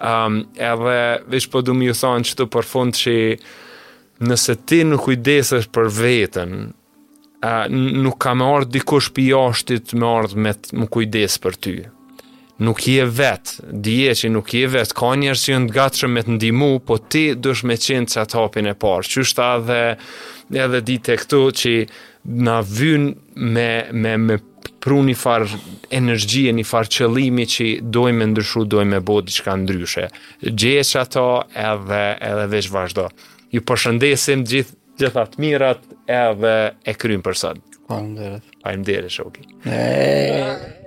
Um, 0.00 0.46
edhe 0.56 1.00
vish 1.28 1.50
po 1.52 1.60
du 1.60 1.74
mi 1.76 1.84
ju 1.84 1.92
thonë 1.98 2.24
që 2.30 2.36
të 2.38 2.44
për 2.54 2.66
fund 2.70 2.96
që 2.96 3.14
nëse 4.30 4.54
ti 4.66 4.78
nuk 4.88 5.02
kujdesesh 5.04 5.66
për 5.76 5.90
vetën, 5.98 6.54
uh, 7.44 7.66
nuk 7.98 8.16
ka 8.24 8.32
me 8.36 8.48
ardhë 8.48 8.72
dikush 8.78 9.10
për 9.12 9.26
jashtit 9.34 9.92
me 10.00 10.08
ardhë 10.08 10.40
me 10.46 10.54
të 10.56 10.80
më 10.80 10.88
kujdes 10.96 11.36
për 11.44 11.58
ty. 11.66 11.74
Nuk 12.64 12.80
je 12.88 13.04
vetë, 13.20 13.68
dje 13.84 14.16
që 14.22 14.30
nuk 14.32 14.50
je 14.56 14.64
vetë, 14.72 14.96
ka 15.00 15.10
njerë 15.20 15.38
që 15.42 15.52
jënë 15.52 15.76
gatshëm 15.76 16.14
me 16.16 16.24
të 16.26 16.34
ndimu, 16.38 16.72
po 16.84 16.96
ti 16.98 17.26
dush 17.40 17.64
me 17.68 17.76
qenë 17.80 18.08
që 18.12 18.22
atë 18.24 18.40
hapin 18.40 18.68
e 18.72 18.76
parë. 18.80 19.08
Qështë 19.12 19.46
edhe, 19.56 19.78
edhe 20.64 20.82
dite 20.92 21.16
këtu 21.22 21.42
që 21.62 21.74
na 22.48 22.58
vynë 22.64 23.16
me, 23.54 23.70
me, 24.04 24.16
me 24.28 24.36
pru 24.80 24.98
një 25.04 25.14
farë 25.20 25.58
energjie, 26.00 26.52
një 26.56 26.64
farë 26.68 26.92
qëlimi 26.96 27.44
që 27.52 27.66
dojmë 27.92 28.18
me 28.20 28.28
ndryshu, 28.32 28.64
dojmë 28.72 28.96
me 28.96 29.02
bodi 29.06 29.30
diçka 29.30 29.54
ndryshe. 29.60 30.08
Gjesh 30.48 30.96
ato 31.02 31.24
edhe, 31.52 32.02
edhe 32.30 32.46
vesh 32.54 32.70
vazhdo. 32.72 33.08
Ju 33.54 33.62
përshëndesim 33.68 34.44
gjithë 34.50 34.76
gjithat 35.00 35.38
mirat 35.42 35.84
edhe 36.12 36.54
e 36.84 36.98
krymë 36.98 37.24
për 37.26 37.38
sot. 37.44 37.62
Falem 37.90 38.10
dhe. 38.18 38.32
Falem 38.62 38.82
dhe, 38.86 38.98
shoki. 39.14 39.46
Okay. 39.64 40.79